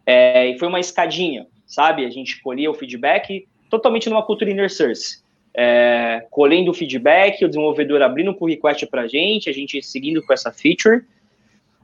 É, 0.06 0.48
e 0.48 0.58
foi 0.58 0.68
uma 0.68 0.80
escadinha, 0.80 1.46
sabe? 1.66 2.04
A 2.04 2.10
gente 2.10 2.40
colhia 2.42 2.70
o 2.70 2.74
feedback 2.74 3.46
totalmente 3.70 4.08
numa 4.08 4.22
cultura 4.22 4.50
inner 4.50 4.70
source. 4.70 5.22
É, 5.54 6.26
colhendo 6.30 6.70
o 6.70 6.74
feedback, 6.74 7.44
o 7.44 7.48
desenvolvedor 7.48 8.00
abrindo 8.02 8.30
o 8.30 8.34
pull 8.34 8.48
request 8.48 8.86
para 8.86 9.02
a 9.02 9.06
gente, 9.06 9.50
a 9.50 9.52
gente 9.52 9.82
seguindo 9.82 10.22
com 10.22 10.32
essa 10.32 10.50
feature, 10.50 11.04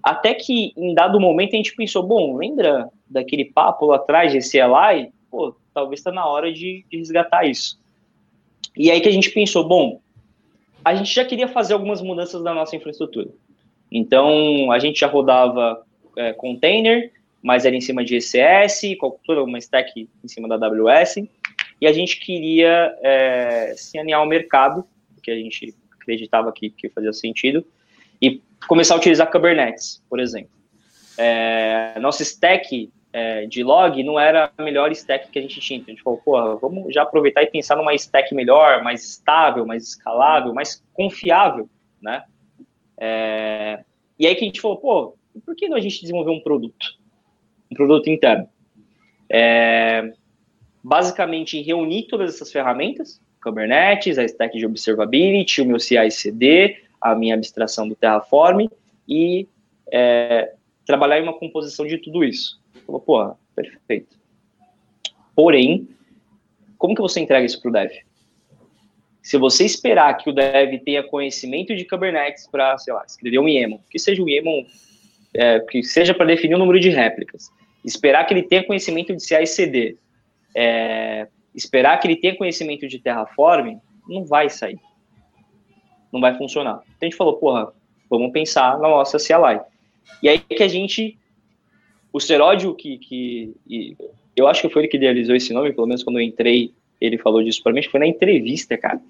até 0.03 0.33
que 0.33 0.73
em 0.77 0.95
dado 0.95 1.21
momento 1.21 1.55
a 1.55 1.57
gente 1.57 1.75
pensou, 1.75 2.03
bom, 2.03 2.37
lembra 2.37 2.89
daquele 3.09 3.45
papo 3.45 3.87
lá 3.87 3.97
atrás 3.97 4.33
de 4.33 4.39
CLI? 4.39 5.13
Pô, 5.31 5.55
talvez 5.79 6.01
está 6.01 6.11
na 6.11 6.27
hora 6.27 6.53
de, 6.53 6.85
de 6.91 6.99
resgatar 6.99 7.45
isso. 7.45 7.79
E 8.77 8.91
aí 8.91 9.01
que 9.01 9.09
a 9.09 9.13
gente 9.13 9.31
pensou, 9.31 9.67
bom, 9.67 10.01
a 10.85 10.95
gente 10.95 11.15
já 11.15 11.25
queria 11.25 11.47
fazer 11.47 11.75
algumas 11.75 12.03
mudanças 12.03 12.43
na 12.43 12.53
nossa 12.53 12.75
infraestrutura. 12.75 13.29
Então, 13.91 14.71
a 14.73 14.79
gente 14.79 15.01
já 15.01 15.07
rodava 15.07 15.83
é, 16.17 16.33
container, 16.33 17.13
mas 17.43 17.65
era 17.65 17.77
em 17.77 17.81
cima 17.81 18.05
de 18.05 18.17
ECS, 18.17 18.83
toda 19.25 19.43
uma 19.43 19.59
stack 19.59 20.09
em 20.23 20.29
cima 20.29 20.49
da 20.49 20.57
AWS. 20.57 21.17
e 21.81 21.87
a 21.87 21.93
gente 21.93 22.19
queria 22.19 22.97
é, 23.01 23.75
se 23.77 23.99
alinhar 23.99 24.21
ao 24.21 24.27
mercado, 24.27 24.85
que 25.23 25.31
a 25.31 25.37
gente 25.37 25.75
acreditava 26.01 26.53
que, 26.53 26.71
que 26.71 26.89
fazia 26.89 27.13
sentido, 27.13 27.65
e 28.21 28.43
começar 28.67 28.95
a 28.95 28.99
utilizar 28.99 29.31
Kubernetes, 29.31 30.03
por 30.11 30.19
exemplo. 30.19 30.51
É, 31.17 31.99
nosso 32.01 32.23
stack 32.23 32.91
é, 33.13 33.47
de 33.47 33.63
log 33.63 34.03
não 34.03 34.19
era 34.19 34.51
a 34.57 34.63
melhor 34.63 34.91
stack 34.93 35.31
que 35.31 35.39
a 35.39 35.43
gente 35.43 35.61
tinha. 35.61 35.79
Então 35.79 35.93
a 35.93 35.95
gente 35.95 36.03
falou, 36.03 36.21
porra, 36.21 36.57
vamos 36.57 36.93
já 36.93 37.03
aproveitar 37.03 37.43
e 37.43 37.51
pensar 37.51 37.77
numa 37.77 37.95
stack 37.95 38.35
melhor, 38.35 38.83
mais 38.83 39.05
estável, 39.05 39.67
mais 39.67 39.85
escalável, 39.85 40.53
mais 40.55 40.83
confiável, 40.93 41.69
né? 42.01 42.25
É, 43.01 43.85
e 44.19 44.27
aí 44.27 44.35
que 44.35 44.45
a 44.45 44.47
gente 44.47 44.61
falou, 44.61 44.77
pô, 44.79 45.17
por 45.45 45.55
que 45.55 45.69
não 45.69 45.77
a 45.77 45.81
gente 45.81 46.01
desenvolver 46.01 46.31
um 46.31 46.41
produto? 46.41 46.99
Um 47.71 47.75
produto 47.75 48.09
interno. 48.09 48.49
É, 49.31 50.13
basicamente, 50.83 51.61
reunir 51.63 52.05
todas 52.05 52.35
essas 52.35 52.51
ferramentas, 52.51 53.21
Kubernetes, 53.43 54.19
a 54.19 54.25
stack 54.25 54.57
de 54.59 54.67
observability, 54.67 55.63
o 55.63 55.67
meu 55.67 55.79
CI/CD, 55.79 56.77
a 57.01 57.15
minha 57.15 57.35
abstração 57.35 57.89
do 57.89 57.95
Terraform 57.95 58.69
e 59.07 59.47
é, 59.93 60.53
trabalhar 60.85 61.21
em 61.21 61.23
uma 61.23 61.39
composição 61.39 61.87
de 61.87 61.99
tudo 61.99 62.25
isso. 62.25 62.61
Falou, 62.89 63.03
pô, 63.03 63.37
perfeito. 63.55 64.17
Porém, 65.37 65.87
como 66.79 66.95
que 66.95 67.03
você 67.03 67.21
entrega 67.21 67.45
isso 67.45 67.61
para 67.61 67.69
o 67.69 67.73
dev? 67.73 67.91
Se 69.23 69.37
você 69.37 69.67
esperar 69.67 70.17
que 70.17 70.31
o 70.31 70.33
dev 70.33 70.81
tenha 70.83 71.03
conhecimento 71.03 71.77
de 71.77 71.85
Kubernetes 71.85 72.49
para, 72.51 72.79
sei 72.79 72.95
lá, 72.95 73.05
escrever 73.07 73.41
um 73.41 73.47
YAML, 73.47 73.79
que 73.91 73.99
seja 73.99 74.23
um 74.23 74.29
YAML, 74.29 74.67
é, 75.35 75.61
que 75.61 75.83
seja 75.83 76.15
para 76.15 76.25
definir 76.25 76.55
o 76.55 76.59
número 76.59 76.81
de 76.81 76.89
réplicas, 76.89 77.51
esperar 77.85 78.25
que 78.25 78.33
ele 78.33 78.43
tenha 78.43 78.65
conhecimento 78.65 79.15
de 79.15 79.23
CI 79.23 79.43
e 79.43 79.47
CD, 79.47 79.97
é, 80.57 81.29
esperar 81.55 82.01
que 82.01 82.07
ele 82.07 82.17
tenha 82.17 82.37
conhecimento 82.37 82.89
de 82.89 82.99
Terraform, 82.99 83.77
não 84.09 84.25
vai 84.25 84.49
sair. 84.49 84.81
Não 86.11 86.23
vai 86.23 86.39
funcionar. 86.39 86.81
Então 86.85 86.97
a 87.03 87.05
gente 87.05 87.17
falou, 87.17 87.37
porra, 87.37 87.71
vamos 88.09 88.33
pensar 88.33 88.79
na 88.79 88.89
nossa 88.89 89.19
CLI. 89.19 89.61
E 90.23 90.29
aí 90.31 90.39
que 90.39 90.63
a 90.63 90.69
gente 90.69 91.19
o 92.13 92.21
Seródio, 92.21 92.75
que, 92.75 92.99
que 92.99 93.97
eu 94.37 94.47
acho 94.47 94.63
que 94.63 94.69
foi 94.69 94.83
ele 94.83 94.89
que 94.89 94.97
idealizou 94.97 95.35
esse 95.35 95.53
nome, 95.53 95.73
pelo 95.73 95.87
menos 95.87 96.03
quando 96.03 96.19
eu 96.19 96.25
entrei, 96.25 96.73
ele 97.01 97.19
falou 97.19 97.43
disso 97.43 97.63
para 97.63 97.73
mim, 97.73 97.83
foi 97.83 98.01
na 98.01 98.07
entrevista, 98.07 98.77
cara. 98.77 99.01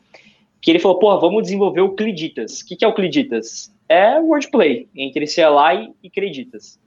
Que 0.61 0.71
ele 0.71 0.79
falou, 0.79 0.99
porra, 0.99 1.21
vamos 1.21 1.43
desenvolver 1.43 1.81
o 1.81 1.95
Cliditas. 1.95 2.61
O 2.61 2.67
que, 2.67 2.77
que 2.77 2.85
é 2.85 2.89
o 2.89 2.95
Cliditas? 2.95 3.73
É 3.89 4.19
wordplay 4.21 4.89
entre 4.95 5.27
CLI 5.27 5.93
e 6.03 6.11
Creditas. 6.11 6.79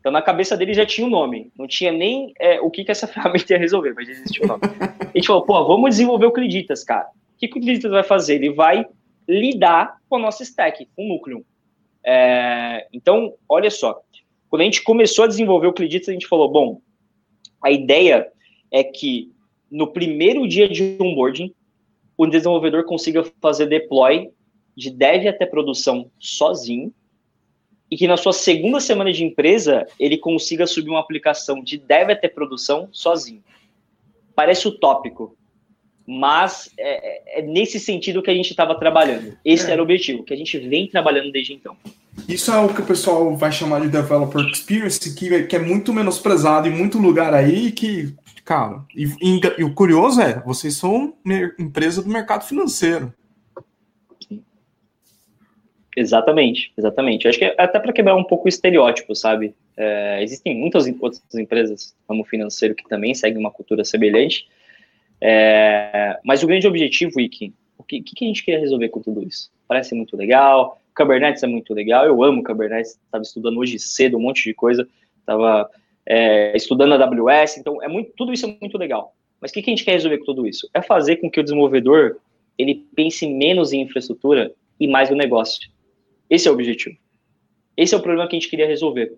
Então, 0.00 0.12
na 0.12 0.22
cabeça 0.22 0.56
dele 0.56 0.72
já 0.72 0.86
tinha 0.86 1.06
o 1.06 1.08
um 1.08 1.12
nome. 1.12 1.52
Não 1.56 1.66
tinha 1.66 1.92
nem 1.92 2.32
é, 2.38 2.60
o 2.60 2.70
que, 2.70 2.84
que 2.84 2.90
essa 2.90 3.06
ferramenta 3.08 3.52
ia 3.52 3.58
resolver, 3.58 3.92
mas 3.94 4.06
já 4.06 4.12
existia 4.12 4.42
o 4.42 4.44
um 4.44 4.48
nome. 4.48 4.62
a 4.80 5.18
gente 5.18 5.26
falou, 5.26 5.42
pô, 5.42 5.66
vamos 5.66 5.90
desenvolver 5.90 6.26
o 6.26 6.32
Cliditas, 6.32 6.82
cara. 6.82 7.06
O 7.06 7.38
que, 7.38 7.48
que 7.48 7.58
o 7.58 7.62
Cliditas 7.62 7.90
vai 7.90 8.02
fazer? 8.02 8.36
Ele 8.36 8.50
vai 8.50 8.86
lidar 9.28 9.98
com 10.08 10.16
a 10.16 10.18
nossa 10.18 10.42
stack, 10.42 10.88
com 10.96 11.04
o 11.04 11.08
núcleo. 11.08 11.44
É, 12.04 12.86
então, 12.92 13.34
olha 13.48 13.70
só. 13.70 14.00
Quando 14.48 14.62
a 14.62 14.64
gente 14.64 14.82
começou 14.82 15.24
a 15.24 15.28
desenvolver 15.28 15.66
o 15.66 15.72
Cliditas, 15.72 16.08
a 16.08 16.12
gente 16.12 16.26
falou, 16.26 16.50
bom, 16.50 16.80
a 17.62 17.70
ideia 17.70 18.26
é 18.70 18.82
que 18.82 19.30
no 19.70 19.86
primeiro 19.86 20.46
dia 20.48 20.68
de 20.68 20.96
onboarding, 21.00 21.54
o 22.16 22.26
desenvolvedor 22.26 22.84
consiga 22.84 23.24
fazer 23.40 23.66
deploy 23.66 24.30
de 24.76 24.90
dev 24.90 25.26
até 25.26 25.44
produção 25.44 26.10
sozinho, 26.18 26.92
e 27.90 27.96
que 27.96 28.06
na 28.06 28.16
sua 28.16 28.32
segunda 28.32 28.80
semana 28.80 29.12
de 29.12 29.24
empresa, 29.24 29.86
ele 29.98 30.18
consiga 30.18 30.66
subir 30.66 30.90
uma 30.90 31.00
aplicação 31.00 31.62
de 31.62 31.78
dev 31.78 32.10
até 32.10 32.28
produção 32.28 32.88
sozinho. 32.92 33.42
Parece 34.34 34.68
utópico, 34.68 35.36
mas 36.06 36.70
é, 36.78 37.40
é, 37.40 37.42
nesse 37.42 37.80
sentido 37.80 38.22
que 38.22 38.30
a 38.30 38.34
gente 38.34 38.50
estava 38.50 38.74
trabalhando. 38.74 39.36
Esse 39.44 39.68
é. 39.68 39.72
era 39.72 39.80
o 39.80 39.84
objetivo, 39.84 40.22
que 40.22 40.34
a 40.34 40.36
gente 40.36 40.58
vem 40.58 40.86
trabalhando 40.86 41.32
desde 41.32 41.54
então. 41.54 41.76
Isso 42.26 42.50
é 42.50 42.58
o 42.58 42.72
que 42.72 42.80
o 42.80 42.86
pessoal 42.86 43.36
vai 43.36 43.52
chamar 43.52 43.80
de 43.80 43.88
developer 43.88 44.44
experience, 44.46 45.14
que, 45.14 45.42
que 45.44 45.56
é 45.56 45.58
muito 45.58 45.92
menosprezado 45.92 46.68
em 46.68 46.70
muito 46.70 46.98
lugar 46.98 47.34
aí, 47.34 47.70
que, 47.70 48.14
cara, 48.44 48.82
e, 48.94 49.04
e, 49.20 49.40
e 49.58 49.64
o 49.64 49.74
curioso 49.74 50.20
é, 50.20 50.42
vocês 50.44 50.74
são 50.74 51.14
empresa 51.58 52.02
do 52.02 52.08
mercado 52.08 52.44
financeiro. 52.44 53.12
Exatamente, 55.96 56.72
exatamente. 56.78 57.26
Acho 57.26 57.38
que 57.38 57.44
é 57.44 57.54
até 57.58 57.78
para 57.78 57.92
quebrar 57.92 58.14
um 58.14 58.24
pouco 58.24 58.46
o 58.46 58.48
estereótipo, 58.48 59.14
sabe? 59.14 59.54
É, 59.76 60.22
existem 60.22 60.56
muitas 60.56 60.86
outras 61.00 61.34
empresas 61.34 61.94
como 62.06 62.24
financeiro 62.24 62.74
que 62.74 62.88
também 62.88 63.14
seguem 63.14 63.38
uma 63.38 63.50
cultura 63.50 63.84
semelhante, 63.84 64.46
é, 65.20 66.18
mas 66.24 66.42
o 66.42 66.46
grande 66.46 66.66
objetivo, 66.66 67.20
Iki, 67.20 67.52
o 67.76 67.82
que, 67.82 68.00
que, 68.00 68.24
a 68.24 68.28
gente 68.28 68.44
queria 68.44 68.60
resolver 68.60 68.88
com 68.88 69.00
tudo 69.00 69.22
isso? 69.26 69.50
Parece 69.66 69.94
muito 69.94 70.16
legal, 70.16 70.80
Kubernetes 70.98 71.42
é 71.42 71.46
muito 71.46 71.72
legal, 71.72 72.04
eu 72.04 72.22
amo 72.24 72.42
Kubernetes, 72.42 72.98
estava 73.04 73.22
estudando 73.22 73.58
hoje 73.58 73.78
cedo 73.78 74.16
um 74.16 74.20
monte 74.20 74.42
de 74.42 74.52
coisa, 74.52 74.86
estava 75.20 75.70
é, 76.04 76.56
estudando 76.56 76.92
a 76.92 77.04
AWS, 77.04 77.58
então 77.58 77.80
é 77.82 77.86
muito, 77.86 78.12
tudo 78.16 78.32
isso 78.32 78.44
é 78.46 78.56
muito 78.60 78.76
legal. 78.76 79.14
Mas 79.40 79.50
o 79.52 79.54
que, 79.54 79.62
que 79.62 79.70
a 79.70 79.74
gente 79.76 79.84
quer 79.84 79.92
resolver 79.92 80.18
com 80.18 80.24
tudo 80.24 80.46
isso? 80.46 80.68
É 80.74 80.82
fazer 80.82 81.16
com 81.16 81.30
que 81.30 81.38
o 81.38 81.44
desenvolvedor 81.44 82.16
ele 82.58 82.86
pense 82.96 83.26
menos 83.26 83.72
em 83.72 83.82
infraestrutura 83.82 84.52
e 84.80 84.88
mais 84.88 85.10
no 85.10 85.16
negócio. 85.16 85.70
Esse 86.28 86.48
é 86.48 86.50
o 86.50 86.54
objetivo. 86.54 86.96
Esse 87.76 87.94
é 87.94 87.96
o 87.96 88.02
problema 88.02 88.28
que 88.28 88.34
a 88.34 88.38
gente 88.40 88.50
queria 88.50 88.66
resolver. 88.66 89.16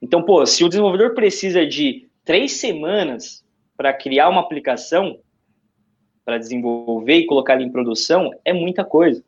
Então, 0.00 0.22
pô, 0.24 0.44
se 0.44 0.64
o 0.64 0.68
desenvolvedor 0.68 1.14
precisa 1.14 1.64
de 1.64 2.08
três 2.24 2.52
semanas 2.52 3.44
para 3.76 3.92
criar 3.92 4.28
uma 4.28 4.40
aplicação, 4.40 5.20
para 6.24 6.38
desenvolver 6.38 7.18
e 7.18 7.26
colocar 7.26 7.54
ela 7.54 7.62
em 7.62 7.70
produção, 7.70 8.32
é 8.44 8.52
muita 8.52 8.84
coisa, 8.84 9.24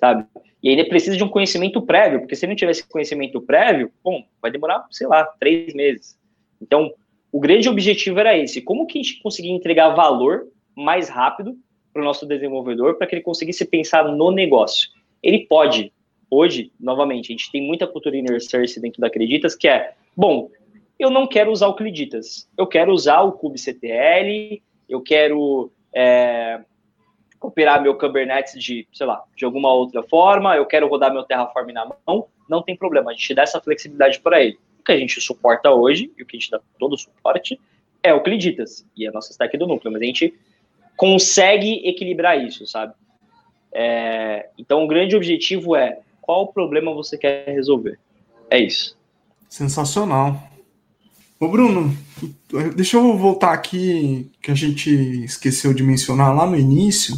sabe? 0.00 0.26
E 0.62 0.68
ele 0.68 0.84
precisa 0.84 1.16
de 1.16 1.22
um 1.22 1.28
conhecimento 1.28 1.80
prévio, 1.82 2.20
porque 2.20 2.34
se 2.34 2.44
ele 2.44 2.52
não 2.52 2.56
tiver 2.56 2.72
esse 2.72 2.86
conhecimento 2.88 3.40
prévio, 3.40 3.92
bom, 4.02 4.24
vai 4.40 4.50
demorar, 4.50 4.86
sei 4.90 5.06
lá, 5.06 5.24
três 5.24 5.72
meses. 5.74 6.18
Então, 6.60 6.92
o 7.30 7.38
grande 7.38 7.68
objetivo 7.68 8.18
era 8.18 8.36
esse: 8.36 8.60
como 8.60 8.86
que 8.86 8.98
a 8.98 9.02
gente 9.02 9.22
conseguir 9.22 9.50
entregar 9.50 9.90
valor 9.90 10.48
mais 10.74 11.08
rápido 11.08 11.56
para 11.92 12.02
o 12.02 12.04
nosso 12.04 12.26
desenvolvedor, 12.26 12.96
para 12.96 13.06
que 13.06 13.14
ele 13.14 13.22
conseguisse 13.22 13.64
pensar 13.64 14.04
no 14.04 14.30
negócio? 14.30 14.88
Ele 15.22 15.46
pode. 15.46 15.92
Hoje, 16.30 16.70
novamente, 16.78 17.32
a 17.32 17.36
gente 17.36 17.50
tem 17.50 17.60
muita 17.60 17.86
cultura 17.86 18.16
inner 18.16 18.40
source 18.40 18.80
dentro 18.80 19.00
da 19.00 19.08
Acreditas, 19.08 19.56
que 19.56 19.66
é, 19.66 19.94
bom, 20.16 20.48
eu 20.96 21.10
não 21.10 21.26
quero 21.26 21.50
usar 21.50 21.66
o 21.66 21.72
Acreditas, 21.72 22.48
eu 22.56 22.66
quero 22.68 22.92
usar 22.92 23.22
o 23.22 23.32
kubectl, 23.32 24.62
eu 24.88 25.00
quero 25.00 25.72
é, 25.92 26.60
operar 27.40 27.82
meu 27.82 27.96
Kubernetes 27.96 28.62
de, 28.62 28.86
sei 28.92 29.06
lá, 29.06 29.24
de 29.34 29.44
alguma 29.44 29.72
outra 29.72 30.02
forma, 30.02 30.56
eu 30.56 30.66
quero 30.66 30.88
rodar 30.88 31.12
meu 31.12 31.22
Terraform 31.22 31.72
na 31.72 31.90
mão, 32.06 32.26
não 32.48 32.62
tem 32.62 32.76
problema, 32.76 33.10
a 33.10 33.14
gente 33.14 33.34
dá 33.34 33.42
essa 33.42 33.60
flexibilidade 33.60 34.20
para 34.20 34.42
ele. 34.42 34.58
O 34.80 34.84
que 34.84 34.92
a 34.92 34.98
gente 34.98 35.20
suporta 35.20 35.70
hoje, 35.70 36.12
e 36.18 36.22
o 36.22 36.26
que 36.26 36.36
a 36.36 36.40
gente 36.40 36.50
dá 36.50 36.60
todo 36.78 36.94
o 36.94 36.98
suporte, 36.98 37.58
é 38.02 38.12
o 38.12 38.22
Cliditas, 38.22 38.86
e 38.96 39.06
a 39.06 39.12
nossa 39.12 39.32
stack 39.32 39.56
do 39.56 39.66
núcleo, 39.66 39.92
mas 39.92 40.02
a 40.02 40.04
gente 40.04 40.34
consegue 40.96 41.80
equilibrar 41.88 42.42
isso, 42.42 42.66
sabe? 42.66 42.92
É, 43.72 44.48
então, 44.58 44.84
o 44.84 44.88
grande 44.88 45.16
objetivo 45.16 45.76
é 45.76 46.00
qual 46.20 46.48
problema 46.48 46.92
você 46.92 47.16
quer 47.16 47.46
resolver. 47.46 47.98
É 48.50 48.58
isso. 48.58 48.98
Sensacional. 49.48 50.42
Ô, 51.38 51.48
Bruno, 51.48 51.96
deixa 52.74 52.98
eu 52.98 53.16
voltar 53.16 53.52
aqui, 53.52 54.30
que 54.42 54.50
a 54.50 54.54
gente 54.54 54.90
esqueceu 55.24 55.72
de 55.72 55.82
mencionar 55.82 56.34
lá 56.34 56.46
no 56.46 56.56
início, 56.56 57.14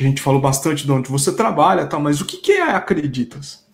que 0.00 0.06
a 0.06 0.08
gente 0.08 0.22
falou 0.22 0.40
bastante 0.40 0.86
de 0.86 0.90
onde 0.90 1.10
você 1.10 1.36
trabalha, 1.36 1.86
tá, 1.86 1.98
mas 1.98 2.22
o 2.22 2.26
que, 2.26 2.52
é 2.52 2.62
Acreditas? 2.62 3.68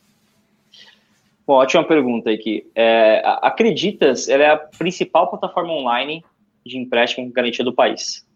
Bom, 1.46 1.54
ótima 1.54 1.84
pergunta 1.84 2.32
aqui. 2.32 2.66
É, 2.74 3.22
Acreditas 3.42 4.28
ela 4.28 4.42
é 4.42 4.50
a 4.50 4.56
principal 4.56 5.30
plataforma 5.30 5.72
online 5.72 6.24
de 6.64 6.78
empréstimo 6.78 7.26
com 7.26 7.32
garantia 7.32 7.64
do 7.64 7.72
país. 7.72 8.26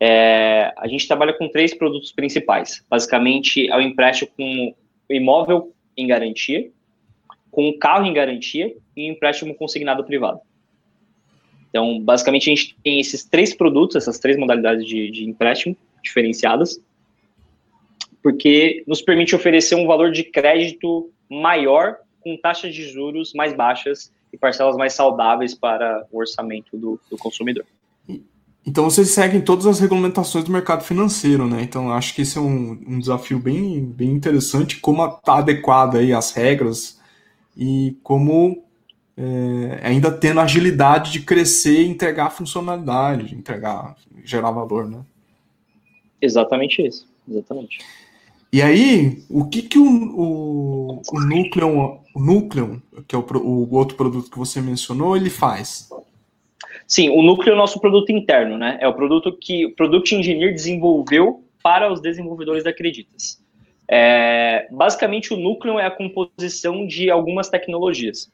É, 0.00 0.72
a 0.78 0.88
gente 0.88 1.06
trabalha 1.06 1.34
com 1.34 1.50
três 1.50 1.74
produtos 1.74 2.10
principais. 2.12 2.82
Basicamente, 2.88 3.68
é 3.68 3.76
o 3.76 3.80
empréstimo 3.82 4.30
com 4.34 4.74
imóvel 5.10 5.74
em 5.98 6.06
garantia, 6.06 6.70
com 7.50 7.70
carro 7.78 8.06
em 8.06 8.14
garantia 8.14 8.74
e 8.96 9.06
empréstimo 9.06 9.54
consignado 9.54 10.02
privado. 10.02 10.40
Então, 11.68 12.00
basicamente, 12.00 12.50
a 12.50 12.54
gente 12.54 12.76
tem 12.82 12.98
esses 12.98 13.22
três 13.22 13.54
produtos, 13.54 13.96
essas 13.96 14.18
três 14.18 14.38
modalidades 14.38 14.86
de, 14.86 15.10
de 15.10 15.28
empréstimo 15.28 15.76
diferenciadas, 16.02 16.80
porque 18.28 18.84
nos 18.86 19.00
permite 19.00 19.34
oferecer 19.34 19.74
um 19.74 19.86
valor 19.86 20.12
de 20.12 20.22
crédito 20.22 21.10
maior, 21.30 21.96
com 22.20 22.36
taxas 22.36 22.74
de 22.74 22.86
juros 22.86 23.32
mais 23.32 23.56
baixas 23.56 24.12
e 24.30 24.36
parcelas 24.36 24.76
mais 24.76 24.92
saudáveis 24.92 25.54
para 25.54 26.06
o 26.12 26.18
orçamento 26.18 26.76
do, 26.76 27.00
do 27.10 27.16
consumidor. 27.16 27.64
Então 28.66 28.84
vocês 28.84 29.08
seguem 29.08 29.40
todas 29.40 29.64
as 29.64 29.80
regulamentações 29.80 30.44
do 30.44 30.52
mercado 30.52 30.84
financeiro, 30.84 31.48
né? 31.48 31.62
Então 31.62 31.90
acho 31.90 32.14
que 32.14 32.20
esse 32.20 32.36
é 32.36 32.40
um, 32.42 32.78
um 32.86 32.98
desafio 32.98 33.38
bem, 33.38 33.82
bem 33.82 34.10
interessante, 34.10 34.78
como 34.78 35.02
está 35.06 35.38
adequado 35.38 35.96
aí 35.96 36.12
às 36.12 36.32
regras 36.32 37.00
e 37.56 37.96
como 38.02 38.62
é, 39.16 39.80
ainda 39.84 40.12
tendo 40.12 40.40
agilidade 40.40 41.12
de 41.12 41.20
crescer 41.20 41.80
e 41.80 41.88
entregar 41.88 42.28
funcionalidade, 42.28 43.28
de 43.28 43.34
entregar, 43.36 43.96
gerar 44.22 44.50
valor, 44.50 44.86
né? 44.86 45.00
Exatamente 46.20 46.86
isso, 46.86 47.08
exatamente. 47.26 47.78
E 48.52 48.62
aí, 48.62 49.22
o 49.28 49.48
que 49.48 49.62
que 49.62 49.78
o, 49.78 49.84
o, 49.84 51.02
o 51.12 51.20
Nucleon, 51.20 51.98
o 52.14 52.20
Nucleon, 52.20 52.78
que 53.06 53.14
é 53.14 53.18
o, 53.18 53.24
o 53.36 53.74
outro 53.74 53.96
produto 53.96 54.30
que 54.30 54.38
você 54.38 54.60
mencionou, 54.60 55.16
ele 55.16 55.28
faz? 55.28 55.88
Sim, 56.86 57.10
o 57.10 57.22
Núcleo 57.22 57.52
é 57.52 57.54
o 57.54 57.58
nosso 57.58 57.78
produto 57.78 58.10
interno, 58.10 58.56
né? 58.56 58.78
É 58.80 58.88
o 58.88 58.94
produto 58.94 59.36
que 59.38 59.66
o 59.66 59.74
Product 59.74 60.14
Engineer 60.14 60.54
desenvolveu 60.54 61.44
para 61.62 61.92
os 61.92 62.00
desenvolvedores 62.00 62.64
da 62.64 62.70
Acreditas. 62.70 63.38
É, 63.86 64.66
basicamente, 64.70 65.34
o 65.34 65.36
Núcleo 65.36 65.78
é 65.78 65.84
a 65.84 65.90
composição 65.90 66.86
de 66.86 67.10
algumas 67.10 67.50
tecnologias. 67.50 68.30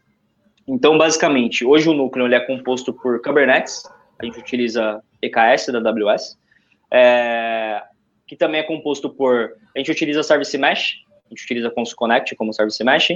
Então, 0.68 0.96
basicamente, 0.96 1.64
hoje 1.64 1.88
o 1.88 1.94
Núcleo 1.94 2.26
ele 2.26 2.36
é 2.36 2.40
composto 2.40 2.92
por 2.92 3.20
Kubernetes, 3.20 3.82
a 4.20 4.24
gente 4.24 4.38
utiliza 4.38 5.02
EKS 5.20 5.66
da 5.72 5.78
AWS, 5.78 6.38
é, 6.92 7.82
que 8.26 8.36
também 8.36 8.60
é 8.60 8.64
composto 8.64 9.10
por, 9.10 9.56
a 9.74 9.78
gente 9.78 9.90
utiliza 9.90 10.22
Service 10.22 10.56
Mesh, 10.56 11.02
a 11.26 11.28
gente 11.30 11.44
utiliza 11.44 11.70
Consul 11.70 11.96
Connect 11.96 12.34
como 12.36 12.52
Service 12.52 12.82
Mesh, 12.82 13.10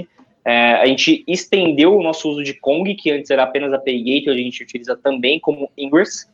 é, 0.45 0.73
a 0.73 0.85
gente 0.85 1.23
estendeu 1.27 1.97
o 1.97 2.03
nosso 2.03 2.29
uso 2.29 2.43
de 2.43 2.53
Kong, 2.53 2.95
que 2.95 3.11
antes 3.11 3.29
era 3.29 3.43
apenas 3.43 3.73
API 3.73 4.03
Gate, 4.03 4.27
hoje 4.27 4.39
a 4.39 4.43
gente 4.43 4.63
utiliza 4.63 4.95
também 4.95 5.39
como 5.39 5.69
Ingress, 5.77 6.27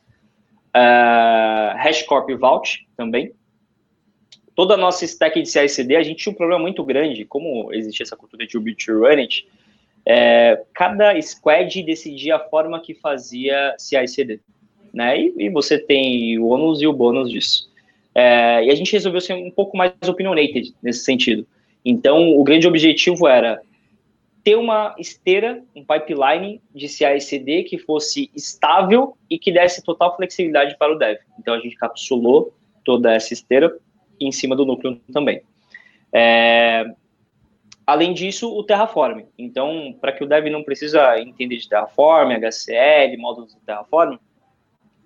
uh, 0.75 1.77
HashiCorp 1.77 2.29
e 2.29 2.35
Vault 2.35 2.85
também. 2.95 3.31
Toda 4.55 4.75
a 4.75 4.77
nossa 4.77 5.03
stack 5.03 5.41
de 5.41 5.49
CI/CD, 5.49 5.95
a 5.95 6.03
gente 6.03 6.23
tinha 6.23 6.31
um 6.31 6.35
problema 6.35 6.61
muito 6.61 6.83
grande, 6.83 7.25
como 7.25 7.73
existia 7.73 8.03
essa 8.03 8.15
cultura 8.15 8.45
de 8.45 8.53
to 8.53 8.99
Run 8.99 9.27
é, 10.07 10.63
cada 10.73 11.19
squad 11.19 11.81
decidia 11.81 12.35
a 12.35 12.39
forma 12.39 12.79
que 12.79 12.93
fazia 12.93 13.75
CI/CD, 13.77 14.39
né? 14.93 15.19
E, 15.19 15.33
e, 15.39 15.49
você 15.49 15.79
tem 15.79 16.37
o 16.37 16.45
ônus 16.45 16.81
e 16.81 16.87
o 16.87 16.93
bônus 16.93 17.29
disso. 17.29 17.69
É, 18.15 18.63
e 18.63 18.71
a 18.71 18.75
gente 18.75 18.93
resolveu 18.93 19.19
ser 19.19 19.33
um 19.33 19.51
pouco 19.51 19.75
mais 19.75 19.91
opinionated 20.07 20.73
nesse 20.81 21.03
sentido. 21.03 21.45
Então, 21.83 22.31
o 22.31 22.43
grande 22.43 22.67
objetivo 22.67 23.27
era 23.27 23.61
ter 24.45 24.55
uma 24.55 24.95
esteira, 24.99 25.63
um 25.75 25.83
pipeline 25.83 26.61
de 26.73 26.87
CI/CD 26.87 27.63
que 27.63 27.79
fosse 27.79 28.29
estável 28.35 29.17
e 29.27 29.39
que 29.39 29.51
desse 29.51 29.83
total 29.83 30.15
flexibilidade 30.15 30.77
para 30.77 30.93
o 30.93 30.99
dev. 30.99 31.17
Então 31.39 31.55
a 31.55 31.59
gente 31.59 31.75
capsulou 31.75 32.53
toda 32.85 33.11
essa 33.11 33.33
esteira 33.33 33.75
em 34.21 34.31
cima 34.31 34.55
do 34.55 34.63
núcleo 34.63 35.01
também. 35.11 35.41
É... 36.13 36.85
Além 37.87 38.13
disso, 38.13 38.55
o 38.55 38.63
Terraform. 38.63 39.23
Então, 39.37 39.95
para 39.99 40.11
que 40.11 40.23
o 40.23 40.27
dev 40.27 40.45
não 40.47 40.63
precisa 40.63 41.19
entender 41.19 41.57
de 41.57 41.67
Terraform, 41.67 42.31
HCL, 42.31 43.17
módulos 43.17 43.53
do 43.53 43.59
Terraform, 43.61 44.17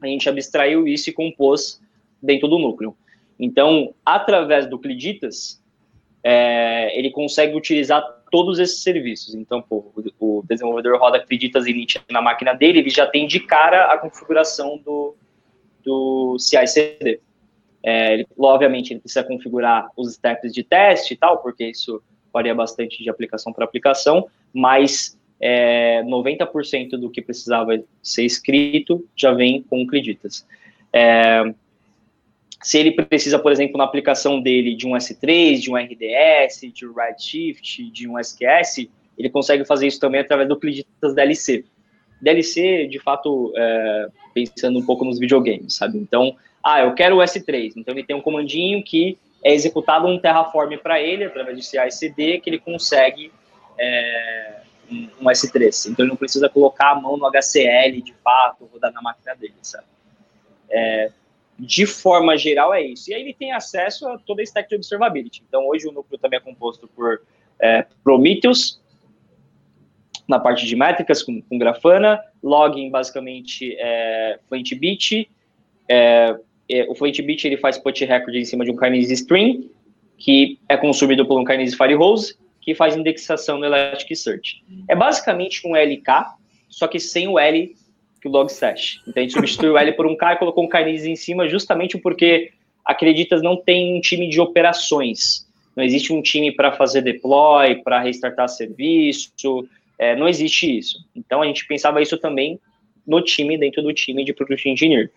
a 0.01 0.07
gente 0.07 0.28
abstraiu 0.28 0.86
isso 0.86 1.10
e 1.10 1.14
compôs 1.14 1.82
dentro 2.22 2.47
do 2.47 2.59
núcleo. 2.59 2.95
Então, 3.39 3.93
através 4.05 4.67
do 4.67 4.78
Cliditas, 4.78 5.61
é, 6.24 6.97
ele 6.97 7.09
consegue 7.11 7.55
utilizar 7.55 8.03
todos 8.30 8.59
esses 8.59 8.84
serviços. 8.84 9.34
Então, 9.34 9.61
pô, 9.61 9.91
o, 10.20 10.43
desenvolvedor 10.47 10.99
roda 10.99 11.17
Acreditas 11.17 11.65
Init 11.65 12.01
na 12.09 12.22
máquina 12.22 12.53
dele, 12.53 12.80
ele 12.80 12.89
já 12.89 13.07
tem 13.07 13.28
de 13.28 13.39
cara 13.39 13.91
a 13.91 13.97
configuração 13.97 14.78
do, 14.78 15.15
do 15.84 16.38
CI/CD. 16.38 17.20
É, 17.82 18.13
ele, 18.13 18.28
obviamente, 18.38 18.91
ele 18.91 18.99
precisa 18.99 19.24
configurar 19.24 19.89
os 19.95 20.13
steps 20.13 20.53
de 20.53 20.63
teste 20.63 21.13
e 21.13 21.17
tal, 21.17 21.38
porque 21.41 21.65
isso 21.65 22.01
varia 22.32 22.53
bastante 22.53 23.01
de 23.01 23.09
aplicação 23.09 23.51
para 23.53 23.65
aplicação, 23.65 24.28
mas 24.53 25.17
é, 25.39 26.03
90% 26.03 26.91
do 26.91 27.09
que 27.09 27.22
precisava 27.22 27.82
ser 28.03 28.24
escrito 28.24 29.07
já 29.15 29.32
vem 29.32 29.63
com 29.63 29.88
Creditas. 29.88 30.45
É, 30.91 31.53
se 32.62 32.78
ele 32.78 32.91
precisa, 32.91 33.39
por 33.39 33.51
exemplo, 33.51 33.78
na 33.78 33.86
aplicação 33.86 34.41
dele 34.41 34.76
de 34.76 34.86
um 34.86 34.91
S3, 34.91 35.60
de 35.60 35.72
um 35.72 35.78
RDS, 35.78 36.62
de 36.74 36.86
um 36.86 36.93
Redshift, 36.93 37.89
de 37.91 38.07
um 38.07 38.20
SQS, 38.20 38.89
ele 39.18 39.30
consegue 39.30 39.66
fazer 39.66 39.88
isso 39.88 39.99
também 39.99 40.22
através 40.22 40.47
do 40.47 40.60
Cliditas 40.60 41.14
DLC. 41.16 41.66
DLC, 42.22 42.88
de 42.88 42.99
fato, 42.99 43.53
é, 43.55 44.07
pensando 44.34 44.80
um 44.80 44.86
pouco 44.86 45.05
nos 45.05 45.20
videogames, 45.20 45.76
sabe? 45.76 45.97
Então, 45.97 46.36
ah, 46.64 46.82
eu 46.82 46.93
quero 46.93 47.18
o 47.18 47.20
S3. 47.20 47.74
Então, 47.78 47.93
ele 47.93 48.03
tem 48.03 48.16
um 48.16 48.22
comandinho 48.22 48.84
que 48.84 49.18
é 49.43 49.53
executado 49.53 50.05
um 50.07 50.20
Terraform 50.20 50.78
para 50.78 51.01
ele, 51.01 51.24
através 51.24 51.57
de 51.57 51.66
CI/CD, 51.66 52.39
que 52.39 52.49
ele 52.49 52.60
consegue 52.60 53.32
é, 53.78 54.62
um, 54.91 55.07
um, 55.22 55.26
S3. 55.26 55.89
Então, 55.89 56.03
ele 56.03 56.10
não 56.10 56.18
precisa 56.18 56.49
colocar 56.49 56.91
a 56.91 56.95
mão 56.95 57.16
no 57.16 57.26
HCL, 57.26 58.01
de 58.01 58.14
fato, 58.22 58.66
rodar 58.72 58.91
na 58.91 59.01
máquina 59.01 59.34
dele, 59.36 59.53
sabe? 59.62 59.86
É, 60.70 61.10
de 61.60 61.86
forma 61.86 62.38
geral, 62.38 62.74
é 62.74 62.82
isso. 62.82 63.12
E 63.12 63.14
aí 63.14 63.22
ele 63.22 63.34
tem 63.34 63.51
acesso 63.51 64.07
a 64.07 64.18
toda 64.18 64.41
a 64.41 64.43
stack 64.43 64.70
de 64.70 64.76
observability. 64.76 65.43
Então, 65.47 65.68
hoje 65.68 65.88
o 65.88 65.91
núcleo 65.91 66.18
também 66.18 66.38
é 66.38 66.41
composto 66.41 66.88
por 66.88 67.22
é, 67.60 67.86
Prometheus, 68.03 68.82
na 70.28 70.39
parte 70.39 70.66
de 70.66 70.76
métricas, 70.76 71.22
com, 71.22 71.41
com 71.41 71.57
Grafana, 71.57 72.22
logging, 72.41 72.89
basicamente, 72.89 73.76
é, 73.78 74.39
Flintbeat. 74.47 75.30
É, 75.89 76.36
é, 76.70 76.86
o 76.88 76.95
Flintbeat, 76.95 77.45
ele 77.45 77.57
faz 77.57 77.78
put 77.78 78.05
record 78.05 78.36
em 78.36 78.45
cima 78.45 78.64
de 78.64 78.72
um 78.72 78.78
Kinesis 78.78 79.20
String, 79.20 79.70
que 80.18 80.60
é 80.70 80.78
consumido 80.78 81.26
por 81.26 81.39
um 81.39 81.43
Kinesis 81.43 81.76
Firehose, 81.76 82.38
que 82.62 82.74
faz 82.74 82.95
indexação 82.95 83.57
no 83.57 83.66
Elasticsearch. 83.66 84.64
É 84.88 84.95
basicamente 84.95 85.68
um 85.68 85.76
LK, 85.76 86.36
só 86.70 86.88
que 86.88 86.99
sem 86.99 87.28
o 87.28 87.39
L 87.39 87.76
que 88.22 88.28
o 88.28 88.32
Logstash. 88.32 89.01
Então 89.07 89.22
a 89.22 89.24
gente 89.24 89.34
substituiu 89.34 89.78
L 89.78 89.91
por 89.93 90.05
um 90.05 90.15
K 90.15 90.34
e 90.34 90.38
colocou 90.38 90.63
um 90.63 90.70
Kinesis 90.70 91.05
em 91.05 91.15
cima, 91.15 91.47
justamente 91.47 91.97
porque 91.97 92.51
Acreditas 92.86 93.41
não 93.41 93.55
tem 93.55 93.97
um 93.97 94.01
time 94.01 94.28
de 94.28 94.41
operações. 94.41 95.47
Não 95.76 95.84
existe 95.84 96.11
um 96.11 96.22
time 96.22 96.51
para 96.51 96.72
fazer 96.72 97.01
deploy, 97.01 97.76
para 97.84 97.99
restartar 98.01 98.49
serviço, 98.49 99.32
é, 99.97 100.15
não 100.15 100.28
existe 100.28 100.78
isso. 100.78 100.97
Então 101.15 101.41
a 101.41 101.45
gente 101.45 101.67
pensava 101.67 102.01
isso 102.01 102.17
também 102.17 102.59
no 103.05 103.22
time, 103.22 103.57
dentro 103.57 103.82
do 103.82 103.93
time 103.93 104.24
de 104.24 104.34
Product 104.34 104.67
Engineer. 104.67 105.11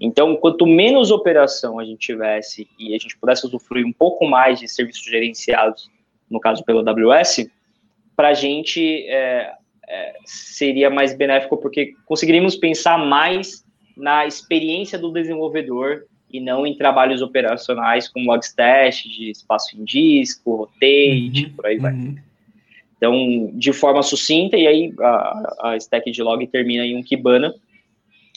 Então, 0.00 0.34
quanto 0.36 0.66
menos 0.66 1.10
operação 1.10 1.78
a 1.78 1.84
gente 1.84 2.00
tivesse 2.00 2.68
e 2.78 2.94
a 2.94 2.98
gente 2.98 3.16
pudesse 3.16 3.46
usufruir 3.46 3.86
um 3.86 3.92
pouco 3.92 4.26
mais 4.26 4.58
de 4.58 4.68
serviços 4.68 5.04
gerenciados, 5.04 5.90
no 6.28 6.40
caso 6.40 6.64
pelo 6.64 6.80
AWS, 6.80 7.48
para 8.16 8.28
a 8.28 8.34
gente 8.34 9.06
é, 9.08 9.52
é, 9.88 10.14
seria 10.24 10.90
mais 10.90 11.14
benéfico 11.14 11.56
porque 11.56 11.94
conseguiríamos 12.06 12.56
pensar 12.56 12.98
mais 12.98 13.64
na 13.96 14.26
experiência 14.26 14.98
do 14.98 15.12
desenvolvedor 15.12 16.04
e 16.30 16.40
não 16.40 16.66
em 16.66 16.76
trabalhos 16.76 17.22
operacionais 17.22 18.08
como 18.08 18.30
Logstash, 18.30 19.04
de 19.04 19.30
espaço 19.30 19.76
em 19.78 19.84
disco, 19.84 20.56
rotate, 20.56 21.44
uhum, 21.46 21.52
por 21.54 21.66
aí 21.66 21.78
vai. 21.78 21.92
Uhum. 21.92 22.16
Então, 22.96 23.50
de 23.54 23.72
forma 23.72 24.02
sucinta, 24.02 24.56
e 24.56 24.66
aí 24.66 24.94
a, 24.98 25.68
a 25.70 25.76
stack 25.76 26.10
de 26.10 26.22
log 26.22 26.44
termina 26.46 26.84
em 26.84 26.96
um 26.96 27.02
Kibana, 27.02 27.54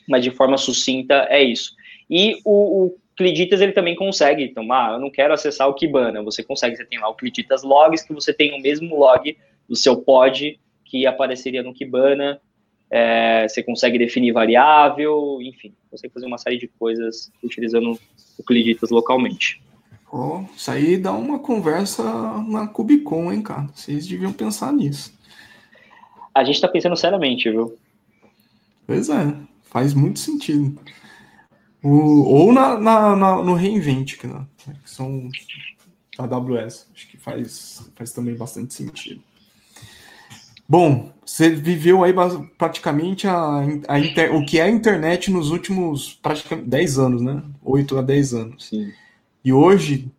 mas 0.08 0.24
de 0.24 0.32
forma 0.32 0.58
sucinta 0.58 1.26
é 1.30 1.42
isso. 1.42 1.74
E 2.10 2.40
o, 2.44 2.86
o 2.86 2.98
Cliditas 3.16 3.62
ele 3.62 3.72
também 3.72 3.96
consegue, 3.96 4.44
então, 4.44 4.72
ah, 4.72 4.92
eu 4.94 5.00
não 5.00 5.10
quero 5.10 5.34
acessar 5.34 5.68
o 5.68 5.74
Kibana, 5.74 6.22
você 6.22 6.44
consegue, 6.44 6.76
você 6.76 6.86
tem 6.86 7.00
lá 7.00 7.10
o 7.10 7.16
Cliditas 7.16 7.64
Logs, 7.64 8.06
que 8.06 8.14
você 8.14 8.34
tem 8.34 8.54
o 8.54 8.62
mesmo 8.62 8.96
log 8.96 9.36
do 9.68 9.76
seu 9.76 9.98
pod 9.98 10.60
que 10.90 11.06
apareceria 11.06 11.62
no 11.62 11.74
Kibana, 11.74 12.42
é, 12.90 13.48
você 13.48 13.62
consegue 13.62 13.98
definir 13.98 14.32
variável, 14.32 15.40
enfim, 15.42 15.74
você 15.92 16.10
fazer 16.10 16.26
uma 16.26 16.38
série 16.38 16.58
de 16.58 16.68
coisas 16.68 17.32
utilizando 17.44 18.00
o 18.38 18.44
Cliditas 18.44 18.90
localmente. 18.90 19.62
Oh, 20.12 20.44
isso 20.56 20.72
aí 20.72 20.98
dá 20.98 21.12
uma 21.12 21.40
conversa 21.40 22.04
na 22.48 22.66
Cubicon, 22.68 23.32
hein, 23.32 23.42
cara? 23.42 23.68
Vocês 23.74 24.08
deviam 24.08 24.32
pensar 24.32 24.72
nisso. 24.72 25.14
A 26.34 26.44
gente 26.46 26.62
tá 26.62 26.68
pensando 26.68 26.96
seriamente, 26.96 27.50
viu? 27.50 27.78
Pois 28.86 29.10
é, 29.10 29.36
faz 29.64 29.94
muito 29.94 30.20
sentido. 30.20 30.80
O, 31.84 32.24
ou 32.24 32.54
na, 32.54 32.80
na, 32.80 33.16
na, 33.16 33.44
no 33.44 33.54
Reinvent, 33.54 34.18
que, 34.18 34.28
né, 34.28 34.46
que 34.84 34.90
são 34.90 35.30
AWS. 36.18 36.88
Acho 36.94 37.08
que 37.10 37.18
faz, 37.18 37.92
faz 37.96 38.14
também 38.14 38.36
bastante 38.36 38.74
sentido. 38.74 39.22
Bom, 40.70 41.14
você 41.26 41.50
viveu 41.50 42.04
aí 42.04 42.14
praticamente 42.58 43.28
a, 43.28 43.60
a 43.88 44.00
inter, 44.00 44.36
o 44.36 44.46
que 44.46 44.60
é 44.60 44.64
a 44.64 44.70
internet 44.70 45.32
nos 45.32 45.50
últimos 45.50 46.14
praticamente 46.14 46.70
10 46.70 47.00
anos, 47.00 47.22
né? 47.22 47.44
8 47.64 47.98
a 47.98 48.02
10 48.02 48.34
anos. 48.34 48.68
Sim. 48.68 48.92
E 49.44 49.54
hoje 49.54 50.12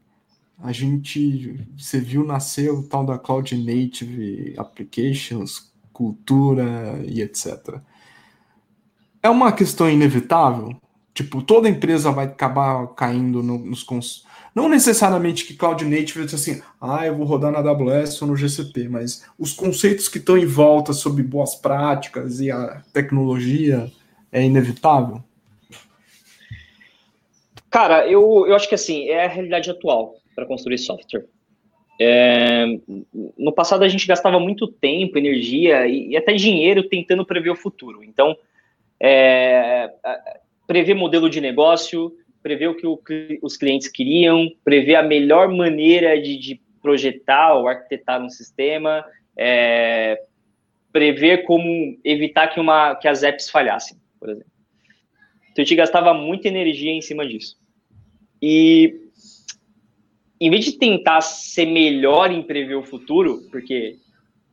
a 0.58 0.72
gente 0.72 1.66
você 1.76 2.00
viu 2.00 2.24
nascer 2.24 2.70
o 2.70 2.82
tal 2.82 3.04
da 3.04 3.18
Cloud 3.18 3.56
Native 3.56 4.54
Applications, 4.56 5.72
cultura 5.92 7.00
e 7.06 7.20
etc. 7.20 7.80
É 9.22 9.28
uma 9.28 9.52
questão 9.52 9.90
inevitável? 9.90 10.74
Tipo, 11.12 11.42
toda 11.42 11.68
empresa 11.68 12.12
vai 12.12 12.26
acabar 12.26 12.86
caindo 12.94 13.42
no, 13.42 13.58
nos 13.58 13.82
cons... 13.82 14.24
Não 14.58 14.68
necessariamente 14.68 15.44
que 15.44 15.54
Cloud 15.54 15.84
Native 15.84 16.24
diz 16.24 16.34
assim, 16.34 16.60
ah, 16.80 17.06
eu 17.06 17.14
vou 17.14 17.24
rodar 17.24 17.52
na 17.52 17.60
AWS 17.60 18.20
ou 18.20 18.26
no 18.26 18.36
GCP, 18.36 18.88
mas 18.88 19.24
os 19.38 19.52
conceitos 19.52 20.08
que 20.08 20.18
estão 20.18 20.36
em 20.36 20.46
volta 20.46 20.92
sobre 20.92 21.22
boas 21.22 21.54
práticas 21.54 22.40
e 22.40 22.50
a 22.50 22.82
tecnologia 22.92 23.88
é 24.32 24.42
inevitável? 24.42 25.22
Cara, 27.70 28.08
eu, 28.08 28.48
eu 28.48 28.56
acho 28.56 28.68
que 28.68 28.74
assim, 28.74 29.08
é 29.08 29.26
a 29.26 29.28
realidade 29.28 29.70
atual 29.70 30.16
para 30.34 30.44
construir 30.44 30.78
software. 30.78 31.24
É, 32.00 32.66
no 33.38 33.52
passado 33.52 33.84
a 33.84 33.88
gente 33.88 34.08
gastava 34.08 34.40
muito 34.40 34.66
tempo, 34.66 35.16
energia 35.18 35.86
e, 35.86 36.08
e, 36.08 36.16
até 36.16 36.32
dinheiro 36.32 36.82
tentando 36.82 37.24
prever 37.24 37.50
o 37.50 37.56
futuro. 37.56 38.02
Então, 38.02 38.36
é, 38.98 39.88
prever 40.66 40.94
modelo 40.94 41.30
de 41.30 41.40
negócio, 41.40 42.12
prever 42.48 42.68
o 42.68 42.74
que 42.74 42.86
o, 42.86 42.98
os 43.42 43.58
clientes 43.58 43.88
queriam, 43.88 44.48
prever 44.64 44.94
a 44.94 45.02
melhor 45.02 45.48
maneira 45.54 46.18
de, 46.20 46.38
de 46.38 46.60
projetar 46.80 47.52
ou 47.54 47.68
arquitetar 47.68 48.22
um 48.24 48.30
sistema, 48.30 49.04
é, 49.36 50.18
prever 50.90 51.44
como 51.44 51.98
evitar 52.02 52.48
que, 52.48 52.58
uma, 52.58 52.94
que 52.94 53.06
as 53.06 53.22
apps 53.22 53.50
falhassem, 53.50 53.98
por 54.18 54.30
exemplo. 54.30 54.50
Então, 55.52 55.62
a 55.62 55.66
gente 55.66 55.76
gastava 55.76 56.14
muita 56.14 56.48
energia 56.48 56.90
em 56.90 57.02
cima 57.02 57.28
disso. 57.28 57.58
E 58.40 58.94
em 60.40 60.48
vez 60.48 60.64
de 60.64 60.78
tentar 60.78 61.20
ser 61.20 61.66
melhor 61.66 62.30
em 62.30 62.42
prever 62.42 62.76
o 62.76 62.82
futuro, 62.82 63.42
porque, 63.50 63.96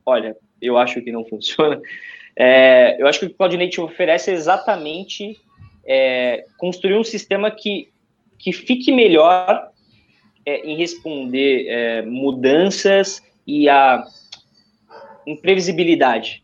olha, 0.05 0.35
eu 0.61 0.77
acho 0.77 1.01
que 1.01 1.13
não 1.13 1.23
funciona, 1.23 1.79
é, 2.35 3.01
eu 3.01 3.07
acho 3.07 3.21
que 3.21 3.27
o 3.27 3.33
Cloud 3.33 3.55
Native 3.55 3.83
oferece 3.83 4.31
exatamente 4.31 5.39
é, 5.85 6.45
construir 6.57 6.95
um 6.95 7.03
sistema 7.03 7.51
que, 7.51 7.89
que 8.37 8.51
fique 8.51 8.91
melhor 8.91 9.69
é, 10.45 10.65
em 10.65 10.77
responder 10.77 11.67
é, 11.67 12.01
mudanças 12.03 13.21
e 13.45 13.69
a 13.69 14.03
imprevisibilidade, 15.25 16.43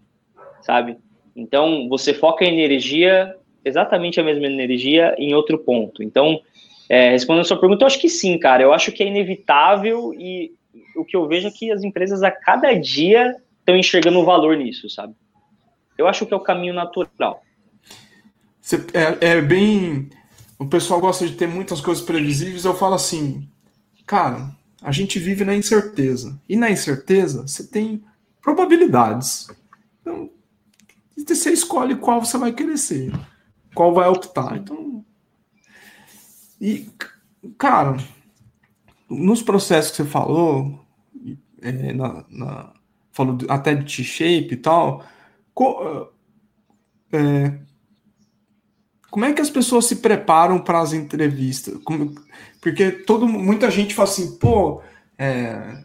sabe? 0.62 0.98
Então, 1.36 1.88
você 1.88 2.14
foca 2.14 2.44
a 2.44 2.48
energia, 2.48 3.36
exatamente 3.64 4.20
a 4.20 4.24
mesma 4.24 4.48
energia, 4.48 5.16
em 5.18 5.34
outro 5.34 5.58
ponto. 5.60 6.04
Então, 6.04 6.42
é, 6.90 7.12
respondendo 7.12 7.42
a 7.42 7.46
sua 7.46 7.60
pergunta, 7.60 7.84
eu 7.84 7.88
acho 7.88 8.00
que 8.00 8.10
sim, 8.10 8.38
cara. 8.38 8.64
Eu 8.64 8.74
acho 8.74 8.92
que 8.92 9.04
é 9.04 9.08
inevitável 9.08 10.14
e 10.14 10.52
o 10.96 11.06
que 11.06 11.16
eu 11.16 11.28
vejo 11.28 11.48
é 11.48 11.52
que 11.52 11.72
as 11.72 11.84
empresas 11.84 12.24
a 12.24 12.32
cada 12.32 12.74
dia 12.74 13.36
estão 13.60 13.78
enxergando 13.78 14.20
o 14.20 14.26
valor 14.26 14.58
nisso, 14.58 14.90
sabe? 14.90 15.14
Eu 15.98 16.08
acho 16.08 16.26
que 16.26 16.34
é 16.34 16.38
o 16.38 16.42
caminho 16.42 16.74
natural. 16.74 17.44
É, 18.94 19.30
é, 19.32 19.42
bem. 19.42 20.10
O 20.58 20.66
pessoal 20.66 21.00
gosta 21.00 21.28
de 21.28 21.36
ter 21.36 21.48
muitas 21.48 21.82
coisas 21.82 22.04
previsíveis. 22.04 22.66
Eu 22.66 22.76
falo 22.76 22.96
assim, 22.96 23.50
cara, 24.06 24.56
a 24.82 24.92
gente 24.92 25.20
vive 25.20 25.44
na 25.44 25.56
incerteza. 25.56 26.40
E 26.48 26.56
na 26.56 26.70
incerteza, 26.70 27.48
você 27.48 27.66
tem 27.66 28.04
probabilidades. 28.42 29.48
Então, 30.02 30.30
você 31.18 31.52
escolhe 31.52 31.96
qual 31.96 32.24
você 32.24 32.38
vai 32.38 32.52
querer 32.52 32.78
ser, 32.78 33.12
qual 33.74 33.94
vai 33.94 34.08
optar. 34.08 34.58
Então, 34.58 35.04
e, 36.60 36.88
cara, 37.58 37.98
nos 39.10 39.42
processos 39.42 39.92
que 39.92 39.98
você 39.98 40.06
falou, 40.06 40.80
é, 41.62 41.94
na, 41.94 42.26
na, 42.30 42.74
falou 43.12 43.38
até 43.50 43.76
de 43.76 43.84
T-shape 43.84 44.54
e 44.54 44.58
tal, 44.58 45.04
co, 45.54 46.12
é, 47.12 47.60
como 49.12 49.26
é 49.26 49.34
que 49.34 49.42
as 49.42 49.50
pessoas 49.50 49.86
se 49.86 49.98
preparam 49.98 50.58
para 50.58 50.80
as 50.80 50.94
entrevistas? 50.94 51.78
Como, 51.84 52.16
porque 52.62 52.90
todo, 52.92 53.28
muita 53.28 53.70
gente 53.70 53.94
fala 53.94 54.08
assim, 54.08 54.38
pô, 54.38 54.82
é, 55.18 55.84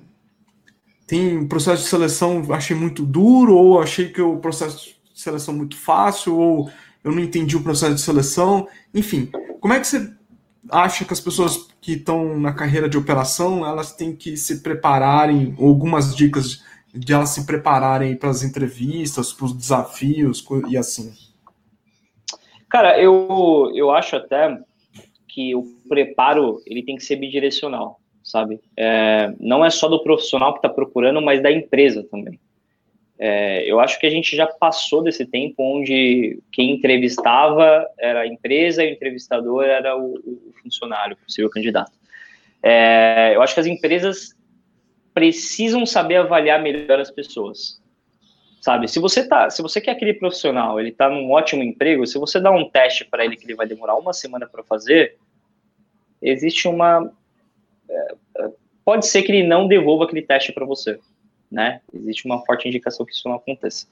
tem 1.09 1.45
processo 1.47 1.83
de 1.83 1.89
seleção, 1.89 2.45
achei 2.51 2.77
muito 2.77 3.05
duro, 3.05 3.57
ou 3.57 3.83
achei 3.83 4.11
que 4.11 4.22
o 4.22 4.39
processo 4.39 4.97
de 5.12 5.20
seleção 5.20 5.53
muito 5.53 5.77
fácil, 5.77 6.39
ou 6.39 6.70
eu 7.03 7.11
não 7.11 7.20
entendi 7.20 7.57
o 7.57 7.62
processo 7.62 7.97
de 7.97 8.01
seleção. 8.01 8.68
Enfim, 8.95 9.29
como 9.61 9.74
é 9.74 9.81
que 9.81 9.89
você 9.89 10.09
acha 10.70 11.05
que 11.05 11.12
as 11.12 11.20
pessoas 11.20 11.66
que 11.81 11.95
estão 11.95 12.39
na 12.39 12.53
carreira 12.53 12.89
de 12.89 12.97
operação 12.97 13.66
elas 13.66 13.93
têm 13.93 14.14
que 14.14 14.37
se 14.37 14.61
prepararem, 14.61 15.55
algumas 15.59 16.14
dicas 16.14 16.62
de 16.95 17.12
elas 17.12 17.31
se 17.31 17.45
prepararem 17.45 18.16
para 18.16 18.31
as 18.31 18.45
entrevistas, 18.45 19.33
para 19.33 19.47
os 19.47 19.53
desafios 19.53 20.45
e 20.68 20.77
assim? 20.77 21.12
Cara, 22.71 23.01
eu, 23.01 23.71
eu 23.75 23.91
acho 23.91 24.17
até 24.17 24.59
que 25.29 25.55
o 25.55 25.62
preparo 25.89 26.61
ele 26.67 26.83
tem 26.83 26.97
que 26.97 27.05
ser 27.05 27.17
bidirecional, 27.17 28.01
sabe? 28.23 28.61
É, 28.77 29.33
não 29.39 29.64
é 29.64 29.71
só 29.71 29.89
do 29.89 30.03
profissional 30.03 30.53
que 30.53 30.59
está 30.59 30.69
procurando, 30.69 31.21
mas 31.23 31.43
da 31.43 31.51
empresa 31.51 32.03
também. 32.11 32.39
É, 33.19 33.64
eu 33.71 33.81
acho 33.81 33.99
que 33.99 34.07
a 34.07 34.11
gente 34.11 34.37
já 34.37 34.47
passou 34.47 35.03
desse 35.03 35.25
tempo 35.25 35.55
onde 35.59 36.39
quem 36.53 36.73
entrevistava 36.73 37.87
era 37.99 38.21
a 38.21 38.27
empresa 38.27 38.85
e 38.85 38.89
o 38.89 38.93
entrevistador 38.93 39.64
era 39.64 39.97
o, 39.97 40.14
o 40.14 40.53
funcionário, 40.62 41.17
o 41.17 41.25
possível 41.25 41.49
candidato. 41.49 41.93
É, 42.62 43.33
eu 43.35 43.41
acho 43.43 43.55
que 43.55 43.61
as 43.61 43.67
empresas 43.67 44.35
precisam 45.14 45.87
saber 45.87 46.17
avaliar 46.17 46.62
melhor 46.62 47.01
as 47.01 47.11
pessoas. 47.11 47.81
Sabe, 48.67 48.89
se 48.89 48.99
você 48.99 49.27
tá, 49.27 49.49
se 49.49 49.62
você 49.62 49.81
quer 49.81 49.93
aquele 49.93 50.12
profissional, 50.12 50.81
ele 50.81 50.89
está 50.89 51.09
num 51.09 51.31
ótimo 51.31 51.62
emprego, 51.62 52.05
se 52.05 52.19
você 52.19 52.41
dá 52.41 52.51
um 52.51 52.69
teste 52.69 53.05
para 53.05 53.25
ele 53.25 53.37
que 53.37 53.45
ele 53.45 53.55
vai 53.55 53.64
demorar 53.64 53.95
uma 53.95 54.12
semana 54.12 54.45
para 54.45 54.64
fazer, 54.64 55.17
existe 56.21 56.67
uma 56.67 57.09
é, 57.89 58.14
é, 58.39 58.51
pode 58.85 59.07
ser 59.07 59.23
que 59.23 59.31
ele 59.31 59.47
não 59.47 59.69
devolva 59.69 60.03
aquele 60.03 60.23
teste 60.23 60.53
para 60.53 60.67
você 60.67 60.99
né? 61.49 61.81
Existe 61.95 62.27
uma 62.27 62.45
forte 62.45 62.67
indicação 62.67 63.07
que 63.07 63.12
isso 63.12 63.29
não 63.29 63.37
aconteça. 63.37 63.87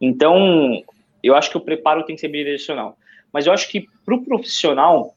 Então, 0.00 0.84
eu 1.20 1.34
acho 1.34 1.50
que 1.50 1.56
o 1.56 1.60
preparo 1.60 2.04
tem 2.04 2.14
que 2.14 2.20
ser 2.20 2.28
bidirecional. 2.28 2.96
Mas 3.32 3.46
eu 3.46 3.52
acho 3.52 3.68
que 3.68 3.88
para 4.04 4.14
o 4.14 4.24
profissional, 4.24 5.12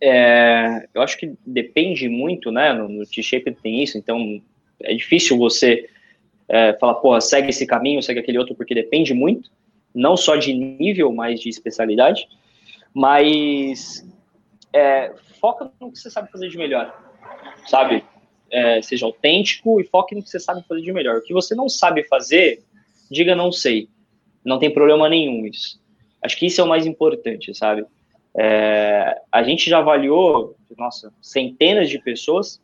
é, 0.00 0.88
eu 0.94 1.02
acho 1.02 1.18
que 1.18 1.34
depende 1.44 2.08
muito, 2.08 2.50
né? 2.50 2.72
No, 2.72 2.88
no 2.88 3.06
T-Shape 3.06 3.52
tem 3.62 3.82
isso, 3.82 3.98
então 3.98 4.40
é 4.82 4.94
difícil 4.94 5.36
você 5.36 5.88
é, 6.48 6.72
falar, 6.74 6.94
porra, 6.94 7.20
segue 7.20 7.50
esse 7.50 7.66
caminho, 7.66 8.02
segue 8.02 8.20
aquele 8.20 8.38
outro, 8.38 8.54
porque 8.54 8.74
depende 8.74 9.12
muito, 9.14 9.50
não 9.94 10.16
só 10.16 10.36
de 10.36 10.52
nível, 10.52 11.12
mas 11.12 11.40
de 11.40 11.48
especialidade. 11.48 12.28
Mas 12.94 14.06
é, 14.72 15.12
foca 15.40 15.70
no 15.80 15.92
que 15.92 15.98
você 15.98 16.10
sabe 16.10 16.30
fazer 16.30 16.48
de 16.48 16.56
melhor, 16.56 16.96
sabe? 17.66 18.04
é, 18.50 18.80
seja 18.82 19.06
autêntico 19.06 19.80
e 19.80 19.84
foque 19.84 20.14
no 20.14 20.22
que 20.22 20.30
você 20.30 20.40
sabe 20.40 20.64
fazer 20.66 20.82
de 20.82 20.92
melhor. 20.92 21.16
O 21.16 21.22
que 21.22 21.32
você 21.32 21.54
não 21.54 21.68
sabe 21.68 22.04
fazer, 22.04 22.62
diga 23.10 23.34
não 23.34 23.50
sei. 23.50 23.88
Não 24.44 24.58
tem 24.58 24.72
problema 24.72 25.08
nenhum 25.08 25.46
isso. 25.46 25.80
Acho 26.22 26.36
que 26.38 26.46
isso 26.46 26.60
é 26.60 26.64
o 26.64 26.68
mais 26.68 26.86
importante, 26.86 27.54
sabe? 27.54 27.84
É, 28.38 29.20
a 29.32 29.42
gente 29.42 29.68
já 29.68 29.78
avaliou, 29.78 30.56
nossa, 30.76 31.12
centenas 31.20 31.88
de 31.88 31.98
pessoas 31.98 32.60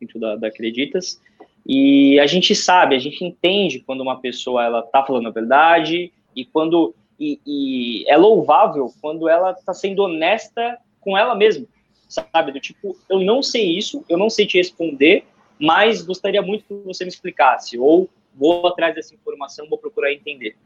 dentro 0.00 0.18
da, 0.18 0.36
da 0.36 0.48
Acreditas 0.48 1.20
e 1.66 2.18
a 2.20 2.26
gente 2.26 2.54
sabe, 2.54 2.96
a 2.96 2.98
gente 2.98 3.24
entende 3.24 3.80
quando 3.80 4.00
uma 4.00 4.20
pessoa 4.20 4.64
ela 4.64 4.82
tá 4.82 5.04
falando 5.04 5.28
a 5.28 5.32
verdade 5.32 6.12
e 6.34 6.44
quando 6.44 6.94
e, 7.18 7.38
e 7.46 8.04
é 8.08 8.16
louvável 8.16 8.92
quando 9.00 9.28
ela 9.28 9.52
está 9.52 9.72
sendo 9.72 10.02
honesta 10.02 10.78
com 11.00 11.16
ela 11.16 11.34
mesma 11.34 11.66
sabe? 12.12 12.52
Do 12.52 12.60
tipo, 12.60 12.96
eu 13.08 13.20
não 13.20 13.42
sei 13.42 13.76
isso, 13.76 14.04
eu 14.08 14.18
não 14.18 14.28
sei 14.28 14.46
te 14.46 14.58
responder, 14.58 15.24
mas 15.58 16.02
gostaria 16.02 16.42
muito 16.42 16.64
que 16.64 16.74
você 16.84 17.04
me 17.04 17.10
explicasse, 17.10 17.78
ou 17.78 18.08
vou 18.34 18.66
atrás 18.66 18.94
dessa 18.94 19.14
informação, 19.14 19.68
vou 19.68 19.78
procurar 19.78 20.12
entender. 20.12 20.56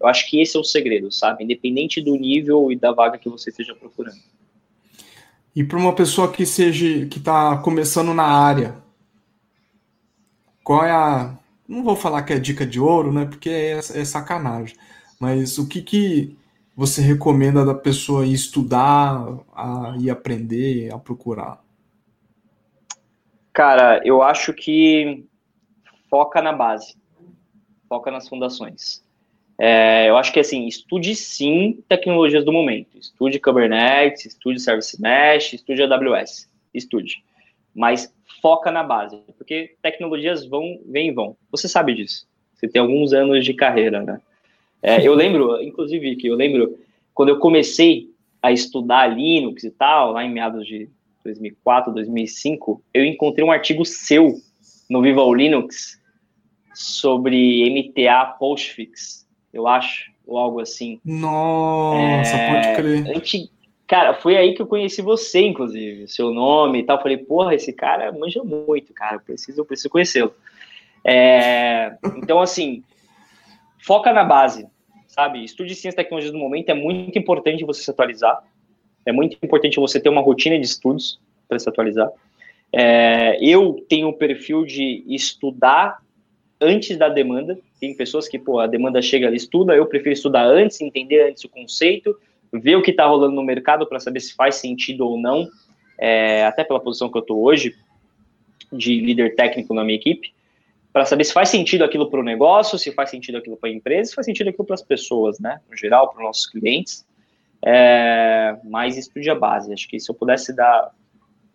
Eu 0.00 0.06
acho 0.06 0.28
que 0.28 0.40
esse 0.40 0.56
é 0.56 0.60
o 0.60 0.64
segredo, 0.64 1.12
sabe? 1.12 1.44
Independente 1.44 2.00
do 2.00 2.16
nível 2.16 2.72
e 2.72 2.76
da 2.76 2.92
vaga 2.92 3.18
que 3.18 3.28
você 3.28 3.50
esteja 3.50 3.74
procurando. 3.74 4.18
E 5.54 5.62
para 5.62 5.78
uma 5.78 5.94
pessoa 5.94 6.32
que 6.32 6.44
seja 6.44 7.06
que 7.06 7.18
está 7.18 7.58
começando 7.58 8.12
na 8.12 8.24
área, 8.24 8.82
qual 10.64 10.84
é 10.84 10.90
a 10.90 11.38
não 11.68 11.82
vou 11.82 11.96
falar 11.96 12.22
que 12.22 12.32
é 12.32 12.38
dica 12.38 12.66
de 12.66 12.78
ouro, 12.78 13.12
né? 13.12 13.24
Porque 13.24 13.48
é, 13.48 13.78
é 13.78 14.04
sacanagem. 14.04 14.76
Mas 15.18 15.58
o 15.58 15.68
que 15.68 15.80
que 15.80 16.36
você 16.76 17.00
recomenda 17.00 17.64
da 17.64 17.74
pessoa 17.74 18.26
ir 18.26 18.32
estudar, 18.32 19.38
a 19.54 19.94
ir 19.98 20.10
aprender, 20.10 20.92
a 20.92 20.98
procurar? 20.98 21.62
Cara, 23.52 24.02
eu 24.04 24.22
acho 24.22 24.52
que 24.52 25.24
foca 26.10 26.42
na 26.42 26.52
base, 26.52 26.96
foca 27.88 28.10
nas 28.10 28.28
fundações. 28.28 29.02
É, 29.56 30.10
eu 30.10 30.16
acho 30.16 30.32
que 30.32 30.40
assim, 30.40 30.66
estude 30.66 31.14
sim 31.14 31.84
tecnologias 31.88 32.44
do 32.44 32.52
momento. 32.52 32.98
Estude 32.98 33.38
Kubernetes, 33.38 34.26
estude 34.26 34.58
Service 34.58 35.00
Mesh, 35.00 35.52
estude 35.52 35.82
AWS, 35.82 36.50
estude. 36.74 37.24
Mas 37.72 38.12
foca 38.44 38.70
na 38.70 38.82
base, 38.82 39.22
porque 39.38 39.74
tecnologias 39.80 40.44
vão, 40.44 40.78
vêm 40.84 41.08
e 41.08 41.12
vão. 41.12 41.34
Você 41.50 41.66
sabe 41.66 41.94
disso. 41.94 42.28
Você 42.52 42.68
tem 42.68 42.82
alguns 42.82 43.14
anos 43.14 43.42
de 43.42 43.54
carreira, 43.54 44.02
né? 44.02 44.20
É, 44.82 45.00
eu 45.00 45.14
lembro, 45.14 45.62
inclusive, 45.62 46.14
que 46.16 46.26
eu 46.26 46.34
lembro 46.34 46.78
quando 47.14 47.30
eu 47.30 47.38
comecei 47.38 48.10
a 48.42 48.52
estudar 48.52 49.06
Linux 49.06 49.64
e 49.64 49.70
tal, 49.70 50.12
lá 50.12 50.22
em 50.22 50.30
meados 50.30 50.66
de 50.66 50.90
2004, 51.24 51.90
2005, 51.94 52.82
eu 52.92 53.02
encontrei 53.06 53.42
um 53.42 53.50
artigo 53.50 53.82
seu 53.82 54.34
no 54.90 55.00
Viva 55.00 55.22
o 55.22 55.32
Linux 55.32 55.98
sobre 56.74 57.70
MTA 57.70 58.26
Postfix, 58.38 59.26
eu 59.54 59.66
acho, 59.66 60.12
ou 60.26 60.36
algo 60.36 60.60
assim. 60.60 61.00
Nossa, 61.02 62.36
é, 62.36 62.52
pode 62.52 62.76
crer. 62.76 63.06
Gente, 63.06 63.50
cara, 63.94 64.12
foi 64.12 64.36
aí 64.36 64.54
que 64.54 64.60
eu 64.60 64.66
conheci 64.66 65.00
você, 65.00 65.40
inclusive, 65.42 66.08
seu 66.08 66.32
nome 66.32 66.80
e 66.80 66.82
tal. 66.82 67.00
Falei, 67.00 67.16
porra, 67.16 67.54
esse 67.54 67.72
cara 67.72 68.10
manja 68.10 68.42
muito, 68.42 68.92
cara, 68.92 69.16
eu 69.16 69.20
preciso, 69.20 69.60
eu 69.60 69.64
preciso 69.64 69.88
conhecê-lo. 69.88 70.34
É, 71.04 71.96
então, 72.16 72.40
assim, 72.40 72.82
foca 73.78 74.12
na 74.12 74.24
base, 74.24 74.66
sabe? 75.06 75.44
Estude 75.44 75.76
ciência 75.76 75.94
e 75.94 76.02
tecnologia 76.02 76.32
no 76.32 76.40
momento, 76.40 76.70
é 76.70 76.74
muito 76.74 77.16
importante 77.16 77.64
você 77.64 77.84
se 77.84 77.90
atualizar, 77.92 78.42
é 79.06 79.12
muito 79.12 79.38
importante 79.40 79.78
você 79.78 80.00
ter 80.00 80.08
uma 80.08 80.22
rotina 80.22 80.58
de 80.58 80.64
estudos 80.64 81.20
para 81.48 81.60
se 81.60 81.68
atualizar. 81.68 82.10
É, 82.72 83.38
eu 83.40 83.86
tenho 83.88 84.08
o 84.08 84.12
perfil 84.12 84.64
de 84.64 85.04
estudar 85.06 86.02
antes 86.60 86.96
da 86.96 87.08
demanda. 87.08 87.56
Tem 87.78 87.94
pessoas 87.94 88.26
que, 88.26 88.40
pô, 88.40 88.58
a 88.58 88.66
demanda 88.66 89.00
chega, 89.00 89.26
ela 89.26 89.36
estuda. 89.36 89.76
Eu 89.76 89.86
prefiro 89.86 90.14
estudar 90.14 90.42
antes, 90.42 90.80
entender 90.80 91.28
antes 91.28 91.44
o 91.44 91.48
conceito, 91.48 92.18
ver 92.60 92.76
o 92.76 92.82
que 92.82 92.90
está 92.90 93.06
rolando 93.06 93.34
no 93.34 93.42
mercado 93.42 93.86
para 93.86 94.00
saber 94.00 94.20
se 94.20 94.34
faz 94.34 94.56
sentido 94.56 95.06
ou 95.06 95.18
não. 95.18 95.48
É, 95.98 96.44
até 96.44 96.64
pela 96.64 96.80
posição 96.80 97.10
que 97.10 97.16
eu 97.16 97.20
estou 97.20 97.42
hoje, 97.42 97.74
de 98.72 99.00
líder 99.00 99.34
técnico 99.34 99.72
na 99.74 99.84
minha 99.84 99.96
equipe, 99.96 100.32
para 100.92 101.04
saber 101.04 101.24
se 101.24 101.32
faz 101.32 101.48
sentido 101.48 101.84
aquilo 101.84 102.10
para 102.10 102.20
o 102.20 102.22
negócio, 102.22 102.78
se 102.78 102.92
faz 102.92 103.10
sentido 103.10 103.38
aquilo 103.38 103.56
para 103.56 103.68
a 103.68 103.72
empresa, 103.72 104.10
se 104.10 104.14
faz 104.14 104.24
sentido 104.24 104.48
aquilo 104.48 104.64
para 104.64 104.74
as 104.74 104.82
pessoas, 104.82 105.38
né? 105.38 105.60
No 105.70 105.76
geral, 105.76 106.08
para 106.08 106.18
os 106.18 106.24
nossos 106.24 106.46
clientes. 106.46 107.04
É, 107.64 108.56
mas 108.64 108.96
estude 108.96 109.28
a 109.30 109.34
base. 109.34 109.72
Acho 109.72 109.88
que 109.88 109.98
se 109.98 110.10
eu 110.10 110.14
pudesse 110.14 110.54
dar 110.54 110.92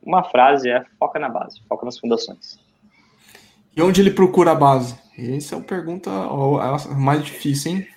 uma 0.02 0.24
frase, 0.24 0.70
é 0.70 0.84
foca 0.98 1.20
na 1.20 1.30
base, 1.30 1.62
foca 1.68 1.86
nas 1.86 1.98
fundações. 2.00 2.60
E 3.76 3.82
onde 3.82 4.02
ele 4.02 4.12
procura 4.12 4.52
a 4.52 4.56
base? 4.56 4.98
Essa 5.18 5.56
é 5.56 5.58
uma 5.58 5.64
pergunta 5.64 6.10
mais 6.98 7.24
difícil, 7.24 7.74
hein? 7.74 7.88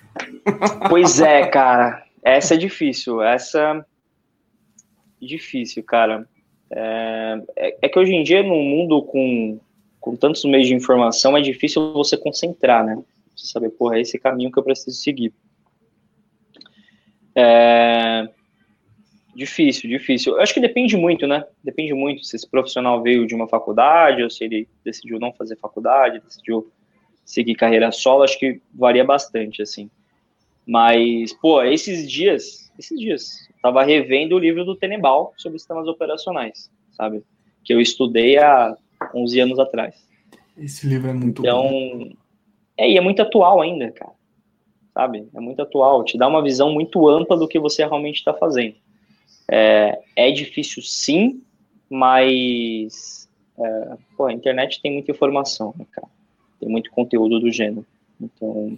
Pois 0.89 1.19
é, 1.19 1.47
cara. 1.47 2.02
Essa 2.23 2.53
é 2.53 2.57
difícil. 2.57 3.21
Essa. 3.21 3.85
Difícil, 5.21 5.83
cara. 5.83 6.27
É, 6.69 7.41
é, 7.55 7.77
é 7.83 7.89
que 7.89 7.99
hoje 7.99 8.13
em 8.13 8.23
dia, 8.23 8.41
num 8.43 8.63
mundo 8.63 9.01
com, 9.03 9.59
com 9.99 10.15
tantos 10.15 10.43
meios 10.45 10.67
de 10.67 10.73
informação, 10.73 11.37
é 11.37 11.41
difícil 11.41 11.93
você 11.93 12.17
concentrar, 12.17 12.85
né? 12.85 13.01
Você 13.35 13.47
saber, 13.47 13.69
porra, 13.69 13.97
é 13.97 14.01
esse 14.01 14.19
caminho 14.19 14.51
que 14.51 14.59
eu 14.59 14.63
preciso 14.63 14.97
seguir. 14.97 15.33
É, 17.35 18.29
Difícil, 19.35 19.89
difícil. 19.89 20.35
Eu 20.35 20.41
acho 20.41 20.53
que 20.53 20.59
depende 20.59 20.95
muito, 20.95 21.25
né? 21.25 21.43
Depende 21.63 21.93
muito 21.93 22.23
se 22.23 22.35
esse 22.35 22.47
profissional 22.47 23.01
veio 23.01 23.25
de 23.25 23.33
uma 23.33 23.47
faculdade 23.47 24.21
ou 24.21 24.29
se 24.29 24.43
ele 24.43 24.67
decidiu 24.85 25.19
não 25.19 25.33
fazer 25.33 25.57
faculdade, 25.57 26.21
decidiu 26.23 26.71
seguir 27.25 27.55
carreira 27.55 27.91
solo, 27.91 28.23
acho 28.23 28.37
que 28.37 28.61
varia 28.71 29.03
bastante, 29.03 29.61
assim. 29.61 29.89
Mas, 30.65 31.33
pô, 31.33 31.61
esses 31.63 32.09
dias, 32.09 32.71
esses 32.79 32.99
dias, 32.99 33.47
eu 33.49 33.55
tava 33.61 33.83
revendo 33.83 34.35
o 34.35 34.39
livro 34.39 34.63
do 34.63 34.75
Tenebal 34.75 35.33
sobre 35.37 35.59
sistemas 35.59 35.87
operacionais, 35.87 36.71
sabe? 36.91 37.23
Que 37.63 37.73
eu 37.73 37.81
estudei 37.81 38.37
há 38.37 38.75
11 39.13 39.39
anos 39.41 39.59
atrás. 39.59 39.95
Esse 40.57 40.87
livro 40.87 41.09
é 41.09 41.13
muito 41.13 41.41
então, 41.41 41.63
bom. 41.63 42.11
É, 42.77 42.89
e 42.89 42.97
é 42.97 43.01
muito 43.01 43.21
atual 43.21 43.61
ainda, 43.61 43.91
cara. 43.91 44.13
Sabe? 44.93 45.27
É 45.33 45.39
muito 45.39 45.61
atual. 45.61 46.03
Te 46.03 46.17
dá 46.17 46.27
uma 46.27 46.43
visão 46.43 46.71
muito 46.71 47.07
ampla 47.09 47.35
do 47.35 47.47
que 47.47 47.59
você 47.59 47.83
realmente 47.83 48.17
está 48.17 48.33
fazendo. 48.33 48.75
É, 49.51 49.99
é 50.15 50.31
difícil 50.31 50.81
sim, 50.81 51.41
mas 51.89 53.27
é, 53.57 53.97
pô, 54.15 54.25
a 54.25 54.33
internet 54.33 54.81
tem 54.81 54.93
muita 54.93 55.11
informação, 55.11 55.73
né, 55.77 55.85
cara? 55.91 56.07
Tem 56.59 56.69
muito 56.69 56.91
conteúdo 56.91 57.39
do 57.39 57.51
gênero. 57.51 57.85
Então. 58.21 58.77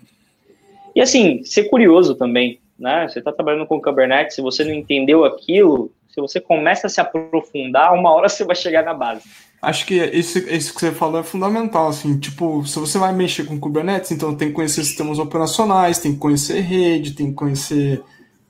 E 0.96 1.02
assim, 1.02 1.44
ser 1.44 1.66
curioso 1.66 2.16
também, 2.16 2.60
né? 2.80 3.08
Você 3.08 3.20
está 3.20 3.32
trabalhando 3.32 3.68
com 3.68 3.82
Kubernetes, 3.82 4.36
se 4.36 4.42
você 4.42 4.64
não 4.64 4.74
entendeu 4.74 5.26
aquilo, 5.26 5.92
se 6.08 6.22
você 6.22 6.40
começa 6.40 6.88
a 6.88 6.90
se 6.90 7.02
aprofundar, 7.02 7.94
uma 7.94 8.14
hora 8.14 8.30
você 8.30 8.46
vai 8.46 8.56
chegar 8.56 8.84
na 8.84 8.94
base. 8.94 9.24
Acho 9.62 9.86
que 9.86 9.96
isso, 9.96 10.38
isso 10.38 10.74
que 10.74 10.80
você 10.80 10.92
falou 10.92 11.20
é 11.20 11.24
fundamental, 11.24 11.88
assim, 11.88 12.20
tipo, 12.20 12.66
se 12.66 12.78
você 12.78 12.98
vai 12.98 13.12
mexer 13.12 13.46
com 13.46 13.60
Kubernetes, 13.60 14.12
então 14.12 14.36
tem 14.36 14.50
que 14.50 14.54
conhecer 14.54 14.84
sistemas 14.84 15.18
operacionais, 15.18 16.00
tem 16.00 16.14
que 16.14 16.20
conhecer 16.20 16.62
rede, 16.62 17.16
tem 17.16 17.28
que 17.28 17.34
conhecer 17.34 18.04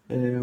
é, 0.09 0.41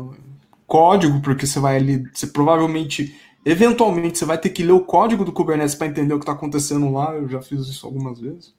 código, 0.67 1.21
porque 1.21 1.47
você 1.47 1.61
vai 1.61 1.77
ali, 1.77 2.03
você 2.13 2.27
provavelmente, 2.27 3.15
eventualmente, 3.45 4.19
você 4.19 4.25
vai 4.25 4.39
ter 4.39 4.49
que 4.49 4.63
ler 4.63 4.73
o 4.73 4.81
código 4.81 5.25
do 5.25 5.33
Kubernetes 5.33 5.75
para 5.75 5.89
entender 5.89 6.15
o 6.15 6.19
que 6.19 6.23
está 6.23 6.33
acontecendo 6.33 6.91
lá. 6.91 7.13
Eu 7.13 7.29
já 7.29 7.43
fiz 7.43 7.61
isso 7.67 7.87
algumas 7.87 8.19
vezes. 8.19 8.55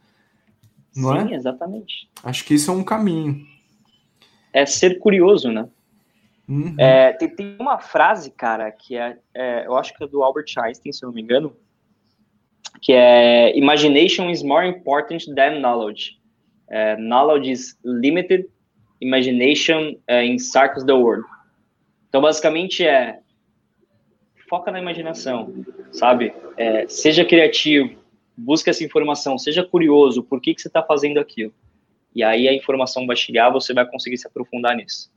Não 0.95 1.27
Sim, 1.27 1.33
é? 1.33 1.35
exatamente. 1.35 2.09
Acho 2.23 2.45
que 2.45 2.53
isso 2.53 2.69
é 2.69 2.73
um 2.73 2.83
caminho. 2.83 3.45
É 4.51 4.65
ser 4.65 4.99
curioso, 4.99 5.51
né? 5.51 5.67
Uhum. 6.47 6.75
É, 6.77 7.13
tem, 7.13 7.29
tem, 7.29 7.55
uma 7.59 7.79
frase, 7.79 8.29
cara, 8.29 8.71
que 8.71 8.95
é, 8.95 9.17
é, 9.33 9.65
eu 9.65 9.75
acho 9.77 9.93
que 9.93 10.03
é 10.03 10.07
do 10.07 10.21
Albert 10.21 10.45
Einstein, 10.57 10.91
se 10.91 11.03
eu 11.03 11.07
não 11.07 11.15
me 11.15 11.21
engano, 11.21 11.55
que 12.81 12.93
é 12.93 13.57
Imagination 13.57 14.29
is 14.29 14.43
more 14.43 14.67
important 14.67 15.25
than 15.35 15.59
knowledge. 15.59 16.19
É, 16.69 16.95
knowledge 16.97 17.49
is 17.49 17.77
limited, 17.83 18.45
imagination 19.01 19.95
uh, 20.09 20.21
encircles 20.23 20.83
the 20.85 20.93
world. 20.93 21.25
Então, 22.09 22.21
basicamente 22.21 22.85
é 22.85 23.19
foca 24.49 24.71
na 24.71 24.79
imaginação, 24.79 25.51
sabe? 25.91 26.33
É, 26.57 26.87
seja 26.87 27.25
criativo, 27.25 27.95
busque 28.37 28.69
essa 28.69 28.83
informação, 28.83 29.37
seja 29.37 29.63
curioso, 29.63 30.23
por 30.23 30.41
que, 30.41 30.53
que 30.53 30.61
você 30.61 30.67
está 30.67 30.81
fazendo 30.83 31.19
aquilo. 31.19 31.53
E 32.15 32.23
aí 32.23 32.47
a 32.47 32.53
informação 32.53 33.07
vai 33.07 33.15
chegar, 33.15 33.49
você 33.49 33.73
vai 33.73 33.85
conseguir 33.85 34.17
se 34.17 34.27
aprofundar 34.27 34.75
nisso. 34.75 35.11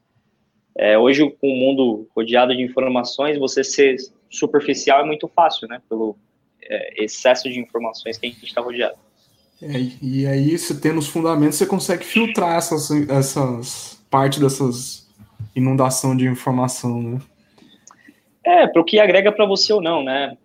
É, 0.78 0.98
hoje, 0.98 1.28
com 1.40 1.48
o 1.48 1.56
mundo 1.56 2.08
rodeado 2.14 2.54
de 2.54 2.62
informações, 2.62 3.38
você 3.38 3.64
ser 3.64 3.96
superficial 4.30 5.00
é 5.00 5.04
muito 5.04 5.26
fácil, 5.28 5.66
né? 5.68 5.80
Pelo 5.88 6.16
é, 6.62 7.04
excesso 7.04 7.48
de 7.48 7.58
informações 7.58 8.18
que 8.18 8.26
a 8.26 8.30
gente 8.30 8.44
está 8.44 8.60
rodeado. 8.60 8.96
É, 9.62 9.72
e 10.02 10.26
aí, 10.26 10.56
você 10.56 10.78
tendo 10.78 10.98
os 10.98 11.08
fundamentos, 11.08 11.56
você 11.56 11.66
consegue 11.66 12.04
filtrar 12.04 12.58
essas, 12.58 12.90
essas 13.08 14.04
parte 14.10 14.38
dessas 14.38 15.06
inundação 15.54 16.14
de 16.14 16.26
informação, 16.26 17.02
né? 17.02 17.18
É, 18.44 18.66
para 18.66 18.80
o 18.80 18.84
que 18.84 19.00
agrega 19.00 19.32
para 19.32 19.46
você 19.46 19.72
ou 19.72 19.80
não, 19.80 20.04
né? 20.04 20.36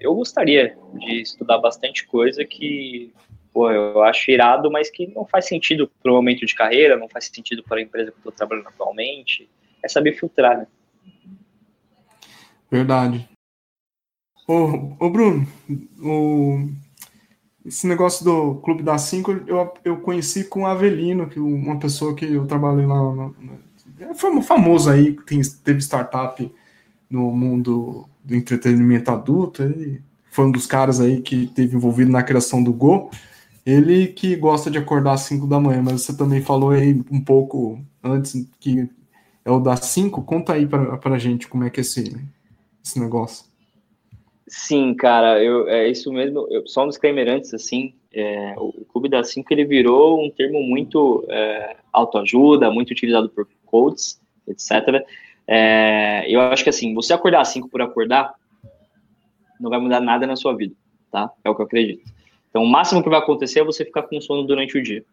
É, 0.00 0.06
eu 0.06 0.14
gostaria 0.14 0.76
de 0.94 1.20
estudar 1.20 1.58
bastante 1.58 2.06
coisa 2.06 2.44
que, 2.44 3.12
pô, 3.52 3.70
eu 3.70 4.02
acho 4.02 4.30
irado, 4.30 4.70
mas 4.70 4.90
que 4.90 5.06
não 5.08 5.26
faz 5.26 5.46
sentido 5.46 5.90
para 6.02 6.10
o 6.10 6.14
momento 6.14 6.44
de 6.46 6.54
carreira, 6.54 6.96
não 6.96 7.08
faz 7.08 7.26
sentido 7.26 7.62
para 7.62 7.78
a 7.78 7.82
empresa 7.82 8.10
que 8.10 8.16
eu 8.16 8.20
estou 8.20 8.32
trabalhando 8.32 8.68
atualmente. 8.68 9.48
É 9.82 9.88
saber 9.88 10.14
filtrar, 10.14 10.58
né? 10.58 10.66
Verdade. 12.70 13.28
Ô, 14.46 14.94
ô 14.98 15.10
Bruno, 15.10 15.46
o, 16.00 16.68
esse 17.64 17.86
negócio 17.86 18.24
do 18.24 18.56
Clube 18.56 18.82
da 18.82 18.98
Cinco 18.98 19.32
eu, 19.46 19.72
eu 19.84 20.00
conheci 20.00 20.44
com 20.44 20.62
o 20.62 20.66
Avelino, 20.66 21.28
que 21.28 21.38
uma 21.38 21.78
pessoa 21.78 22.14
que 22.14 22.24
eu 22.24 22.46
trabalhei 22.46 22.86
lá 22.86 23.14
na, 23.14 24.14
foi 24.14 24.40
famoso 24.42 24.90
aí, 24.90 25.12
tem, 25.26 25.40
teve 25.64 25.80
startup 25.80 26.50
no 27.10 27.30
mundo 27.32 28.08
do 28.24 28.34
entretenimento 28.34 29.10
adulto. 29.10 29.62
Ele 29.62 30.00
foi 30.30 30.46
um 30.46 30.52
dos 30.52 30.66
caras 30.66 31.00
aí 31.00 31.20
que 31.20 31.46
teve 31.48 31.76
envolvido 31.76 32.10
na 32.10 32.22
criação 32.22 32.62
do 32.62 32.72
Go. 32.72 33.10
Ele 33.66 34.06
que 34.06 34.36
gosta 34.36 34.70
de 34.70 34.78
acordar 34.78 35.14
às 35.14 35.22
5 35.22 35.46
da 35.46 35.60
manhã, 35.60 35.82
mas 35.82 36.02
você 36.02 36.16
também 36.16 36.40
falou 36.40 36.70
aí 36.70 36.98
um 37.10 37.22
pouco 37.22 37.80
antes 38.02 38.48
que 38.58 38.88
é 39.44 39.50
o 39.50 39.60
das 39.60 39.80
5. 39.86 40.22
Conta 40.22 40.54
aí 40.54 40.66
pra, 40.66 40.96
pra 40.96 41.18
gente 41.18 41.48
como 41.48 41.64
é 41.64 41.70
que 41.70 41.80
é 41.80 41.82
esse, 41.82 42.16
esse 42.84 42.98
negócio. 42.98 43.44
Sim, 44.46 44.94
cara, 44.94 45.42
eu, 45.42 45.68
é 45.68 45.88
isso 45.88 46.12
mesmo. 46.12 46.46
Eu, 46.50 46.66
só 46.66 46.84
um 46.84 46.88
disclaimer 46.88 47.28
antes, 47.28 47.54
assim, 47.54 47.94
é, 48.12 48.54
o 48.56 48.84
Clube 48.92 49.08
das 49.08 49.30
5 49.30 49.52
ele 49.52 49.64
virou 49.64 50.24
um 50.24 50.30
termo 50.30 50.60
muito 50.62 51.24
é, 51.28 51.76
autoajuda, 51.92 52.70
muito 52.70 52.90
utilizado 52.90 53.28
por 53.28 53.46
coaches, 53.64 54.20
etc. 54.48 55.06
É, 55.52 56.24
eu 56.28 56.40
acho 56.40 56.62
que 56.62 56.70
assim, 56.70 56.94
você 56.94 57.12
acordar 57.12 57.40
às 57.40 57.48
5 57.48 57.68
por 57.68 57.82
acordar, 57.82 58.32
não 59.58 59.68
vai 59.68 59.80
mudar 59.80 59.98
nada 60.00 60.24
na 60.24 60.36
sua 60.36 60.56
vida, 60.56 60.76
tá? 61.10 61.28
É 61.42 61.50
o 61.50 61.56
que 61.56 61.60
eu 61.60 61.66
acredito. 61.66 62.08
Então, 62.48 62.62
o 62.62 62.68
máximo 62.68 63.02
que 63.02 63.08
vai 63.08 63.18
acontecer 63.18 63.58
é 63.58 63.64
você 63.64 63.84
ficar 63.84 64.04
com 64.04 64.20
sono 64.20 64.44
durante 64.44 64.78
o 64.78 64.82
dia. 64.82 65.04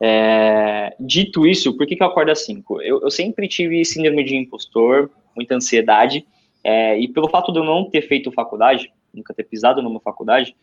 É, 0.00 0.94
dito 1.00 1.44
isso, 1.44 1.76
por 1.76 1.84
que, 1.84 1.96
que 1.96 2.02
eu 2.02 2.06
acordo 2.06 2.30
às 2.30 2.44
5? 2.46 2.80
Eu, 2.80 3.02
eu, 3.02 3.10
sempre 3.10 3.48
tive 3.48 3.84
síndrome 3.84 4.22
de 4.22 4.36
impostor, 4.36 5.10
muita 5.34 5.56
ansiedade, 5.56 6.24
é, 6.62 6.96
e 6.96 7.08
pelo 7.08 7.28
fato 7.28 7.52
de 7.52 7.58
eu 7.58 7.64
não 7.64 7.90
ter 7.90 8.02
feito 8.02 8.30
faculdade, 8.30 8.92
nunca 9.12 9.34
ter 9.34 9.44
pisado 9.44 9.82
numa 9.82 9.98
faculdade, 9.98 10.54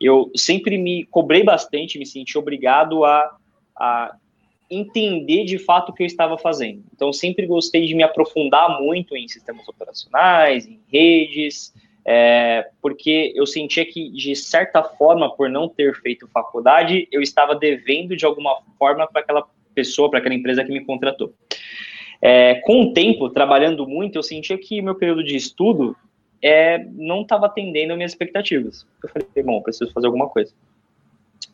eu 0.00 0.28
sempre 0.34 0.76
me 0.76 1.04
cobrei 1.04 1.44
bastante, 1.44 2.00
me 2.00 2.04
senti 2.04 2.36
obrigado 2.36 3.04
a, 3.04 3.36
a 3.76 4.16
entender 4.70 5.44
de 5.44 5.58
fato 5.58 5.90
o 5.90 5.92
que 5.94 6.02
eu 6.02 6.06
estava 6.06 6.38
fazendo. 6.38 6.82
Então, 6.94 7.12
sempre 7.12 7.46
gostei 7.46 7.86
de 7.86 7.94
me 7.94 8.02
aprofundar 8.02 8.80
muito 8.80 9.16
em 9.16 9.28
sistemas 9.28 9.68
operacionais, 9.68 10.66
em 10.66 10.80
redes, 10.90 11.72
é, 12.04 12.68
porque 12.82 13.32
eu 13.34 13.46
sentia 13.46 13.84
que, 13.84 14.10
de 14.10 14.36
certa 14.36 14.82
forma, 14.82 15.34
por 15.34 15.48
não 15.48 15.68
ter 15.68 15.94
feito 16.00 16.28
faculdade, 16.28 17.08
eu 17.10 17.22
estava 17.22 17.54
devendo 17.54 18.16
de 18.16 18.26
alguma 18.26 18.58
forma 18.78 19.06
para 19.06 19.22
aquela 19.22 19.46
pessoa, 19.74 20.10
para 20.10 20.18
aquela 20.18 20.34
empresa 20.34 20.64
que 20.64 20.72
me 20.72 20.84
contratou. 20.84 21.32
É, 22.20 22.56
com 22.56 22.82
o 22.82 22.92
tempo, 22.92 23.28
trabalhando 23.30 23.86
muito, 23.86 24.16
eu 24.16 24.22
sentia 24.22 24.56
que 24.56 24.80
meu 24.80 24.94
período 24.94 25.22
de 25.22 25.36
estudo 25.36 25.96
é, 26.42 26.78
não 26.92 27.22
estava 27.22 27.46
atendendo 27.46 27.92
às 27.92 27.96
minhas 27.96 28.12
expectativas. 28.12 28.86
Eu 29.02 29.08
falei, 29.08 29.42
bom, 29.42 29.62
preciso 29.62 29.92
fazer 29.92 30.06
alguma 30.06 30.28
coisa. 30.28 30.52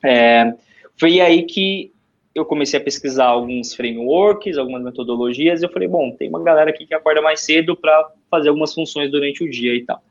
É, 0.05 0.53
foi 0.97 1.21
aí 1.21 1.45
que 1.45 1.93
eu 2.35 2.45
comecei 2.45 2.79
a 2.79 2.83
pesquisar 2.83 3.27
alguns 3.27 3.75
frameworks, 3.75 4.57
algumas 4.57 4.83
metodologias, 4.83 5.61
e 5.61 5.65
eu 5.65 5.71
falei, 5.71 5.89
bom, 5.89 6.11
tem 6.13 6.29
uma 6.29 6.43
galera 6.43 6.71
aqui 6.71 6.87
que 6.87 6.95
acorda 6.95 7.21
mais 7.21 7.41
cedo 7.41 7.77
para 7.77 8.13
fazer 8.31 8.49
algumas 8.49 8.73
funções 8.73 9.11
durante 9.11 9.43
o 9.43 9.51
dia 9.51 9.75
e 9.75 9.85
tal. 9.85 10.03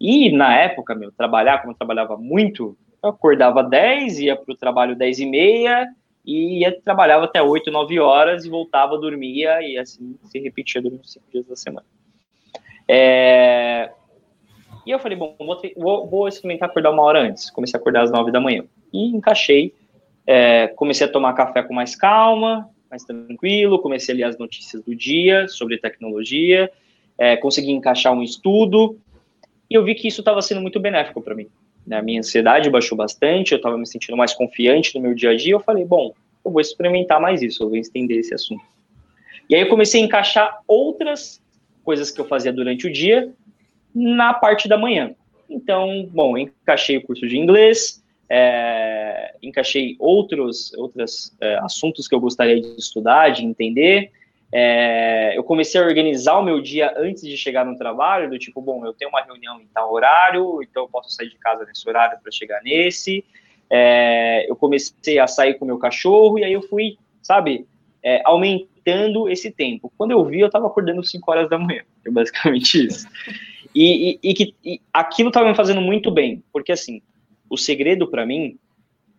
E 0.00 0.30
na 0.30 0.56
época, 0.56 0.94
meu, 0.94 1.10
trabalhar, 1.10 1.58
como 1.58 1.72
eu 1.72 1.76
trabalhava 1.76 2.16
muito, 2.16 2.76
eu 3.02 3.10
acordava 3.10 3.62
10, 3.62 4.20
ia 4.20 4.36
para 4.36 4.52
o 4.52 4.56
trabalho 4.56 4.94
10 4.94 5.18
e 5.20 5.26
meia, 5.26 5.88
e 6.24 6.60
ia, 6.60 6.80
trabalhava 6.80 7.24
até 7.24 7.42
8, 7.42 7.70
9 7.70 7.98
horas 7.98 8.44
e 8.44 8.50
voltava, 8.50 8.98
dormia, 8.98 9.62
e 9.62 9.78
assim 9.78 10.16
se 10.24 10.38
repetia 10.38 10.82
durante 10.82 11.04
os 11.04 11.12
5 11.12 11.26
dias 11.32 11.46
da 11.46 11.56
semana. 11.56 11.86
É... 12.88 13.90
E 14.84 14.90
eu 14.90 14.98
falei, 15.00 15.18
bom, 15.18 15.34
vou, 15.76 16.06
vou, 16.06 16.28
experimentar 16.28 16.68
acordar 16.68 16.90
uma 16.92 17.02
hora 17.02 17.20
antes. 17.20 17.50
Comecei 17.50 17.76
a 17.76 17.80
acordar 17.80 18.02
às 18.02 18.10
9 18.10 18.30
da 18.30 18.40
manhã. 18.40 18.64
E 18.92 19.06
encaixei, 19.16 19.74
é, 20.26 20.68
comecei 20.68 21.06
a 21.06 21.10
tomar 21.10 21.32
café 21.34 21.62
com 21.62 21.72
mais 21.72 21.94
calma, 21.94 22.68
mais 22.90 23.04
tranquilo, 23.04 23.78
comecei 23.78 24.14
a 24.14 24.18
ler 24.18 24.24
as 24.24 24.38
notícias 24.38 24.82
do 24.82 24.94
dia 24.94 25.46
sobre 25.48 25.78
tecnologia, 25.78 26.70
é, 27.18 27.36
consegui 27.36 27.70
encaixar 27.70 28.12
um 28.12 28.22
estudo, 28.22 28.98
e 29.70 29.74
eu 29.74 29.84
vi 29.84 29.94
que 29.94 30.08
isso 30.08 30.20
estava 30.20 30.40
sendo 30.42 30.60
muito 30.60 30.78
benéfico 30.80 31.20
para 31.20 31.34
mim. 31.34 31.48
Né? 31.86 31.98
A 31.98 32.02
minha 32.02 32.20
ansiedade 32.20 32.70
baixou 32.70 32.96
bastante, 32.96 33.52
eu 33.52 33.56
estava 33.56 33.76
me 33.76 33.86
sentindo 33.86 34.16
mais 34.16 34.32
confiante 34.32 34.94
no 34.94 35.00
meu 35.00 35.14
dia 35.14 35.30
a 35.30 35.36
dia. 35.36 35.54
Eu 35.54 35.60
falei, 35.60 35.84
bom, 35.84 36.12
eu 36.44 36.50
vou 36.50 36.60
experimentar 36.60 37.20
mais 37.20 37.42
isso, 37.42 37.62
eu 37.62 37.68
vou 37.68 37.76
estender 37.76 38.18
esse 38.18 38.34
assunto. 38.34 38.64
E 39.48 39.54
aí 39.54 39.60
eu 39.60 39.68
comecei 39.68 40.00
a 40.00 40.04
encaixar 40.04 40.60
outras 40.66 41.40
coisas 41.84 42.10
que 42.10 42.20
eu 42.20 42.24
fazia 42.24 42.52
durante 42.52 42.86
o 42.86 42.92
dia 42.92 43.32
na 43.94 44.34
parte 44.34 44.68
da 44.68 44.76
manhã. 44.76 45.14
Então, 45.48 46.08
bom, 46.12 46.36
encaixei 46.36 46.96
o 46.96 47.02
curso 47.02 47.26
de 47.26 47.38
inglês, 47.38 48.02
é, 48.28 49.34
encaixei 49.42 49.96
outros, 49.98 50.72
outros 50.74 51.34
é, 51.40 51.56
assuntos 51.56 52.08
que 52.08 52.14
eu 52.14 52.20
gostaria 52.20 52.60
de 52.60 52.76
estudar, 52.78 53.30
de 53.30 53.44
entender, 53.44 54.10
é, 54.52 55.36
eu 55.36 55.42
comecei 55.42 55.80
a 55.80 55.84
organizar 55.84 56.38
o 56.38 56.42
meu 56.42 56.60
dia 56.60 56.94
antes 56.96 57.22
de 57.22 57.36
chegar 57.36 57.64
no 57.64 57.76
trabalho, 57.76 58.30
do 58.30 58.38
tipo, 58.38 58.60
bom, 58.60 58.86
eu 58.86 58.92
tenho 58.92 59.10
uma 59.10 59.22
reunião 59.22 59.60
em 59.60 59.66
tal 59.66 59.92
horário, 59.92 60.62
então 60.62 60.84
eu 60.84 60.88
posso 60.88 61.10
sair 61.10 61.28
de 61.28 61.36
casa 61.38 61.64
nesse 61.64 61.88
horário 61.88 62.18
para 62.22 62.30
chegar 62.30 62.62
nesse. 62.62 63.24
É, 63.68 64.48
eu 64.48 64.54
comecei 64.54 65.18
a 65.18 65.26
sair 65.26 65.54
com 65.54 65.64
o 65.64 65.68
meu 65.68 65.78
cachorro 65.78 66.38
e 66.38 66.44
aí 66.44 66.52
eu 66.52 66.62
fui, 66.62 66.96
sabe, 67.20 67.66
é, 68.02 68.22
aumentando 68.24 69.28
esse 69.28 69.50
tempo. 69.50 69.92
Quando 69.98 70.12
eu 70.12 70.24
vi, 70.24 70.40
eu 70.40 70.46
estava 70.46 70.66
acordando 70.68 71.04
5 71.04 71.30
horas 71.30 71.50
da 71.50 71.58
manhã, 71.58 71.82
é 72.06 72.10
basicamente 72.10 72.86
isso. 72.86 73.08
E, 73.74 74.18
e, 74.22 74.30
e 74.30 74.34
que 74.34 74.54
e 74.64 74.80
aquilo 74.92 75.28
estava 75.28 75.48
me 75.48 75.56
fazendo 75.56 75.80
muito 75.80 76.10
bem, 76.10 76.42
porque 76.52 76.72
assim, 76.72 77.02
o 77.48 77.56
segredo 77.56 78.08
para 78.08 78.26
mim, 78.26 78.58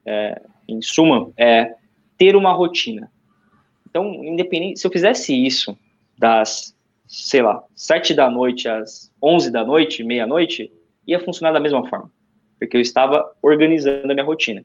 é, 0.06 0.42
em 0.68 0.82
suma, 0.82 1.32
é 1.38 1.76
ter 2.18 2.36
uma 2.36 2.52
rotina 2.54 3.12
então, 3.98 4.24
independente, 4.24 4.80
se 4.80 4.86
eu 4.86 4.92
fizesse 4.92 5.34
isso 5.34 5.76
das, 6.16 6.76
sei 7.08 7.42
lá, 7.42 7.64
sete 7.76 8.14
da 8.14 8.30
noite 8.30 8.70
às 8.70 9.12
onze 9.20 9.52
da 9.52 9.66
noite, 9.66 10.04
meia-noite, 10.04 10.72
ia 11.08 11.20
funcionar 11.20 11.52
da 11.52 11.60
mesma 11.60 11.84
forma, 11.90 12.12
porque 12.60 12.78
eu 12.78 12.82
estava 12.82 13.32
organizando 13.42 14.12
a 14.12 14.14
minha 14.14 14.24
rotina. 14.24 14.64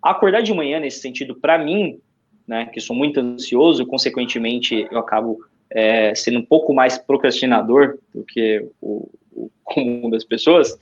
Acordar 0.00 0.42
de 0.42 0.54
manhã, 0.54 0.78
nesse 0.78 1.00
sentido, 1.00 1.34
para 1.34 1.58
mim, 1.58 1.98
né, 2.46 2.66
que 2.66 2.80
sou 2.80 2.94
muito 2.94 3.18
ansioso, 3.18 3.84
consequentemente, 3.84 4.86
eu 4.88 4.98
acabo 4.98 5.40
é, 5.68 6.14
sendo 6.14 6.38
um 6.38 6.44
pouco 6.44 6.72
mais 6.72 6.96
procrastinador 6.96 7.98
do 8.14 8.22
que 8.22 8.64
o, 8.80 9.10
o 9.32 9.50
comum 9.64 10.08
das 10.08 10.22
pessoas, 10.22 10.78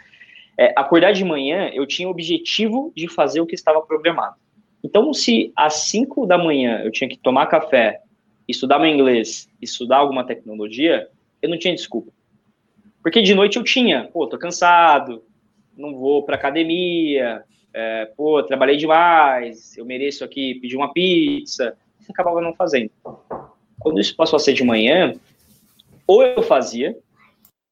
é, 0.59 0.73
acordar 0.77 1.13
de 1.13 1.25
manhã, 1.25 1.71
eu 1.73 1.87
tinha 1.87 2.09
o 2.09 2.11
objetivo 2.11 2.93
de 2.97 3.07
fazer 3.07 3.41
o 3.41 3.47
que 3.47 3.55
estava 3.55 3.81
programado. 3.81 4.37
Então, 4.83 5.15
se 5.15 5.53
às 5.57 5.75
5 5.89 6.27
da 6.27 6.37
manhã 6.37 6.83
eu 6.85 6.91
tinha 6.91 7.09
que 7.09 7.17
tomar 7.17 7.47
café, 7.47 8.01
estudar 8.49 8.81
meu 8.81 8.91
inglês, 8.91 9.49
estudar 9.63 9.99
alguma 9.99 10.25
tecnologia, 10.25 11.09
eu 11.41 11.49
não 11.49 11.59
tinha 11.59 11.75
desculpa. 11.75 12.11
Porque 13.03 13.23
de 13.23 13.35
noite 13.35 13.57
eu 13.57 13.63
tinha, 13.63 14.09
pô, 14.13 14.27
tô 14.27 14.37
cansado, 14.37 15.23
não 15.77 15.95
vou 15.95 16.25
pra 16.25 16.35
academia, 16.35 17.45
é, 17.73 18.07
pô, 18.17 18.43
trabalhei 18.43 18.77
demais, 18.77 19.77
eu 19.77 19.85
mereço 19.85 20.25
aqui 20.25 20.57
pedir 20.57 20.77
uma 20.77 20.93
pizza. 20.93 21.77
Acabava 22.09 22.41
não 22.41 22.55
fazendo. 22.55 22.91
Quando 23.79 24.01
isso 24.01 24.17
passou 24.17 24.39
a 24.39 24.41
ser 24.41 24.55
de 24.55 24.65
manhã, 24.65 25.15
ou 26.07 26.23
eu 26.25 26.43
fazia, 26.43 26.97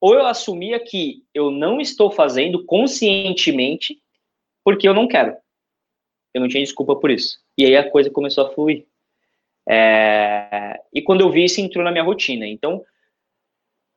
ou 0.07 0.15
eu 0.15 0.27
assumia 0.27 0.79
que 0.79 1.25
eu 1.35 1.51
não 1.51 1.81
estou 1.81 2.11
fazendo 2.11 2.65
conscientemente 2.65 3.99
porque 4.65 4.89
eu 4.89 4.95
não 4.95 5.09
quero 5.09 5.37
eu 6.37 6.41
não 6.41 6.49
tinha 6.49 6.63
desculpa 6.63 6.95
por 6.95 7.11
isso. 7.11 7.39
E 7.57 7.65
aí 7.65 7.75
a 7.77 7.91
coisa 7.91 8.11
começou 8.11 8.47
a 8.47 8.51
fluir. 8.51 8.85
É... 9.67 10.79
E 10.93 11.01
quando 11.01 11.23
eu 11.23 11.31
vi 11.31 11.45
isso, 11.45 11.63
entrou 11.63 11.83
na 11.83 11.91
minha 11.91 12.05
rotina. 12.05 12.47
Então, 12.47 12.85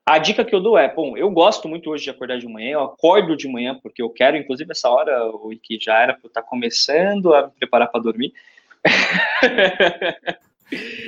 a 0.07 0.17
dica 0.17 0.45
que 0.45 0.55
eu 0.55 0.61
dou 0.61 0.77
é, 0.77 0.87
bom, 0.87 1.17
eu 1.17 1.29
gosto 1.29 1.67
muito 1.67 1.89
hoje 1.89 2.05
de 2.05 2.09
acordar 2.09 2.39
de 2.39 2.47
manhã, 2.47 2.71
eu 2.71 2.81
acordo 2.81 3.35
de 3.35 3.47
manhã 3.49 3.77
porque 3.83 4.01
eu 4.01 4.09
quero, 4.09 4.37
inclusive 4.37 4.71
essa 4.71 4.89
hora, 4.89 5.27
o 5.27 5.49
que 5.61 5.77
já 5.79 6.01
era 6.01 6.13
para 6.13 6.27
estar 6.27 6.41
começando 6.43 7.33
a 7.33 7.47
me 7.47 7.51
preparar 7.59 7.91
para 7.91 8.01
dormir. 8.01 8.33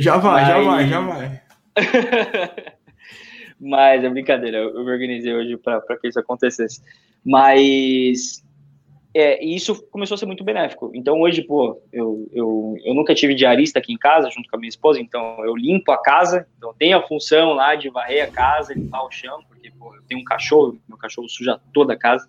Já 0.01 0.17
vai, 0.17 0.43
Mas... 0.43 0.47
já 0.47 0.59
vai, 0.59 0.87
já 0.87 0.99
vai. 2.59 2.80
Mas 3.61 4.03
é 4.03 4.09
brincadeira, 4.09 4.57
eu 4.57 4.83
me 4.83 4.91
organizei 4.91 5.31
hoje 5.33 5.55
para 5.55 5.97
que 6.01 6.07
isso 6.07 6.19
acontecesse. 6.19 6.81
Mas 7.23 8.43
é, 9.13 9.43
isso 9.43 9.83
começou 9.91 10.15
a 10.15 10.17
ser 10.17 10.25
muito 10.25 10.43
benéfico. 10.43 10.91
Então, 10.95 11.19
hoje, 11.19 11.43
pô, 11.43 11.79
eu, 11.91 12.27
eu, 12.33 12.75
eu 12.83 12.93
nunca 12.93 13.13
tive 13.13 13.35
diarista 13.35 13.77
aqui 13.77 13.93
em 13.93 13.97
casa, 13.97 14.31
junto 14.31 14.49
com 14.49 14.55
a 14.55 14.59
minha 14.59 14.69
esposa, 14.69 14.99
então 14.99 15.43
eu 15.45 15.55
limpo 15.55 15.91
a 15.91 16.01
casa, 16.01 16.47
então 16.57 16.73
tem 16.73 16.93
a 16.93 17.01
função 17.01 17.53
lá 17.53 17.75
de 17.75 17.89
varrer 17.89 18.23
a 18.23 18.31
casa, 18.31 18.73
limpar 18.73 19.05
o 19.05 19.11
chão, 19.11 19.43
porque, 19.47 19.69
pô, 19.77 19.93
eu 19.95 20.01
tenho 20.07 20.21
um 20.21 20.23
cachorro, 20.23 20.79
meu 20.87 20.97
cachorro 20.97 21.29
suja 21.29 21.59
toda 21.73 21.93
a 21.93 21.97
casa, 21.97 22.27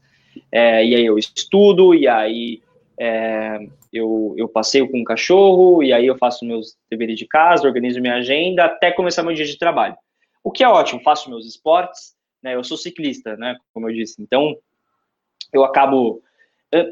é, 0.51 0.85
e 0.85 0.95
aí 0.95 1.07
eu 1.07 1.17
estudo, 1.19 1.95
e 1.95 2.09
aí 2.09 2.61
é, 2.99 3.59
eu, 3.93 4.35
eu 4.37 4.49
passeio 4.49 4.91
com 4.91 5.01
o 5.01 5.05
cachorro, 5.05 5.83
e 5.83 5.93
aí 5.93 6.07
eu 6.07 6.19
faço 6.19 6.45
meus 6.45 6.77
deveres 6.91 7.17
de 7.17 7.27
casa, 7.27 7.67
organizo 7.67 8.01
minha 8.01 8.17
agenda, 8.17 8.65
até 8.65 8.91
começar 8.91 9.23
meu 9.23 9.35
dia 9.35 9.47
de 9.47 9.57
trabalho. 9.57 9.97
O 10.45 10.51
que 10.51 10.65
é 10.65 10.69
ótimo, 10.69 11.03
faço 11.03 11.31
meus 11.31 11.47
esportes, 11.47 12.15
né, 12.43 12.55
eu 12.55 12.65
sou 12.65 12.77
ciclista, 12.77 13.37
né, 13.37 13.57
como 13.73 13.89
eu 13.89 13.95
disse, 13.95 14.21
então 14.21 14.57
eu 15.53 15.65
acabo 15.65 16.23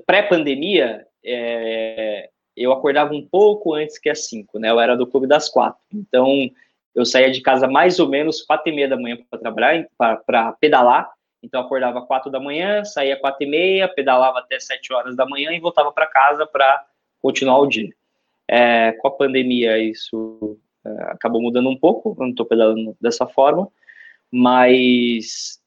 pré-pandemia, 0.07 1.07
é, 1.25 2.29
eu 2.57 2.73
acordava 2.73 3.15
um 3.15 3.27
pouco 3.27 3.75
antes 3.75 3.99
que 3.99 4.11
as 4.11 4.27
5, 4.29 4.59
né? 4.59 4.71
Eu 4.71 4.79
era 4.79 4.97
do 4.97 5.07
clube 5.07 5.27
das 5.27 5.49
quatro. 5.49 5.81
Então, 5.93 6.51
eu 6.95 7.05
saía 7.07 7.31
de 7.31 7.41
casa 7.41 7.67
mais 7.67 7.99
ou 7.99 8.09
menos 8.09 8.43
quatro 8.43 8.71
e 8.71 8.75
meia 8.75 8.89
da 8.89 8.97
manhã 8.97 9.17
para 9.29 9.39
trabalhar, 9.39 9.87
para 9.97 10.53
pedalar. 10.53 11.11
Então, 11.43 11.61
acordava 11.61 12.05
quatro 12.05 12.31
da 12.31 12.39
manhã, 12.39 12.85
saía 12.85 13.19
quatro 13.19 13.45
e 13.45 13.51
meia, 13.51 13.89
pedalava 13.89 14.41
até 14.41 14.61
sete 14.61 14.93
horas 14.93 15.17
da 15.17 15.25
manhã 15.25 15.53
e 15.53 15.61
voltava 15.61 15.91
para 15.91 16.07
casa 16.07 16.47
para 16.47 16.85
continuar 17.23 17.59
o 17.59 17.67
dia. 17.67 17.91
É, 18.47 18.93
com 18.93 19.09
a 19.09 19.11
pandemia, 19.11 19.79
isso 19.79 20.59
acabou 20.85 21.43
mudando 21.43 21.69
um 21.69 21.77
pouco, 21.77 22.17
eu 22.19 22.25
não 22.25 22.31
estou 22.31 22.47
pedalando 22.47 22.97
dessa 23.01 23.27
forma, 23.27 23.69
mas 24.31 25.61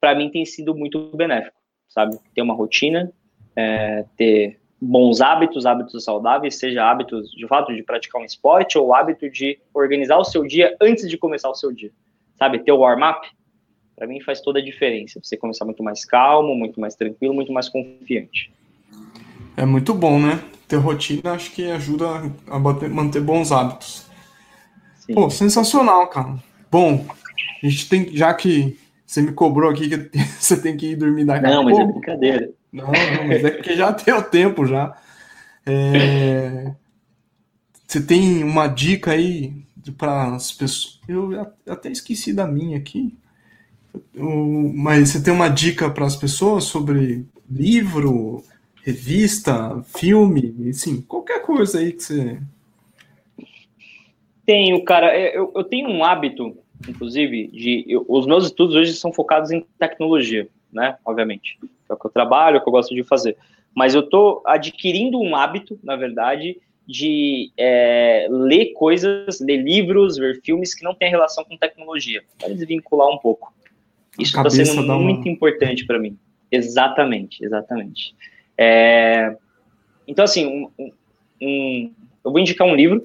para 0.00 0.14
mim 0.14 0.30
tem 0.30 0.44
sido 0.44 0.74
muito 0.74 1.16
benéfico, 1.16 1.56
sabe? 1.88 2.18
Ter 2.34 2.42
uma 2.42 2.54
rotina, 2.54 3.12
é, 3.54 4.04
ter 4.16 4.60
bons 4.80 5.20
hábitos, 5.20 5.64
hábitos 5.64 6.04
saudáveis, 6.04 6.56
seja 6.56 6.84
hábitos 6.84 7.30
de 7.30 7.46
fato 7.46 7.74
de 7.74 7.82
praticar 7.82 8.20
um 8.20 8.24
esporte 8.24 8.76
ou 8.76 8.94
hábito 8.94 9.30
de 9.30 9.58
organizar 9.72 10.18
o 10.18 10.24
seu 10.24 10.44
dia 10.44 10.76
antes 10.80 11.08
de 11.08 11.16
começar 11.16 11.48
o 11.48 11.54
seu 11.54 11.72
dia. 11.72 11.90
Sabe, 12.38 12.58
ter 12.58 12.72
o 12.72 12.78
warm-up, 12.78 13.26
para 13.96 14.06
mim 14.06 14.20
faz 14.20 14.42
toda 14.42 14.58
a 14.58 14.62
diferença. 14.62 15.18
Você 15.22 15.36
começar 15.36 15.64
muito 15.64 15.82
mais 15.82 16.04
calmo, 16.04 16.54
muito 16.54 16.78
mais 16.78 16.94
tranquilo, 16.94 17.32
muito 17.32 17.52
mais 17.52 17.68
confiante. 17.68 18.52
É 19.56 19.64
muito 19.64 19.94
bom, 19.94 20.20
né? 20.20 20.44
Ter 20.68 20.76
rotina 20.76 21.32
acho 21.32 21.50
que 21.52 21.70
ajuda 21.70 22.04
a 22.46 22.58
manter 22.58 23.20
bons 23.20 23.50
hábitos. 23.50 24.05
Sim. 25.06 25.14
Pô, 25.14 25.30
sensacional, 25.30 26.08
cara. 26.08 26.34
Bom, 26.70 27.06
a 27.62 27.68
gente 27.68 27.88
tem, 27.88 28.14
já 28.14 28.34
que 28.34 28.78
você 29.06 29.22
me 29.22 29.32
cobrou 29.32 29.70
aqui 29.70 29.88
que 29.88 30.18
você 30.38 30.60
tem 30.60 30.76
que 30.76 30.92
ir 30.92 30.96
dormir 30.96 31.24
daqui 31.24 31.46
Não, 31.46 31.64
pouco. 31.64 31.78
Mas 31.78 31.78
é 31.78 31.92
brincadeira. 31.92 32.50
Não, 32.72 32.86
não, 32.86 33.28
mas 33.28 33.44
é 33.44 33.50
porque 33.50 33.76
já 33.76 33.90
deu 34.04 34.22
tempo 34.22 34.66
já. 34.66 34.96
É... 35.64 36.72
Você 37.86 38.00
tem 38.00 38.42
uma 38.42 38.66
dica 38.66 39.12
aí 39.12 39.54
para 39.96 40.34
as 40.34 40.50
pessoas? 40.50 41.00
Eu 41.08 41.52
até 41.68 41.90
esqueci 41.90 42.32
da 42.32 42.46
minha 42.46 42.76
aqui. 42.76 43.16
O, 44.14 44.72
mas 44.74 45.10
você 45.10 45.22
tem 45.22 45.32
uma 45.32 45.48
dica 45.48 45.88
para 45.88 46.04
as 46.04 46.16
pessoas 46.16 46.64
sobre 46.64 47.24
livro, 47.48 48.44
revista, 48.82 49.82
filme, 49.96 50.68
assim, 50.68 51.00
qualquer 51.00 51.42
coisa 51.42 51.78
aí 51.78 51.92
que 51.92 52.02
você. 52.02 52.38
Tenho, 54.46 54.82
cara. 54.84 55.14
É, 55.14 55.36
eu, 55.36 55.52
eu 55.54 55.64
tenho 55.64 55.90
um 55.90 56.04
hábito, 56.04 56.56
inclusive, 56.88 57.48
de. 57.48 57.84
Eu, 57.88 58.06
os 58.08 58.26
meus 58.26 58.46
estudos 58.46 58.76
hoje 58.76 58.94
são 58.94 59.12
focados 59.12 59.50
em 59.50 59.60
tecnologia, 59.78 60.48
né? 60.72 60.96
Obviamente. 61.04 61.58
É 61.90 61.92
o 61.92 61.96
que 61.96 62.06
eu 62.06 62.10
trabalho, 62.10 62.56
é 62.56 62.58
o 62.58 62.62
que 62.62 62.68
eu 62.68 62.72
gosto 62.72 62.94
de 62.94 63.02
fazer. 63.02 63.36
Mas 63.74 63.94
eu 63.94 64.00
estou 64.00 64.42
adquirindo 64.46 65.20
um 65.20 65.36
hábito, 65.36 65.78
na 65.82 65.96
verdade, 65.96 66.58
de 66.86 67.50
é, 67.58 68.28
ler 68.30 68.72
coisas, 68.72 69.40
ler 69.40 69.58
livros, 69.58 70.16
ver 70.16 70.40
filmes 70.42 70.74
que 70.74 70.84
não 70.84 70.94
têm 70.94 71.10
relação 71.10 71.44
com 71.44 71.56
tecnologia, 71.56 72.22
para 72.38 72.54
desvincular 72.54 73.08
um 73.08 73.18
pouco. 73.18 73.52
Isso 74.18 74.36
está 74.36 74.48
sendo 74.48 74.82
muito 74.98 75.22
uma... 75.22 75.28
importante 75.28 75.84
para 75.84 75.98
mim. 75.98 76.16
Exatamente, 76.50 77.44
exatamente. 77.44 78.14
É, 78.56 79.36
então, 80.06 80.24
assim, 80.24 80.46
um, 80.78 80.92
um, 81.42 81.92
eu 82.24 82.30
vou 82.30 82.40
indicar 82.40 82.66
um 82.66 82.74
livro, 82.74 83.02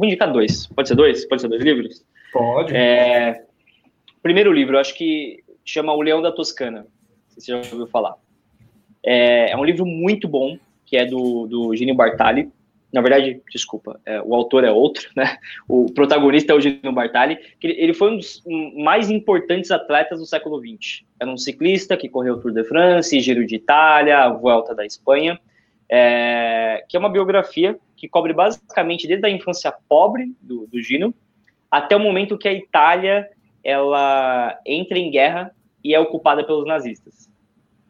vou 0.00 0.04
indicar 0.04 0.32
dois. 0.32 0.66
Pode 0.66 0.88
ser 0.88 0.94
dois? 0.94 1.24
Pode 1.26 1.42
ser 1.42 1.48
dois 1.48 1.62
livros? 1.62 2.04
Pode. 2.32 2.74
É, 2.74 3.44
primeiro 4.22 4.52
livro, 4.52 4.76
eu 4.76 4.80
acho 4.80 4.94
que 4.94 5.42
chama 5.64 5.92
O 5.92 6.02
Leão 6.02 6.20
da 6.20 6.32
Toscana. 6.32 6.86
Se 7.28 7.40
você 7.40 7.52
já 7.52 7.58
ouviu 7.58 7.86
falar. 7.86 8.16
É, 9.02 9.50
é 9.50 9.56
um 9.56 9.64
livro 9.64 9.84
muito 9.84 10.26
bom, 10.26 10.58
que 10.86 10.96
é 10.96 11.04
do, 11.04 11.46
do 11.46 11.76
Gino 11.76 11.94
Bartali 11.94 12.50
na 12.94 13.00
verdade, 13.00 13.42
desculpa, 13.50 14.00
é, 14.06 14.22
o 14.22 14.32
autor 14.36 14.62
é 14.62 14.70
outro, 14.70 15.10
né? 15.16 15.36
O 15.66 15.86
protagonista 15.92 16.52
é 16.52 16.56
o 16.56 16.60
Gino 16.60 16.92
Bartali, 16.92 17.36
que 17.58 17.66
ele, 17.66 17.74
ele 17.76 17.92
foi 17.92 18.12
um 18.12 18.16
dos 18.16 18.40
mais 18.76 19.10
importantes 19.10 19.72
atletas 19.72 20.20
do 20.20 20.26
século 20.26 20.60
XX. 20.60 21.02
Era 21.18 21.28
um 21.28 21.36
ciclista 21.36 21.96
que 21.96 22.08
correu 22.08 22.34
o 22.34 22.40
Tour 22.40 22.52
de 22.52 22.62
France, 22.62 23.18
Giro 23.18 23.44
de 23.44 23.56
Itália, 23.56 24.20
a 24.20 24.28
Vuelta 24.28 24.76
da 24.76 24.86
Espanha, 24.86 25.40
é, 25.90 26.84
que 26.88 26.96
é 26.96 27.00
uma 27.00 27.08
biografia 27.08 27.76
que 28.04 28.08
cobre 28.10 28.34
basicamente 28.34 29.06
desde 29.06 29.26
a 29.26 29.30
infância 29.30 29.72
pobre 29.88 30.36
do, 30.38 30.66
do 30.66 30.82
Gino 30.82 31.14
até 31.70 31.96
o 31.96 32.00
momento 32.00 32.36
que 32.36 32.46
a 32.46 32.52
Itália 32.52 33.30
ela 33.64 34.60
entra 34.66 34.98
em 34.98 35.10
guerra 35.10 35.54
e 35.82 35.94
é 35.94 35.98
ocupada 35.98 36.44
pelos 36.44 36.66
nazistas. 36.66 37.30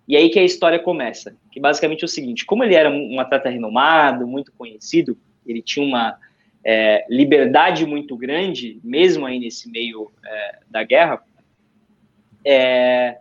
E 0.06 0.16
aí 0.16 0.30
que 0.30 0.38
a 0.38 0.44
história 0.44 0.78
começa, 0.78 1.36
que 1.50 1.58
basicamente 1.58 2.02
é 2.02 2.04
o 2.04 2.08
seguinte, 2.08 2.46
como 2.46 2.62
ele 2.62 2.76
era 2.76 2.88
um 2.88 3.18
atleta 3.18 3.48
renomado, 3.48 4.24
muito 4.24 4.52
conhecido, 4.52 5.18
ele 5.44 5.60
tinha 5.60 5.84
uma 5.84 6.16
é, 6.64 7.04
liberdade 7.10 7.84
muito 7.84 8.16
grande, 8.16 8.78
mesmo 8.84 9.26
aí 9.26 9.40
nesse 9.40 9.68
meio 9.68 10.12
é, 10.24 10.58
da 10.70 10.84
guerra, 10.84 11.24
é, 12.44 13.18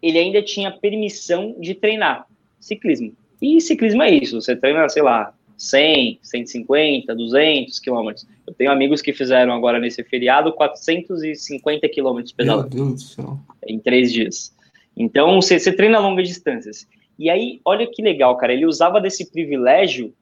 ele 0.00 0.18
ainda 0.18 0.40
tinha 0.40 0.70
permissão 0.70 1.56
de 1.58 1.74
treinar 1.74 2.28
ciclismo. 2.60 3.12
E 3.40 3.60
ciclismo 3.60 4.04
é 4.04 4.10
isso, 4.10 4.40
você 4.40 4.54
treina, 4.54 4.88
sei 4.88 5.02
lá, 5.02 5.34
100, 5.62 6.18
150, 6.22 7.14
200 7.14 7.78
quilômetros. 7.78 8.26
Eu 8.44 8.52
tenho 8.52 8.72
amigos 8.72 9.00
que 9.00 9.12
fizeram 9.12 9.52
agora 9.52 9.78
nesse 9.78 10.02
feriado 10.02 10.52
450 10.52 11.88
quilômetros 11.88 12.32
pedalando. 12.32 12.74
Meu 12.74 12.86
Deus 12.86 13.02
do 13.02 13.08
céu. 13.08 13.38
Em 13.66 13.78
três 13.78 14.12
dias. 14.12 14.52
Então, 14.96 15.40
você, 15.40 15.60
você 15.60 15.72
treina 15.72 16.00
longas 16.00 16.26
distâncias. 16.26 16.86
E 17.16 17.30
aí, 17.30 17.60
olha 17.64 17.86
que 17.86 18.02
legal, 18.02 18.36
cara, 18.36 18.52
ele 18.52 18.66
usava 18.66 19.00
desse 19.00 19.30
privilégio 19.30 20.12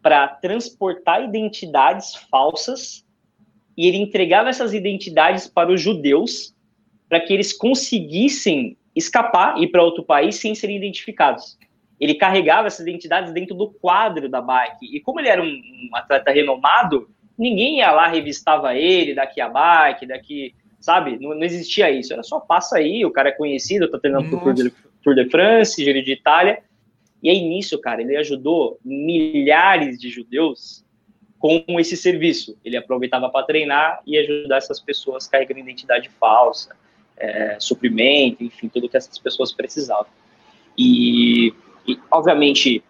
para 0.00 0.28
transportar 0.28 1.24
identidades 1.24 2.14
falsas 2.30 3.04
e 3.76 3.88
ele 3.88 3.96
entregava 3.96 4.48
essas 4.48 4.72
identidades 4.72 5.48
para 5.48 5.72
os 5.72 5.80
judeus 5.80 6.54
para 7.08 7.18
que 7.18 7.32
eles 7.32 7.52
conseguissem 7.52 8.76
escapar 8.94 9.58
e 9.58 9.64
ir 9.64 9.68
para 9.68 9.82
outro 9.82 10.04
país 10.04 10.36
sem 10.36 10.54
serem 10.54 10.76
identificados. 10.76 11.58
Ele 12.00 12.14
carregava 12.14 12.66
essas 12.66 12.86
identidades 12.86 13.32
dentro 13.32 13.54
do 13.54 13.70
quadro 13.70 14.28
da 14.28 14.40
bike. 14.40 14.94
E 14.94 15.00
como 15.00 15.20
ele 15.20 15.28
era 15.28 15.42
um, 15.42 15.46
um 15.46 15.96
atleta 15.96 16.30
renomado, 16.30 17.08
ninguém 17.38 17.78
ia 17.78 17.90
lá 17.90 18.06
revistava 18.06 18.74
ele 18.74 19.14
daqui 19.14 19.40
a 19.40 19.48
bike, 19.48 20.06
daqui 20.06 20.54
sabe? 20.80 21.18
Não, 21.20 21.34
não, 21.34 21.42
existia 21.42 21.90
isso. 21.90 22.12
Era 22.12 22.22
só 22.22 22.38
passa 22.38 22.78
aí, 22.78 23.04
o 23.04 23.10
cara 23.10 23.30
é 23.30 23.32
conhecido, 23.32 23.90
tá 23.90 23.98
treinando 23.98 24.28
pro 24.28 24.40
Tour 24.40 24.54
de, 24.54 24.72
Tour 25.02 25.14
de 25.14 25.28
France, 25.28 25.82
Giro 25.82 26.02
de 26.02 26.12
Itália. 26.12 26.62
E 27.22 27.28
aí 27.28 27.40
nisso, 27.40 27.80
cara, 27.80 28.02
ele 28.02 28.16
ajudou 28.16 28.78
milhares 28.84 29.98
de 29.98 30.08
judeus 30.08 30.84
com 31.38 31.64
esse 31.80 31.96
serviço. 31.96 32.56
Ele 32.64 32.76
aproveitava 32.76 33.28
para 33.28 33.46
treinar 33.46 34.00
e 34.06 34.16
ajudar 34.16 34.58
essas 34.58 34.80
pessoas 34.80 35.26
carregando 35.26 35.60
identidade 35.60 36.08
falsa, 36.20 36.76
é, 37.16 37.56
suprimento, 37.58 38.44
enfim, 38.44 38.68
tudo 38.68 38.88
que 38.88 38.96
essas 38.96 39.18
pessoas 39.18 39.52
precisavam. 39.52 40.06
E, 40.78 41.52
e, 41.86 41.98
obviamente, 42.10 42.82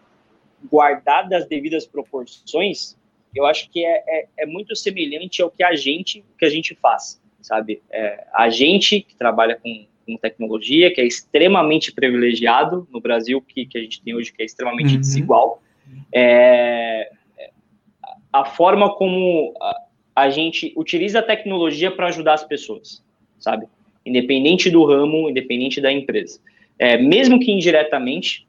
guardar 0.70 1.32
as 1.32 1.46
devidas 1.46 1.86
proporções, 1.86 2.96
eu 3.34 3.44
acho 3.44 3.70
que 3.70 3.84
é, 3.84 4.02
é, 4.06 4.28
é 4.38 4.46
muito 4.46 4.74
semelhante 4.74 5.42
ao 5.42 5.50
que 5.50 5.62
a 5.62 5.74
gente 5.74 6.24
que 6.38 6.44
a 6.44 6.48
gente 6.48 6.74
faz 6.74 7.20
sabe? 7.46 7.80
É, 7.90 8.26
a 8.34 8.50
gente 8.50 9.00
que 9.00 9.14
trabalha 9.14 9.54
com, 9.56 9.86
com, 10.04 10.16
tecnologia, 10.16 10.92
que 10.92 11.00
é 11.00 11.04
extremamente 11.04 11.92
privilegiado 11.92 12.88
no 12.90 13.00
Brasil, 13.00 13.40
que, 13.40 13.64
que 13.66 13.78
a 13.78 13.80
gente 13.80 14.02
tem 14.02 14.14
hoje, 14.14 14.32
que 14.32 14.42
é 14.42 14.44
extremamente 14.44 14.94
uhum. 14.94 15.00
desigual, 15.00 15.62
é, 16.12 17.08
a 18.32 18.44
forma 18.44 18.92
como 18.96 19.54
a, 19.60 19.76
a 20.16 20.30
gente 20.30 20.72
utiliza 20.76 21.20
a 21.20 21.22
tecnologia 21.22 21.90
para 21.90 22.08
ajudar 22.08 22.34
as 22.34 22.44
pessoas, 22.44 23.04
sabe? 23.38 23.66
Independente 24.04 24.68
do 24.68 24.84
ramo, 24.84 25.30
independente 25.30 25.80
da 25.80 25.92
empresa. 25.92 26.40
É, 26.78 26.98
mesmo 26.98 27.38
que 27.38 27.52
indiretamente, 27.52 28.46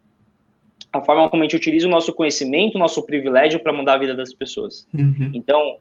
a 0.98 1.02
forma 1.04 1.30
como 1.30 1.44
a 1.44 1.46
gente 1.46 1.56
utiliza 1.56 1.88
o 1.88 1.92
nosso 1.92 2.14
conhecimento, 2.14 2.76
o 2.76 2.80
nosso 2.80 3.04
privilégio 3.04 3.60
para 3.60 3.74
mudar 3.74 3.94
a 3.94 3.98
vida 3.98 4.16
das 4.16 4.34
pessoas. 4.34 4.88
Uhum. 4.94 5.32
Então, 5.34 5.78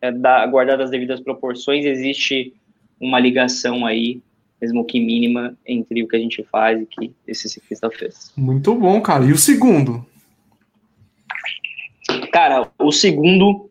é, 0.00 0.12
da, 0.12 0.46
guardadas 0.46 0.86
as 0.86 0.90
devidas 0.90 1.20
proporções, 1.20 1.84
existe 1.84 2.52
uma 3.00 3.18
ligação 3.18 3.86
aí, 3.86 4.20
mesmo 4.60 4.84
que 4.84 5.00
mínima, 5.00 5.56
entre 5.66 6.02
o 6.02 6.08
que 6.08 6.16
a 6.16 6.18
gente 6.18 6.42
faz 6.44 6.80
e 6.80 6.86
que 6.86 7.12
esse 7.26 7.48
ciclista 7.48 7.90
fez. 7.90 8.32
Muito 8.36 8.74
bom, 8.74 9.00
cara. 9.00 9.24
E 9.24 9.32
o 9.32 9.38
segundo? 9.38 10.04
Cara, 12.32 12.70
o 12.78 12.90
segundo. 12.90 13.70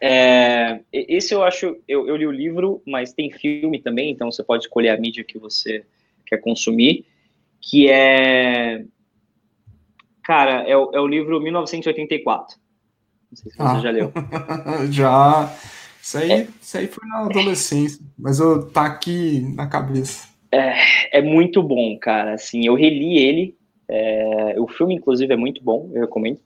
É, 0.00 0.80
esse 0.92 1.34
eu 1.34 1.42
acho. 1.42 1.76
Eu, 1.86 2.06
eu 2.06 2.16
li 2.16 2.26
o 2.26 2.32
livro, 2.32 2.80
mas 2.86 3.12
tem 3.12 3.30
filme 3.30 3.80
também, 3.80 4.10
então 4.10 4.30
você 4.30 4.42
pode 4.42 4.64
escolher 4.64 4.90
a 4.90 4.96
mídia 4.96 5.24
que 5.24 5.38
você 5.38 5.84
quer 6.26 6.38
consumir. 6.38 7.04
Que 7.60 7.88
é. 7.88 8.84
Cara, 10.28 10.62
é 10.68 10.76
o, 10.76 10.90
é 10.92 11.00
o 11.00 11.06
livro 11.08 11.40
1984 11.40 12.68
não 13.30 13.36
sei 13.36 13.50
se 13.50 13.56
você 13.56 13.62
ah. 13.62 13.80
já 13.80 13.90
leu. 13.90 14.12
já. 14.90 15.54
Isso 16.02 16.18
aí, 16.18 16.32
é. 16.32 16.46
isso 16.60 16.78
aí 16.78 16.86
foi 16.86 17.06
na 17.08 17.26
adolescência, 17.26 18.00
mas 18.18 18.40
eu 18.40 18.70
tá 18.70 18.86
aqui 18.86 19.40
na 19.54 19.66
cabeça. 19.66 20.28
É, 20.50 21.18
é 21.18 21.22
muito 21.22 21.62
bom, 21.62 21.98
cara. 21.98 22.34
Assim, 22.34 22.66
eu 22.66 22.74
reli 22.74 23.18
ele. 23.18 23.54
É, 23.86 24.54
o 24.58 24.66
filme, 24.66 24.94
inclusive, 24.94 25.32
é 25.32 25.36
muito 25.36 25.62
bom, 25.62 25.90
eu 25.92 26.02
recomendo. 26.02 26.40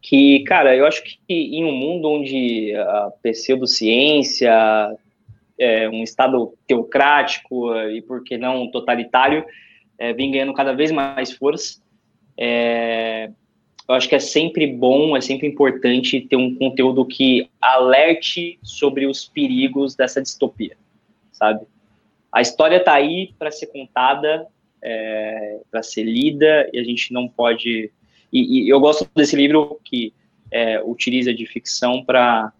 Que, 0.00 0.40
cara, 0.44 0.74
eu 0.74 0.86
acho 0.86 1.02
que 1.02 1.16
em 1.28 1.64
um 1.64 1.72
mundo 1.72 2.08
onde 2.08 2.74
a 2.74 3.12
pseudociência, 3.22 4.50
é, 5.58 5.88
um 5.90 6.02
Estado 6.02 6.54
teocrático 6.66 7.74
e, 7.90 8.00
por 8.00 8.24
que 8.24 8.38
não, 8.38 8.70
totalitário, 8.70 9.44
é, 9.98 10.14
vem 10.14 10.30
ganhando 10.30 10.54
cada 10.54 10.72
vez 10.72 10.90
mais 10.90 11.32
força. 11.32 11.80
É, 12.38 13.30
eu 13.88 13.94
acho 13.94 14.08
que 14.08 14.14
é 14.14 14.20
sempre 14.20 14.66
bom, 14.66 15.16
é 15.16 15.20
sempre 15.20 15.48
importante 15.48 16.20
ter 16.20 16.36
um 16.36 16.54
conteúdo 16.54 17.04
que 17.04 17.50
alerte 17.60 18.58
sobre 18.62 19.06
os 19.06 19.26
perigos 19.26 19.96
dessa 19.96 20.22
distopia, 20.22 20.76
sabe? 21.32 21.66
A 22.30 22.40
história 22.40 22.76
está 22.76 22.94
aí 22.94 23.34
para 23.38 23.50
ser 23.50 23.66
contada, 23.68 24.46
é, 24.82 25.60
para 25.70 25.82
ser 25.82 26.04
lida, 26.04 26.68
e 26.72 26.78
a 26.78 26.84
gente 26.84 27.12
não 27.12 27.26
pode. 27.26 27.90
E, 28.32 28.66
e 28.66 28.68
eu 28.68 28.78
gosto 28.78 29.08
desse 29.16 29.34
livro 29.34 29.80
que 29.82 30.12
é, 30.50 30.80
utiliza 30.82 31.34
de 31.34 31.46
ficção 31.46 32.04
para 32.04 32.52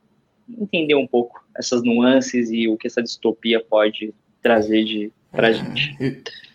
entender 0.58 0.94
um 0.94 1.06
pouco 1.06 1.44
essas 1.56 1.82
nuances 1.82 2.50
e 2.50 2.66
o 2.66 2.76
que 2.76 2.86
essa 2.86 3.02
distopia 3.02 3.60
pode 3.60 4.14
trazer 4.42 4.84
de 4.84 5.12
para 5.30 5.50
é, 5.50 5.52
gente. 5.52 5.96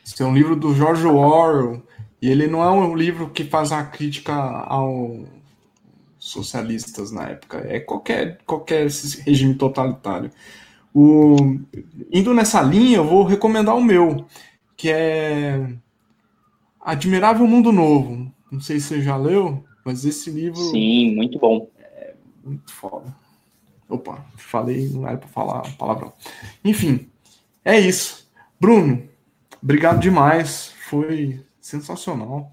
Esse 0.03 0.21
é 0.21 0.26
um 0.26 0.34
livro 0.34 0.55
do 0.55 0.74
George 0.74 1.05
Orwell 1.05 1.82
e 2.24 2.30
ele 2.30 2.47
não 2.47 2.63
é 2.63 2.71
um 2.71 2.95
livro 2.95 3.30
que 3.32 3.43
faz 3.43 3.71
uma 3.71 3.84
crítica 3.84 4.34
ao 4.34 5.26
socialistas 6.17 7.11
na 7.11 7.24
época, 7.32 7.57
é 7.67 7.82
qualquer, 7.82 8.38
qualquer 8.45 8.88
regime 9.26 9.55
totalitário. 9.55 10.32
O, 10.95 11.36
indo 12.09 12.34
nessa 12.34 12.61
linha, 12.61 12.99
eu 12.99 13.05
vou 13.05 13.26
recomendar 13.26 13.76
o 13.76 13.84
meu, 13.84 14.26
que 14.78 14.89
é 14.89 15.76
Admirável 16.80 17.45
Mundo 17.45 17.74
Novo. 17.74 18.32
Não 18.49 18.61
sei 18.61 18.80
se 18.80 18.88
você 18.88 19.01
já 19.01 19.17
leu, 19.17 19.61
mas 19.84 20.05
esse 20.05 20.32
livro. 20.32 20.61
Sim, 20.71 21.15
muito 21.15 21.38
bom. 21.38 21.69
É 21.78 22.13
muito 22.41 22.71
foda. 22.71 23.13
Opa, 23.89 24.26
falei, 24.38 24.88
não 24.88 25.05
era 25.05 25.17
para 25.17 25.28
falar 25.28 25.67
a 25.67 25.71
palavra. 25.71 26.13
Enfim, 26.63 27.05
é 27.65 27.78
isso. 27.78 28.32
Bruno, 28.57 29.03
obrigado 29.61 29.99
demais. 29.99 30.74
Foi 30.88 31.43
sensacional. 31.64 32.51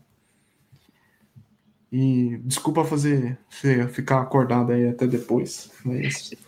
E 1.92 2.38
desculpa 2.44 2.84
fazer 2.84 3.36
você 3.48 3.88
ficar 3.88 4.20
acordado 4.20 4.70
aí 4.70 4.88
até 4.88 5.08
depois. 5.08 5.72
Mas... 5.84 6.32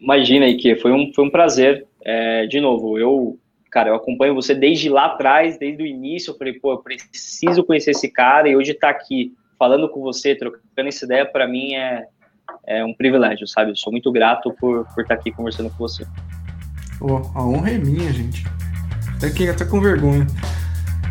Imagina 0.00 0.46
aí 0.46 0.56
que 0.56 0.74
foi 0.76 0.90
um, 0.92 1.12
foi 1.12 1.26
um 1.26 1.30
prazer. 1.30 1.86
É, 2.02 2.46
de 2.46 2.60
novo, 2.60 2.98
eu, 2.98 3.38
cara, 3.70 3.90
eu 3.90 3.94
acompanho 3.94 4.34
você 4.34 4.54
desde 4.54 4.88
lá 4.88 5.06
atrás, 5.06 5.58
desde 5.58 5.82
o 5.82 5.86
início. 5.86 6.30
Eu 6.30 6.38
falei, 6.38 6.54
pô, 6.54 6.72
eu 6.72 6.78
preciso 6.78 7.62
conhecer 7.62 7.90
esse 7.90 8.10
cara 8.10 8.48
e 8.48 8.56
hoje 8.56 8.70
estar 8.72 8.94
tá 8.94 8.98
aqui 8.98 9.34
falando 9.58 9.90
com 9.90 10.00
você, 10.00 10.34
trocando 10.34 10.88
essa 10.88 11.04
ideia, 11.04 11.26
para 11.26 11.46
mim 11.46 11.74
é, 11.74 12.06
é 12.66 12.82
um 12.82 12.94
privilégio, 12.94 13.46
sabe? 13.46 13.72
Eu 13.72 13.76
sou 13.76 13.92
muito 13.92 14.10
grato 14.10 14.54
por, 14.54 14.86
por 14.94 15.02
estar 15.02 15.16
tá 15.16 15.20
aqui 15.20 15.30
conversando 15.30 15.68
com 15.68 15.76
você. 15.76 16.06
Oh, 17.00 17.16
a 17.38 17.46
honra 17.46 17.72
é 17.72 17.78
minha, 17.78 18.10
gente. 18.12 18.44
Até, 19.18 19.30
que, 19.30 19.48
até 19.48 19.64
com 19.64 19.80
vergonha. 19.80 20.24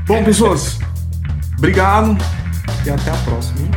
Bom, 0.05 0.23
pessoas, 0.23 0.79
obrigado 1.57 2.17
e 2.85 2.89
até 2.89 3.11
a 3.11 3.17
próxima. 3.17 3.67